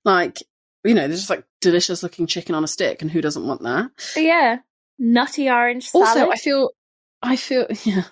Like 0.04 0.38
you 0.84 0.94
know, 0.94 1.06
there's 1.06 1.20
just 1.20 1.30
like 1.30 1.44
delicious 1.60 2.02
looking 2.02 2.26
chicken 2.26 2.54
on 2.54 2.64
a 2.64 2.68
stick, 2.68 3.02
and 3.02 3.10
who 3.10 3.20
doesn't 3.20 3.46
want 3.46 3.62
that? 3.62 3.90
Yeah. 4.16 4.58
Nutty 4.98 5.50
orange 5.50 5.88
salad. 5.88 6.08
Also, 6.08 6.30
I 6.30 6.36
feel, 6.36 6.70
I 7.22 7.36
feel, 7.36 7.66
yeah. 7.84 8.04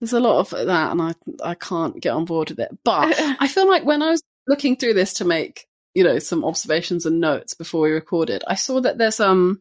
There's 0.00 0.12
a 0.12 0.20
lot 0.20 0.40
of 0.40 0.50
that, 0.50 0.92
and 0.92 1.02
I 1.02 1.14
I 1.42 1.54
can't 1.54 2.00
get 2.00 2.12
on 2.12 2.24
board 2.24 2.50
with 2.50 2.60
it. 2.60 2.76
But 2.84 3.14
I 3.40 3.48
feel 3.48 3.68
like 3.68 3.84
when 3.84 4.02
I 4.02 4.10
was 4.10 4.22
looking 4.46 4.76
through 4.76 4.94
this 4.94 5.14
to 5.14 5.24
make, 5.24 5.66
you 5.94 6.04
know, 6.04 6.18
some 6.18 6.44
observations 6.44 7.06
and 7.06 7.20
notes 7.20 7.54
before 7.54 7.82
we 7.82 7.90
recorded, 7.90 8.42
I 8.46 8.54
saw 8.54 8.80
that 8.80 8.98
there's 8.98 9.20
um 9.20 9.60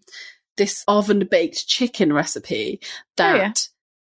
this 0.58 0.84
oven 0.88 1.28
baked 1.30 1.68
chicken 1.68 2.12
recipe 2.14 2.80
that 3.18 3.36
Oh, 3.36 3.38
yeah. 3.38 3.54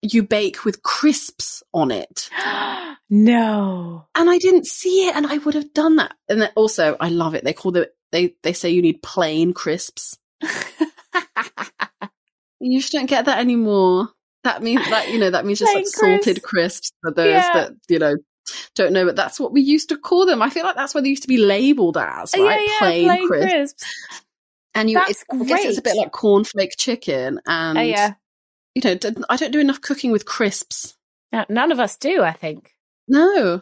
you 0.01 0.23
bake 0.23 0.63
with 0.63 0.83
crisps 0.83 1.61
on 1.73 1.91
it. 1.91 2.29
no. 3.09 4.05
And 4.15 4.29
I 4.29 4.37
didn't 4.37 4.65
see 4.67 5.07
it 5.07 5.15
and 5.15 5.27
I 5.27 5.37
would 5.39 5.53
have 5.53 5.73
done 5.73 5.97
that. 5.97 6.13
And 6.29 6.41
then 6.41 6.51
also 6.55 6.95
I 6.99 7.09
love 7.09 7.35
it. 7.35 7.43
They 7.43 7.53
call 7.53 7.75
it 7.77 7.93
they 8.11 8.35
they 8.43 8.53
say 8.53 8.69
you 8.69 8.81
need 8.81 9.03
plain 9.03 9.53
crisps. 9.53 10.17
You 12.61 12.79
just 12.79 12.93
don't 12.93 13.05
get 13.05 13.25
that 13.25 13.39
anymore. 13.39 14.09
That 14.45 14.63
means 14.63 14.87
that 14.89 15.09
you 15.11 15.19
know 15.19 15.29
that 15.31 15.45
means 15.45 15.59
just 15.59 15.75
like 15.75 15.85
salted 15.87 16.41
crisps 16.43 16.91
for 17.01 17.11
those 17.11 17.27
Yeah. 17.33 17.51
that 17.53 17.71
you 17.89 17.99
know 17.99 18.15
don't 18.75 18.93
know, 18.93 19.05
but 19.05 19.15
that's 19.15 19.39
what 19.39 19.51
we 19.51 19.59
used 19.61 19.89
to 19.89 19.97
call 19.97 20.25
them. 20.27 20.41
I 20.41 20.49
feel 20.51 20.63
like 20.63 20.75
that's 20.75 20.93
what 20.95 21.03
they 21.03 21.09
used 21.09 21.23
to 21.23 21.27
be 21.27 21.37
labelled 21.39 21.97
as, 21.97 22.31
right? 22.37 22.43
yeah, 22.43 22.59
yeah, 22.59 22.77
plain, 22.79 23.05
plain 23.07 23.27
crisps. 23.27 23.51
crisps. 23.83 23.83
And 24.75 24.89
you, 24.89 25.01
it's, 25.07 25.23
I 25.31 25.43
guess 25.45 25.65
it's 25.65 25.77
a 25.79 25.81
bit 25.81 25.95
like 25.97 26.11
cornflake 26.11 26.77
chicken, 26.77 27.39
and 27.47 27.77
Oh, 27.77 27.81
yeah. 27.81 28.13
you 28.75 28.81
know, 28.83 28.97
I 29.29 29.35
don't 29.37 29.51
do 29.51 29.59
enough 29.59 29.81
cooking 29.81 30.11
with 30.11 30.25
crisps. 30.25 30.95
No, 31.31 31.43
None 31.49 31.71
of 31.71 31.79
us 31.79 31.97
do, 31.97 32.21
I 32.21 32.33
think. 32.33 32.71
No, 33.07 33.61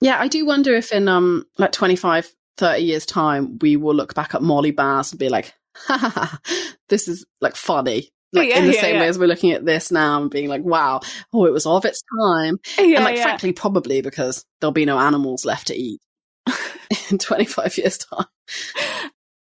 yeah, 0.00 0.18
I 0.20 0.26
do 0.28 0.44
wonder 0.44 0.74
if 0.74 0.90
in 0.92 1.06
um 1.08 1.46
like 1.58 1.70
25, 1.72 2.34
30 2.56 2.82
years 2.82 3.06
time 3.06 3.58
we 3.60 3.76
will 3.76 3.94
look 3.94 4.14
back 4.14 4.34
at 4.34 4.42
Molly 4.42 4.72
Baz 4.72 5.12
and 5.12 5.18
be 5.20 5.28
like, 5.28 5.54
ha 5.76 5.96
ha 5.98 6.08
ha, 6.08 6.40
this 6.88 7.06
is 7.06 7.24
like 7.40 7.54
funny. 7.54 8.10
Like 8.34 8.48
Yeah, 8.50 8.58
in 8.58 8.66
the 8.66 8.74
yeah, 8.74 8.80
same 8.80 8.94
yeah. 8.96 9.00
way 9.02 9.08
as 9.08 9.18
we're 9.18 9.26
looking 9.26 9.52
at 9.52 9.64
this 9.64 9.90
now 9.90 10.20
and 10.20 10.30
being 10.30 10.48
like, 10.48 10.62
wow, 10.62 11.00
oh, 11.32 11.46
it 11.46 11.52
was 11.52 11.66
of 11.66 11.84
its 11.84 12.02
time. 12.20 12.58
And 12.78 12.92
like, 13.04 13.18
frankly, 13.18 13.52
probably 13.52 14.02
because 14.02 14.44
there'll 14.60 14.72
be 14.72 14.84
no 14.84 14.98
animals 14.98 15.44
left 15.44 15.68
to 15.68 15.74
eat 15.76 16.00
in 17.10 17.18
25 17.18 17.78
years' 17.78 17.98
time. 17.98 18.26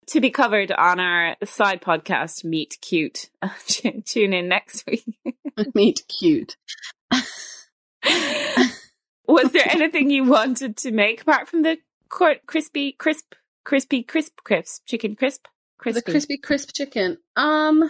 to 0.08 0.22
be 0.22 0.30
covered 0.30 0.72
on 0.72 1.00
our 1.00 1.36
side 1.44 1.82
podcast, 1.82 2.44
Meet 2.44 2.78
Cute. 2.82 3.30
Tune 4.06 4.34
in 4.34 4.48
next 4.48 4.86
week. 4.88 5.04
Meet 5.74 6.04
cute. 6.08 6.56
Was 9.28 9.52
there 9.52 9.68
anything 9.70 10.10
you 10.10 10.26
wanted 10.26 10.78
to 10.78 10.92
make 10.92 11.22
apart 11.22 11.48
from 11.48 11.64
the 11.64 11.78
crispy, 12.10 12.92
crisp, 12.92 13.34
crispy, 13.64 14.04
crisp, 14.04 14.34
crisp, 14.44 14.84
chicken 14.86 15.16
crisp? 15.16 15.46
Crispy. 15.78 16.02
The 16.02 16.12
crispy 16.12 16.38
crisp 16.38 16.70
chicken. 16.74 17.18
Um, 17.36 17.90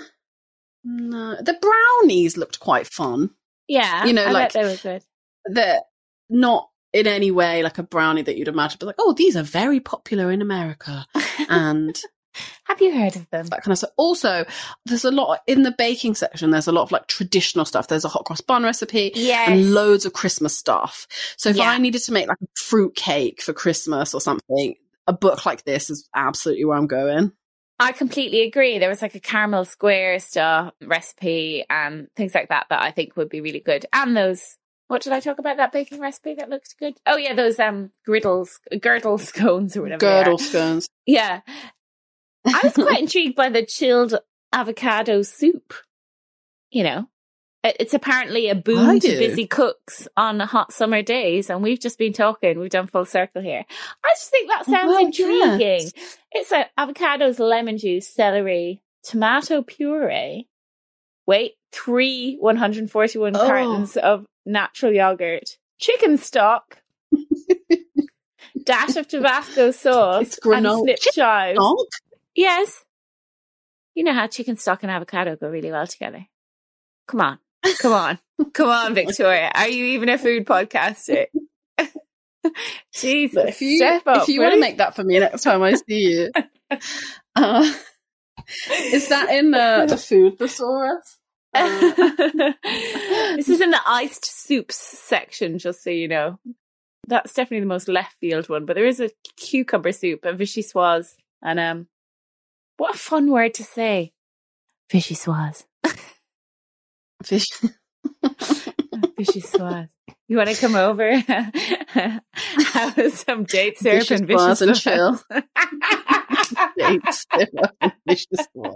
no, 0.84 1.36
the 1.42 1.58
brownies 1.62 2.38
looked 2.38 2.60
quite 2.60 2.88
fun. 2.88 3.30
Yeah. 3.68 4.06
You 4.06 4.14
know, 4.14 4.26
I 4.26 4.32
like- 4.32 4.52
they 4.54 4.64
were 4.64 4.76
good. 4.82 5.04
They're 5.46 5.82
not 6.30 6.70
in 6.94 7.08
any 7.08 7.32
way 7.32 7.64
like 7.64 7.78
a 7.80 7.84
brownie 7.84 8.22
that 8.22 8.38
you'd 8.38 8.48
imagine, 8.48 8.78
but 8.80 8.86
like, 8.88 8.96
oh, 9.00 9.14
these 9.14 9.36
are 9.36 9.44
very 9.44 9.80
popular 9.80 10.32
in 10.32 10.42
America. 10.42 11.06
And 11.50 12.00
Have 12.66 12.82
you 12.82 12.92
heard 12.98 13.16
of 13.16 13.30
them? 13.30 13.46
that 13.48 13.62
kind 13.64 13.72
of 13.74 13.78
stuff. 13.78 13.92
Also, 13.98 14.46
there's 14.86 15.06
a 15.06 15.12
lot 15.12 15.42
in 15.48 15.62
the 15.64 15.72
baking 15.78 16.16
section. 16.16 16.50
There's 16.50 16.68
a 16.68 16.72
lot 16.72 16.82
of 16.84 16.92
like 16.92 17.08
traditional 17.08 17.64
stuff. 17.66 17.88
There's 17.88 18.06
a 18.06 18.10
hot 18.10 18.26
cross 18.26 18.42
bun 18.42 18.64
recipe 18.64 19.12
Yes. 19.14 19.50
and 19.50 19.74
loads 19.74 20.06
of 20.06 20.14
Christmas 20.14 20.58
stuff. 20.58 21.08
So 21.38 21.50
if 21.50 21.58
Yeah. 21.58 21.70
I 21.70 21.78
needed 21.78 22.02
to 22.04 22.12
make 22.12 22.28
like 22.28 22.42
a 22.42 22.48
fruit 22.60 22.96
cake 22.96 23.42
for 23.42 23.54
Christmas 23.54 24.14
or 24.16 24.22
something, 24.22 24.76
a 25.06 25.14
book 25.14 25.46
like 25.46 25.64
this 25.64 25.90
is 25.92 26.10
absolutely 26.16 26.66
where 26.66 26.78
I'm 26.78 26.88
going. 26.88 27.34
I 27.84 27.92
completely 27.92 28.42
agree. 28.42 28.80
There 28.80 28.90
was 28.90 29.02
like 29.02 29.16
a 29.16 29.20
caramel 29.20 29.66
square 29.66 30.20
stuff 30.20 30.74
recipe 30.82 31.66
and 31.70 32.08
things 32.16 32.34
like 32.34 32.50
that 32.50 32.68
that 32.70 32.82
I 32.82 32.92
think 32.92 33.18
would 33.18 33.30
be 33.30 33.42
really 33.42 33.60
good. 33.60 33.86
And 33.92 34.16
those, 34.16 34.58
what 34.88 35.02
did 35.02 35.12
I 35.12 35.20
talk 35.20 35.38
about? 35.38 35.58
That 35.58 35.74
baking 35.74 36.00
recipe 36.00 36.36
that 36.36 36.50
looked 36.50 36.76
good. 36.80 36.94
Oh 37.06 37.18
yeah, 37.18 37.34
those 37.34 37.60
um 37.60 37.92
griddles, 38.06 38.60
girdle 38.80 39.18
scones 39.20 39.76
or 39.76 39.82
whatever. 39.82 40.00
Girdle 40.00 40.38
scones. 40.38 40.88
Yeah. 41.06 41.42
I 42.46 42.60
was 42.64 42.74
quite 42.74 43.00
intrigued 43.02 43.36
by 43.36 43.50
the 43.50 43.66
chilled 43.66 44.16
avocado 44.54 45.22
soup. 45.22 45.74
You 46.72 46.84
know, 46.84 47.10
it's 47.64 47.94
apparently 47.94 48.50
a 48.50 48.56
boon 48.56 49.00
to 49.00 49.08
busy 49.08 49.48
cooks 49.48 50.08
on 50.18 50.40
hot 50.42 50.74
summer 50.74 51.02
days. 51.02 51.50
And 51.50 51.64
we've 51.64 51.80
just 51.80 51.98
been 51.98 52.14
talking, 52.14 52.60
we've 52.60 52.70
done 52.70 52.88
full 52.88 53.06
circle 53.06 53.42
here. 53.42 53.64
I 54.04 54.10
just 54.16 54.30
think 54.32 54.50
that 54.50 54.66
sounds 54.66 54.88
Well, 54.90 55.06
intriguing. 55.06 55.60
yes. 55.60 55.92
It's 56.32 56.52
like 56.52 56.70
avocados, 56.78 57.40
lemon 57.40 57.78
juice, 57.78 58.08
celery, 58.08 58.82
tomato 59.04 59.62
puree. 59.62 60.48
Wait, 61.26 61.54
three 61.72 62.36
141 62.40 63.36
Oh. 63.36 63.40
cartons 63.40 63.96
of 63.98 64.26
natural 64.46 64.92
yogurt, 64.92 65.58
chicken 65.80 66.18
stock, 66.18 66.80
dash 68.66 68.96
of 68.98 69.08
Tabasco 69.08 69.72
sauce, 69.84 70.38
and 70.44 70.68
snip 70.68 71.00
chives. 71.14 71.60
Yes. 72.36 72.84
You 73.96 74.04
know 74.04 74.14
how 74.14 74.28
chicken 74.28 74.58
stock 74.58 74.84
and 74.84 74.92
avocado 74.92 75.36
go 75.36 75.48
really 75.50 75.72
well 75.72 75.88
together. 75.88 76.28
Come 77.08 77.22
on. 77.22 77.40
Come 77.80 77.94
on. 77.94 78.20
Come 78.54 78.70
on, 78.70 78.94
Victoria. 78.94 79.52
Are 79.54 79.68
you 79.68 79.86
even 79.86 80.10
a 80.10 80.18
food 80.18 80.46
podcaster? 80.46 81.28
Jesus. 82.94 83.50
If 83.50 83.62
you, 83.62 83.78
step 83.78 84.06
up. 84.06 84.24
if 84.24 84.28
you 84.28 84.42
want 84.42 84.54
to 84.54 84.60
make 84.60 84.78
that 84.78 84.96
for 84.96 85.04
me 85.04 85.20
next 85.20 85.44
time 85.44 85.62
I 85.64 85.74
see 85.74 85.84
you, 86.12 86.32
uh, 87.36 87.74
is 88.70 89.08
that 89.10 89.30
in 89.30 89.52
the, 89.52 89.86
the 89.88 89.98
food 89.98 90.38
thesaurus? 90.38 91.18
Uh, 91.56 92.54
this 93.36 93.48
is 93.48 93.62
in 93.62 93.70
the 93.70 93.80
iced 93.86 94.26
soups 94.26 94.76
section, 94.76 95.60
just 95.60 95.84
so 95.84 95.92
you 95.92 96.08
know. 96.08 96.40
That's 97.08 97.32
definitely 97.32 97.60
the 97.60 97.68
most 97.68 97.88
left 97.88 98.16
field 98.20 98.50
one, 98.50 98.66
but 98.66 98.74
there 98.74 98.88
is 98.88 99.00
a 99.00 99.12
cucumber 99.38 99.92
soup, 99.92 100.26
a 100.26 100.34
vichyssoise, 100.34 101.14
and 101.44 101.60
um, 101.60 101.88
what 102.78 102.96
a 102.96 102.98
fun 102.98 103.30
word 103.30 103.54
to 103.54 103.64
say, 103.64 104.14
vichyssoise, 104.92 105.66
fish. 107.26 107.48
vichyssoise. 109.18 109.90
You 110.30 110.38
want 110.38 110.50
to 110.50 110.56
come 110.56 110.76
over, 110.76 111.16
have 111.18 113.14
some 113.14 113.44
date 113.44 113.78
syrup 113.78 114.10
and 114.10 114.28
Vichyssoise 114.28 114.62
and 114.62 114.72
vichyssoise. 114.72 115.24
Dates. 116.78 117.26
Vichyssoise. 118.08 118.76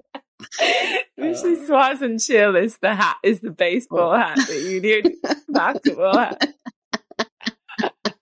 Vichyssoise 1.20 2.02
and 2.02 2.20
chill 2.20 2.56
is 2.58 2.78
the 2.80 2.94
hat, 2.94 3.18
is 3.24 3.40
the 3.40 3.52
baseball 3.52 4.12
oh. 4.12 4.18
hat 4.18 4.36
that 4.36 4.62
you 4.70 4.82
need, 4.82 5.16
basketball 5.50 6.18
hat. 6.18 6.54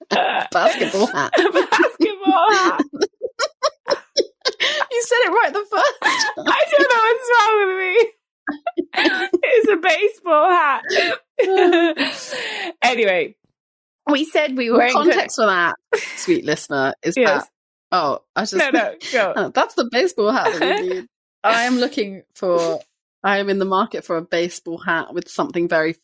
Basketball 0.51 1.07
hat. 1.07 1.33
basketball 1.35 2.51
hat. 2.51 2.81
You 4.91 5.01
said 5.01 5.21
it 5.25 5.31
right 5.31 5.51
the 5.51 5.65
first. 5.69 5.93
I 6.37 6.65
don't 6.71 6.89
know 6.91 7.01
what's 7.01 7.29
wrong 7.33 7.53
with 7.67 7.73
me. 7.79 8.11
it's 8.93 9.69
a 9.69 9.77
baseball 9.77 10.49
hat. 10.49 10.83
anyway, 12.81 13.35
we 14.09 14.25
said 14.25 14.55
we 14.57 14.71
weren't 14.71 14.93
Context 14.93 15.35
for 15.37 15.45
that, 15.45 15.75
sweet 16.17 16.45
listener, 16.45 16.93
is 17.03 17.15
Yes. 17.17 17.43
that. 17.43 17.49
Oh, 17.91 18.19
I 18.35 18.41
just. 18.41 18.55
No, 18.55 18.69
no, 18.69 18.95
go. 19.11 19.33
Oh, 19.35 19.49
that's 19.49 19.75
the 19.75 19.87
baseball 19.91 20.31
hat 20.31 20.59
that 20.59 20.81
we 20.81 20.87
need. 20.89 21.07
I 21.43 21.63
am 21.63 21.77
looking 21.77 22.23
for. 22.35 22.79
I 23.23 23.37
am 23.39 23.49
in 23.49 23.57
the 23.59 23.65
market 23.65 24.05
for 24.05 24.17
a 24.17 24.21
baseball 24.21 24.77
hat 24.77 25.13
with 25.13 25.27
something 25.29 25.67
very 25.67 25.95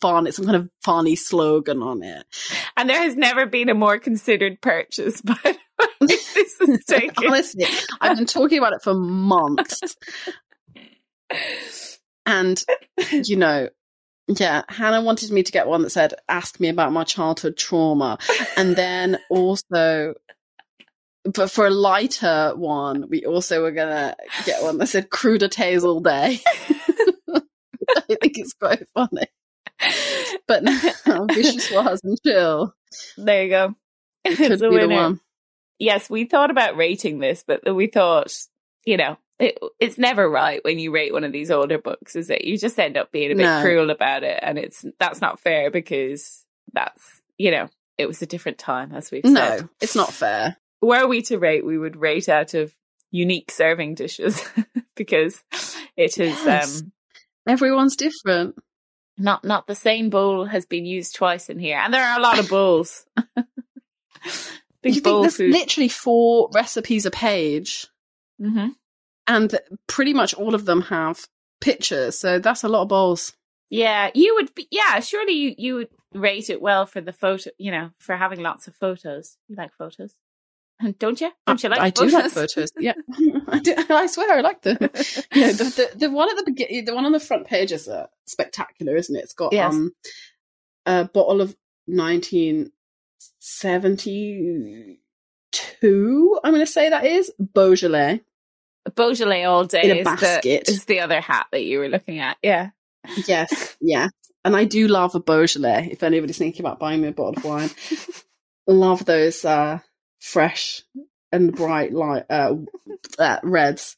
fun. 0.00 0.26
It's 0.26 0.36
some 0.36 0.46
kind 0.46 0.56
of 0.56 0.70
funny 0.84 1.16
slogan 1.16 1.82
on 1.82 2.02
it. 2.02 2.24
And 2.76 2.88
there 2.88 3.02
has 3.02 3.16
never 3.16 3.46
been 3.46 3.68
a 3.68 3.74
more 3.74 3.98
considered 3.98 4.60
purchase, 4.60 5.20
but 5.20 5.58
this 6.00 6.60
is 6.60 6.84
taken. 6.84 7.26
Honestly, 7.26 7.66
I've 8.00 8.16
been 8.16 8.26
talking 8.26 8.58
about 8.58 8.74
it 8.74 8.82
for 8.82 8.94
months. 8.94 9.80
And, 12.26 12.62
you 13.12 13.36
know, 13.36 13.68
yeah, 14.28 14.62
Hannah 14.68 15.02
wanted 15.02 15.30
me 15.30 15.42
to 15.42 15.52
get 15.52 15.66
one 15.66 15.82
that 15.82 15.90
said, 15.90 16.14
ask 16.28 16.60
me 16.60 16.68
about 16.68 16.92
my 16.92 17.04
childhood 17.04 17.56
trauma. 17.56 18.18
And 18.56 18.76
then 18.76 19.18
also, 19.30 20.14
but 21.24 21.50
for 21.50 21.66
a 21.66 21.70
lighter 21.70 22.52
one, 22.54 23.08
we 23.08 23.24
also 23.24 23.62
were 23.62 23.72
going 23.72 23.88
to 23.88 24.16
get 24.44 24.62
one 24.62 24.78
that 24.78 24.88
said 24.88 25.10
cruder 25.10 25.48
tales 25.48 25.84
all 25.84 26.00
day. 26.00 26.40
I 27.30 28.02
think 28.20 28.38
it's 28.38 28.52
quite 28.52 28.86
funny. 28.94 29.26
But 30.46 30.64
now, 30.64 31.24
vicious 31.26 31.70
was 31.72 32.00
and 32.04 32.18
chill. 32.24 32.74
There 33.16 33.44
you 33.44 33.48
go. 33.48 33.74
It 34.24 34.38
It's 34.38 34.62
a 34.62 34.68
be 34.68 34.76
the 34.78 34.88
winner. 34.88 34.94
one. 34.94 35.20
Yes, 35.78 36.10
we 36.10 36.24
thought 36.24 36.50
about 36.50 36.76
rating 36.76 37.18
this, 37.18 37.44
but 37.46 37.74
we 37.74 37.86
thought, 37.86 38.32
you 38.84 38.96
know, 38.96 39.16
it, 39.38 39.58
it's 39.78 39.98
never 39.98 40.28
right 40.28 40.62
when 40.64 40.78
you 40.78 40.90
rate 40.92 41.12
one 41.12 41.24
of 41.24 41.32
these 41.32 41.50
older 41.50 41.78
books, 41.78 42.16
is 42.16 42.28
it? 42.30 42.44
You 42.44 42.58
just 42.58 42.78
end 42.78 42.96
up 42.96 43.12
being 43.12 43.30
a 43.32 43.36
bit 43.36 43.44
No. 43.44 43.60
cruel 43.62 43.90
about 43.90 44.24
it, 44.24 44.38
and 44.42 44.58
it's 44.58 44.84
that's 44.98 45.20
not 45.20 45.40
fair 45.40 45.70
because 45.70 46.44
that's 46.72 47.22
you 47.36 47.50
know 47.50 47.68
it 47.96 48.06
was 48.06 48.20
a 48.22 48.26
different 48.26 48.58
time, 48.58 48.92
as 48.92 49.10
we've 49.10 49.24
said. 49.24 49.32
No, 49.62 49.68
it's 49.80 49.94
not 49.96 50.12
fair. 50.12 50.56
Were 50.80 51.06
we 51.06 51.22
to 51.22 51.38
rate, 51.38 51.64
we 51.66 51.76
would 51.78 51.96
rate 51.96 52.28
out 52.28 52.54
of 52.54 52.74
unique 53.10 53.50
serving 53.50 53.94
dishes 53.94 54.42
because 54.94 55.42
it 55.96 56.18
is 56.18 56.44
Yes. 56.44 56.80
um 56.82 56.92
Everyone's 57.46 57.96
different. 57.96 58.56
not 59.16 59.42
not 59.44 59.66
the 59.66 59.74
same 59.74 60.10
bowl 60.10 60.44
has 60.44 60.66
been 60.66 60.84
used 60.84 61.14
twice 61.16 61.48
in 61.48 61.58
here, 61.58 61.78
and 61.78 61.92
there 61.94 62.04
are 62.04 62.18
a 62.18 62.22
lot 62.22 62.38
of 62.38 62.48
bowls. 62.48 63.06
Big 64.82 64.94
you 64.94 65.00
think 65.00 65.22
there's 65.22 65.36
food. 65.36 65.50
literally 65.50 65.88
four 65.88 66.50
recipes 66.52 67.04
a 67.06 67.10
page, 67.10 67.86
hmm 68.40 68.68
and 69.28 69.56
pretty 69.86 70.12
much 70.14 70.34
all 70.34 70.54
of 70.54 70.64
them 70.64 70.80
have 70.82 71.26
pictures. 71.60 72.18
So 72.18 72.38
that's 72.40 72.64
a 72.64 72.68
lot 72.68 72.82
of 72.82 72.88
bowls. 72.88 73.34
Yeah, 73.70 74.10
you 74.14 74.34
would 74.36 74.54
be. 74.54 74.66
Yeah, 74.70 74.98
surely 75.00 75.32
you 75.34 75.54
you 75.58 75.74
would 75.76 75.88
rate 76.14 76.48
it 76.50 76.60
well 76.62 76.86
for 76.86 77.00
the 77.02 77.12
photo. 77.12 77.50
You 77.58 77.70
know, 77.70 77.90
for 77.98 78.16
having 78.16 78.40
lots 78.40 78.66
of 78.66 78.74
photos. 78.74 79.36
You 79.46 79.56
like 79.56 79.72
photos, 79.76 80.14
don't 80.98 81.20
you? 81.20 81.30
Don't 81.46 81.62
you 81.62 81.68
like? 81.68 81.80
I 81.80 81.90
photos? 81.90 82.10
do 82.12 82.18
like 82.18 82.30
photos. 82.32 82.72
Yeah, 82.78 82.94
I, 83.48 83.58
do, 83.58 83.74
I 83.90 84.06
swear 84.06 84.38
I 84.38 84.40
like 84.40 84.62
them. 84.62 84.78
yeah, 84.80 85.52
the, 85.52 85.90
the 85.92 85.98
the 85.98 86.10
one 86.10 86.30
at 86.30 86.36
the 86.36 86.44
beginning, 86.50 86.86
the 86.86 86.94
one 86.94 87.04
on 87.04 87.12
the 87.12 87.20
front 87.20 87.46
page 87.46 87.70
is 87.72 87.88
uh, 87.88 88.06
spectacular, 88.26 88.96
isn't 88.96 89.14
it? 89.14 89.24
It's 89.24 89.34
got 89.34 89.52
Yes. 89.52 89.74
um 89.74 89.92
a 90.86 91.04
bottle 91.04 91.42
of 91.42 91.54
nineteen 91.86 92.72
seventy 93.38 95.00
two. 95.52 96.38
I'm 96.42 96.52
going 96.52 96.64
to 96.64 96.70
say 96.72 96.88
that 96.88 97.04
is 97.04 97.32
Beaujolais. 97.38 98.20
Beaujolais 98.98 99.44
all 99.44 99.64
day 99.64 99.84
In 99.84 99.90
a 99.92 100.00
is 100.00 100.04
basket. 100.04 100.64
the 100.66 100.72
is 100.72 100.84
the 100.84 101.00
other 101.00 101.20
hat 101.20 101.46
that 101.52 101.62
you 101.62 101.78
were 101.78 101.88
looking 101.88 102.18
at. 102.18 102.36
Yeah, 102.42 102.70
Yes, 103.26 103.76
yes. 103.80 104.10
And 104.44 104.56
I 104.56 104.64
do 104.64 104.88
love 104.88 105.14
a 105.14 105.20
Beaujolais. 105.20 105.88
If 105.90 106.02
anybody's 106.02 106.38
thinking 106.38 106.60
about 106.64 106.78
buying 106.78 107.00
me 107.00 107.08
a 107.08 107.12
bottle 107.12 107.36
of 107.36 107.44
wine, 107.44 107.70
love 108.66 109.04
those 109.04 109.44
uh, 109.44 109.78
fresh 110.20 110.82
and 111.32 111.54
bright 111.54 111.92
light 111.92 112.24
uh, 112.30 112.54
uh, 113.18 113.38
reds. 113.42 113.96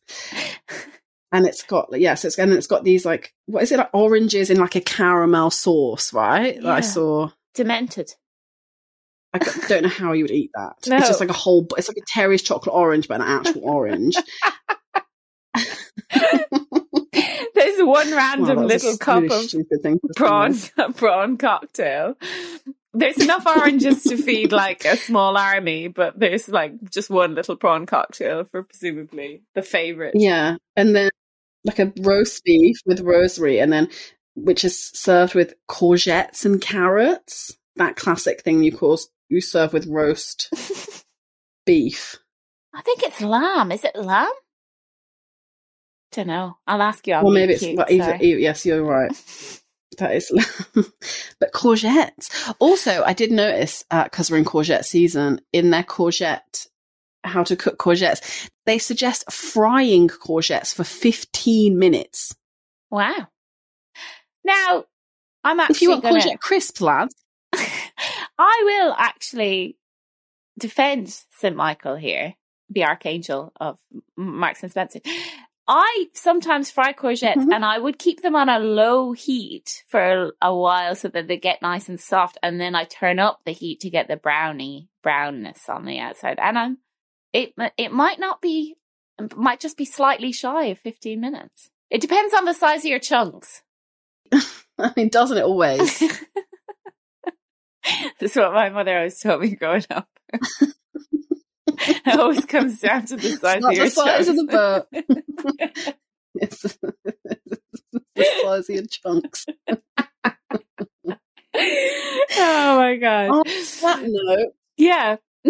And 1.33 1.47
it's 1.47 1.63
got 1.63 1.89
yes, 1.99 2.25
it's 2.25 2.39
and 2.39 2.53
it's 2.53 2.67
got 2.67 2.83
these 2.85 3.05
like 3.07 3.33
what 3.47 3.63
is 3.63 3.71
it 3.73 3.79
like 3.79 3.91
oranges 3.93 4.51
in 4.51 4.59
like 4.59 4.75
a 4.77 4.81
caramel 4.81 5.51
sauce, 5.51 6.13
right? 6.13 6.57
That 6.61 6.67
I 6.73 6.81
saw. 6.81 7.31
demented. 7.55 8.13
I 9.33 9.39
don't 9.69 9.83
know 9.85 9.89
how 9.89 10.13
you 10.13 10.25
would 10.25 10.33
eat 10.33 10.51
that. 10.55 10.73
No. 10.89 10.97
It's 10.97 11.07
just 11.07 11.21
like 11.21 11.31
a 11.31 11.35
whole. 11.35 11.67
It's 11.79 11.87
like 11.89 11.99
a 11.99 12.07
Terry's 12.13 12.43
chocolate 12.43 12.75
orange, 12.75 13.07
but 13.07 13.21
an 13.21 13.27
actual 13.29 13.63
orange. 13.65 14.17
There's 17.55 17.83
one 17.83 18.11
random 18.13 18.57
Wow, 18.57 18.57
that 18.57 18.57
was 18.57 18.85
a 18.85 18.87
little 18.87 18.99
cup 18.99 19.23
really 19.23 19.99
of 20.03 20.11
prawn 20.17 20.55
prawn 20.95 21.37
cocktail. 21.37 22.17
There's 22.93 23.19
enough 23.19 23.47
oranges 23.47 24.03
to 24.05 24.17
feed 24.17 24.53
like 24.53 24.85
a 24.85 24.97
small 24.97 25.37
army, 25.37 25.89
but 25.89 26.19
there's 26.19 26.49
like 26.49 26.91
just 26.91 27.11
one 27.11 27.35
little 27.35 27.57
prawn 27.57 27.87
cocktail 27.87 28.45
for 28.45 28.65
presumably 28.65 29.43
the 29.55 29.63
favorite. 29.63 30.15
Yeah, 30.17 30.57
and 30.77 30.95
then 30.95 31.11
like 31.65 31.79
a 31.79 31.93
roast 32.01 32.45
beef 32.45 32.79
with 32.87 33.01
rosemary, 33.01 33.61
and 33.61 33.73
then 33.73 33.89
which 34.35 34.65
is 34.65 34.79
served 34.79 35.35
with 35.35 35.55
courgettes 35.69 36.45
and 36.45 36.61
carrots. 36.61 37.57
That 37.77 37.97
classic 37.97 38.43
thing 38.43 38.63
you 38.63 38.77
cause 38.77 39.09
you 39.29 39.41
serve 39.41 39.73
with 39.73 39.87
roast 39.87 40.53
beef. 41.67 42.19
I 42.75 42.83
think 42.83 43.03
it's 43.03 43.21
lamb. 43.21 43.73
Is 43.73 43.85
it 43.85 43.97
lamb? 43.97 44.31
Don't 46.13 46.27
know. 46.27 46.57
I'll 46.67 46.83
ask 46.83 47.07
you. 47.07 47.15
I'll 47.15 47.27
or 47.27 47.33
maybe 47.33 47.53
it's 47.55 47.63
cute, 47.63 47.79
either, 47.89 48.05
sorry. 48.05 48.25
e- 48.25 48.39
yes, 48.43 48.67
you're 48.67 48.83
right. 48.85 49.11
That 49.99 50.15
is, 50.15 50.31
but 51.41 51.53
courgettes. 51.53 52.55
Also, 52.61 53.03
I 53.03 53.13
did 53.13 53.33
notice 53.33 53.85
uh, 53.91 54.05
because 54.05 54.31
we're 54.31 54.39
in 54.39 54.45
courgette 54.45 54.85
season 54.85 55.41
in 55.53 55.71
their 55.71 55.83
courgette. 55.83 56.69
How 57.25 57.43
to 57.43 57.57
cook 57.57 57.77
courgettes? 57.77 58.49
They 58.67 58.79
suggest 58.79 59.31
frying 59.31 60.09
courgettes 60.09 60.73
for 60.73 60.85
15 60.85 61.77
minutes. 61.79 62.35
Wow. 62.89 63.27
Now, 64.45 64.85
I'm 65.45 65.59
actually 65.61 65.75
If 65.75 65.83
you 65.83 65.91
want 65.91 66.03
gonna, 66.05 66.21
courgette 66.21 66.39
crisps, 66.41 66.81
lads, 66.81 67.15
I 68.39 68.63
will 68.65 68.95
actually 68.97 69.77
defend 70.59 71.11
St. 71.31 71.55
Michael 71.57 71.97
here, 71.97 72.37
the 72.71 72.85
archangel 72.85 73.53
of 73.61 73.77
Marks 74.17 74.63
and 74.63 74.71
Spencer. 74.71 75.01
I 75.69 76.09
sometimes 76.15 76.71
fry 76.71 76.93
courgettes 76.93 77.37
Mhm. 77.47 77.53
and 77.55 77.65
I 77.65 77.79
would 77.79 77.99
keep 77.99 78.23
them 78.23 78.35
on 78.35 78.49
a 78.49 78.59
low 78.59 79.13
heat 79.13 79.85
for 79.87 80.33
a 80.43 80.55
while 80.55 80.95
so 80.97 81.09
that 81.09 81.29
they 81.29 81.37
get 81.37 81.63
nice 81.63 81.89
and 81.89 82.01
soft. 82.01 82.39
And 82.43 82.61
then 82.61 82.75
I 82.75 82.85
turn 82.85 83.19
up 83.21 83.41
the 83.45 83.53
heat 83.53 83.81
to 83.81 83.91
get 83.91 84.09
the 84.09 84.17
brownie 84.17 84.89
brownness 85.03 85.69
on 85.69 85.85
the 85.85 85.99
outside. 86.01 86.39
And 86.41 86.59
I'm, 86.59 86.79
it, 87.33 87.55
it 87.77 87.93
might 87.93 88.19
not 88.19 88.41
be, 88.43 88.77
might 89.37 89.61
just 89.61 89.77
be 89.77 89.85
slightly 89.85 90.33
shy 90.33 90.65
of 90.67 90.79
15 90.81 91.21
minutes. 91.21 91.71
It 91.89 92.01
depends 92.01 92.35
on 92.35 92.45
the 92.47 92.55
size 92.55 92.81
of 92.85 92.91
your 92.91 92.99
chunks. 92.99 93.63
I 94.79 94.93
mean, 94.97 95.09
doesn't 95.09 95.39
it 95.39 95.45
always? 95.45 96.01
That's 98.21 98.37
what 98.37 98.53
my 98.53 98.69
mother 98.71 98.97
always 98.97 99.19
told 99.21 99.43
me 99.43 99.55
growing 99.55 99.85
up. 99.91 100.09
it 102.07 102.19
always 102.19 102.45
comes 102.45 102.81
down 102.81 103.07
to 103.07 103.17
the 103.17 103.31
size 103.37 103.65
of 103.65 103.75
the 103.75 103.91
size 103.91 104.29
of 104.29 104.37
the 104.37 104.45
boat. 104.45 105.95
It's 106.35 106.63
the 106.63 108.25
size 108.43 108.69
of 108.69 108.75
your 108.75 108.87
chunks. 108.87 109.47
oh 112.37 112.77
my 112.79 112.97
god! 112.97 113.31
On 113.31 113.43
that 113.83 114.03
note, 114.05 114.53
Yeah. 114.77 115.17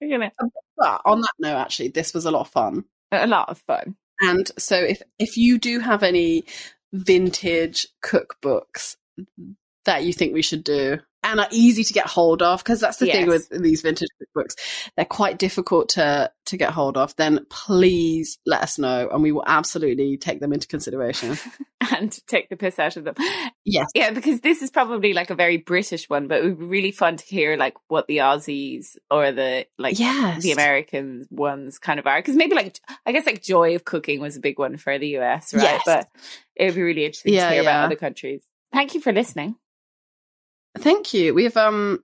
We're 0.00 0.10
gonna 0.10 0.30
uh, 0.38 0.46
but 0.76 1.00
on 1.06 1.22
that 1.22 1.32
note, 1.38 1.56
actually, 1.56 1.88
this 1.88 2.12
was 2.12 2.26
a 2.26 2.30
lot 2.30 2.42
of 2.42 2.48
fun. 2.48 2.84
a 3.12 3.26
lot 3.26 3.48
of 3.48 3.58
fun. 3.58 3.96
And 4.20 4.50
so, 4.58 4.76
if 4.76 5.00
if 5.18 5.38
you 5.38 5.58
do 5.58 5.80
have 5.80 6.02
any 6.02 6.44
vintage 6.92 7.86
cookbooks 8.04 8.96
that 9.86 10.04
you 10.04 10.12
think 10.12 10.34
we 10.34 10.42
should 10.42 10.64
do 10.64 10.98
and 11.26 11.40
are 11.40 11.48
easy 11.50 11.84
to 11.84 11.92
get 11.92 12.06
hold 12.06 12.42
of, 12.42 12.62
because 12.62 12.80
that's 12.80 12.98
the 12.98 13.06
thing 13.06 13.26
with 13.26 13.48
these 13.50 13.82
vintage 13.82 14.08
cookbooks, 14.22 14.54
they're 14.96 15.04
quite 15.04 15.38
difficult 15.38 15.90
to 15.90 16.30
to 16.46 16.56
get 16.56 16.70
hold 16.70 16.96
of. 16.96 17.14
Then 17.16 17.44
please 17.50 18.38
let 18.46 18.62
us 18.62 18.78
know, 18.78 19.08
and 19.12 19.22
we 19.22 19.32
will 19.32 19.44
absolutely 19.46 20.16
take 20.16 20.40
them 20.40 20.52
into 20.52 20.66
consideration. 20.66 21.36
And 21.92 22.10
take 22.26 22.48
the 22.48 22.56
piss 22.56 22.78
out 22.78 22.96
of 22.96 23.04
them. 23.04 23.14
Yes. 23.64 23.86
Yeah, 23.94 24.10
because 24.10 24.40
this 24.40 24.60
is 24.60 24.70
probably 24.70 25.12
like 25.12 25.30
a 25.30 25.36
very 25.36 25.58
British 25.58 26.08
one, 26.08 26.26
but 26.26 26.38
it 26.38 26.44
would 26.44 26.58
be 26.58 26.64
really 26.64 26.90
fun 26.90 27.16
to 27.16 27.24
hear 27.24 27.56
like 27.56 27.74
what 27.88 28.08
the 28.08 28.16
Aussies 28.18 28.96
or 29.10 29.30
the 29.30 29.66
like 29.78 29.98
Yes. 29.98 30.42
the 30.42 30.52
American 30.52 31.28
ones 31.30 31.78
kind 31.78 32.00
of 32.00 32.06
are. 32.06 32.18
Because 32.18 32.34
maybe 32.34 32.56
like 32.56 32.80
I 33.04 33.12
guess 33.12 33.26
like 33.26 33.42
Joy 33.42 33.76
of 33.76 33.84
Cooking 33.84 34.20
was 34.20 34.36
a 34.36 34.40
big 34.40 34.58
one 34.58 34.78
for 34.78 34.98
the 34.98 35.18
US, 35.18 35.54
right? 35.54 35.62
Yes. 35.62 35.82
But 35.84 36.08
it 36.56 36.64
would 36.64 36.74
be 36.74 36.82
really 36.82 37.04
interesting 37.04 37.34
Yeah, 37.34 37.48
to 37.48 37.54
hear 37.54 37.62
yeah. 37.62 37.70
about 37.70 37.84
other 37.86 37.96
countries. 37.96 38.42
Thank 38.72 38.94
you 38.94 39.00
for 39.00 39.12
listening. 39.12 39.56
Thank 40.78 41.14
you. 41.14 41.34
We've 41.34 41.56
um 41.56 42.02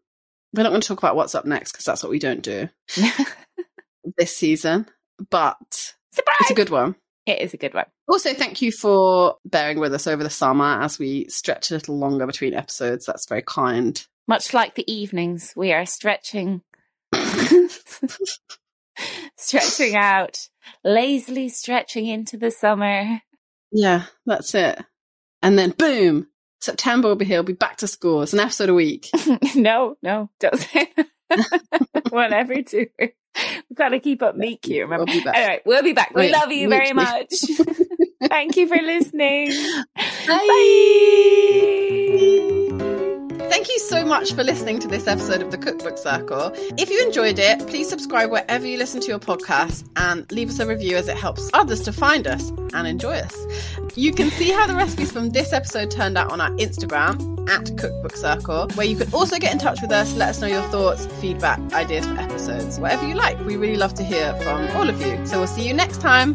we're 0.54 0.62
not 0.62 0.70
going 0.70 0.82
to 0.82 0.88
talk 0.88 0.98
about 0.98 1.16
what's 1.16 1.34
up 1.34 1.44
next 1.46 1.72
because 1.72 1.84
that's 1.84 2.02
what 2.02 2.10
we 2.10 2.18
don't 2.18 2.42
do. 2.42 2.68
this 4.16 4.36
season, 4.36 4.86
but 5.30 5.94
Surprise! 6.12 6.36
it's 6.40 6.50
a 6.50 6.54
good 6.54 6.70
one. 6.70 6.96
It 7.26 7.40
is 7.40 7.54
a 7.54 7.56
good 7.56 7.74
one. 7.74 7.86
Also, 8.08 8.34
thank 8.34 8.60
you 8.60 8.72
for 8.72 9.36
bearing 9.44 9.78
with 9.78 9.94
us 9.94 10.06
over 10.06 10.22
the 10.22 10.30
summer 10.30 10.82
as 10.82 10.98
we 10.98 11.28
stretch 11.28 11.70
a 11.70 11.74
little 11.74 11.96
longer 11.98 12.26
between 12.26 12.52
episodes. 12.52 13.06
That's 13.06 13.28
very 13.28 13.42
kind. 13.42 14.04
Much 14.26 14.52
like 14.52 14.74
the 14.74 14.92
evenings, 14.92 15.52
we 15.56 15.72
are 15.72 15.86
stretching, 15.86 16.62
stretching 19.36 19.96
out, 19.96 20.48
lazily 20.84 21.48
stretching 21.48 22.06
into 22.06 22.36
the 22.36 22.50
summer. 22.50 23.22
Yeah, 23.70 24.04
that's 24.26 24.54
it. 24.54 24.80
And 25.42 25.58
then 25.58 25.70
boom, 25.70 26.28
September 26.62 27.08
will 27.08 27.16
be 27.16 27.24
here. 27.24 27.38
We'll 27.38 27.44
be 27.44 27.52
back 27.54 27.78
to 27.78 27.88
school. 27.88 28.22
It's 28.22 28.32
an 28.32 28.38
episode 28.38 28.68
a 28.68 28.74
week. 28.74 29.10
no, 29.56 29.96
no, 30.00 30.30
don't 30.38 30.56
say 30.56 30.92
one 32.10 32.32
every 32.32 32.62
two. 32.62 32.86
We've 32.98 33.10
got 33.74 33.88
to 33.88 33.98
keep 33.98 34.22
up 34.22 34.36
meek 34.36 34.64
here. 34.64 34.84
Remember? 34.84 35.06
We'll 35.06 35.14
be 35.18 35.24
back. 35.24 35.34
All 35.36 35.46
right, 35.46 35.62
we'll 35.66 35.82
be 35.82 35.92
back. 35.92 36.12
We 36.14 36.22
Wait, 36.22 36.32
love 36.32 36.52
you 36.52 36.68
very 36.68 36.92
weekly. 36.92 37.04
much. 37.04 37.32
Thank 38.28 38.56
you 38.56 38.68
for 38.68 38.76
listening. 38.76 39.50
Bye. 40.28 40.38
Bye. 42.48 42.58
Thank 43.52 43.68
you 43.68 43.78
so 43.80 44.02
much 44.02 44.32
for 44.32 44.42
listening 44.42 44.78
to 44.78 44.88
this 44.88 45.06
episode 45.06 45.42
of 45.42 45.50
the 45.50 45.58
Cookbook 45.58 45.98
Circle. 45.98 46.52
If 46.78 46.88
you 46.88 47.04
enjoyed 47.04 47.38
it, 47.38 47.58
please 47.66 47.86
subscribe 47.86 48.30
wherever 48.30 48.66
you 48.66 48.78
listen 48.78 48.98
to 49.02 49.08
your 49.08 49.18
podcast 49.18 49.86
and 49.96 50.24
leave 50.32 50.48
us 50.48 50.58
a 50.58 50.66
review 50.66 50.96
as 50.96 51.06
it 51.06 51.18
helps 51.18 51.50
others 51.52 51.82
to 51.82 51.92
find 51.92 52.26
us 52.26 52.48
and 52.72 52.86
enjoy 52.86 53.16
us. 53.16 53.36
You 53.94 54.14
can 54.14 54.30
see 54.30 54.52
how 54.52 54.66
the 54.66 54.74
recipes 54.74 55.12
from 55.12 55.28
this 55.28 55.52
episode 55.52 55.90
turned 55.90 56.16
out 56.16 56.32
on 56.32 56.40
our 56.40 56.48
Instagram 56.52 57.46
at 57.46 57.76
Cookbook 57.76 58.16
Circle, 58.16 58.68
where 58.70 58.86
you 58.86 58.96
can 58.96 59.12
also 59.12 59.38
get 59.38 59.52
in 59.52 59.58
touch 59.58 59.82
with 59.82 59.92
us, 59.92 60.14
let 60.14 60.30
us 60.30 60.40
know 60.40 60.46
your 60.46 60.62
thoughts, 60.70 61.04
feedback, 61.20 61.60
ideas 61.74 62.06
for 62.06 62.18
episodes, 62.18 62.80
whatever 62.80 63.06
you 63.06 63.14
like. 63.14 63.38
We 63.40 63.58
really 63.58 63.76
love 63.76 63.92
to 63.96 64.02
hear 64.02 64.34
from 64.36 64.66
all 64.70 64.88
of 64.88 64.98
you. 65.02 65.26
So 65.26 65.36
we'll 65.36 65.46
see 65.46 65.68
you 65.68 65.74
next 65.74 66.00
time. 66.00 66.34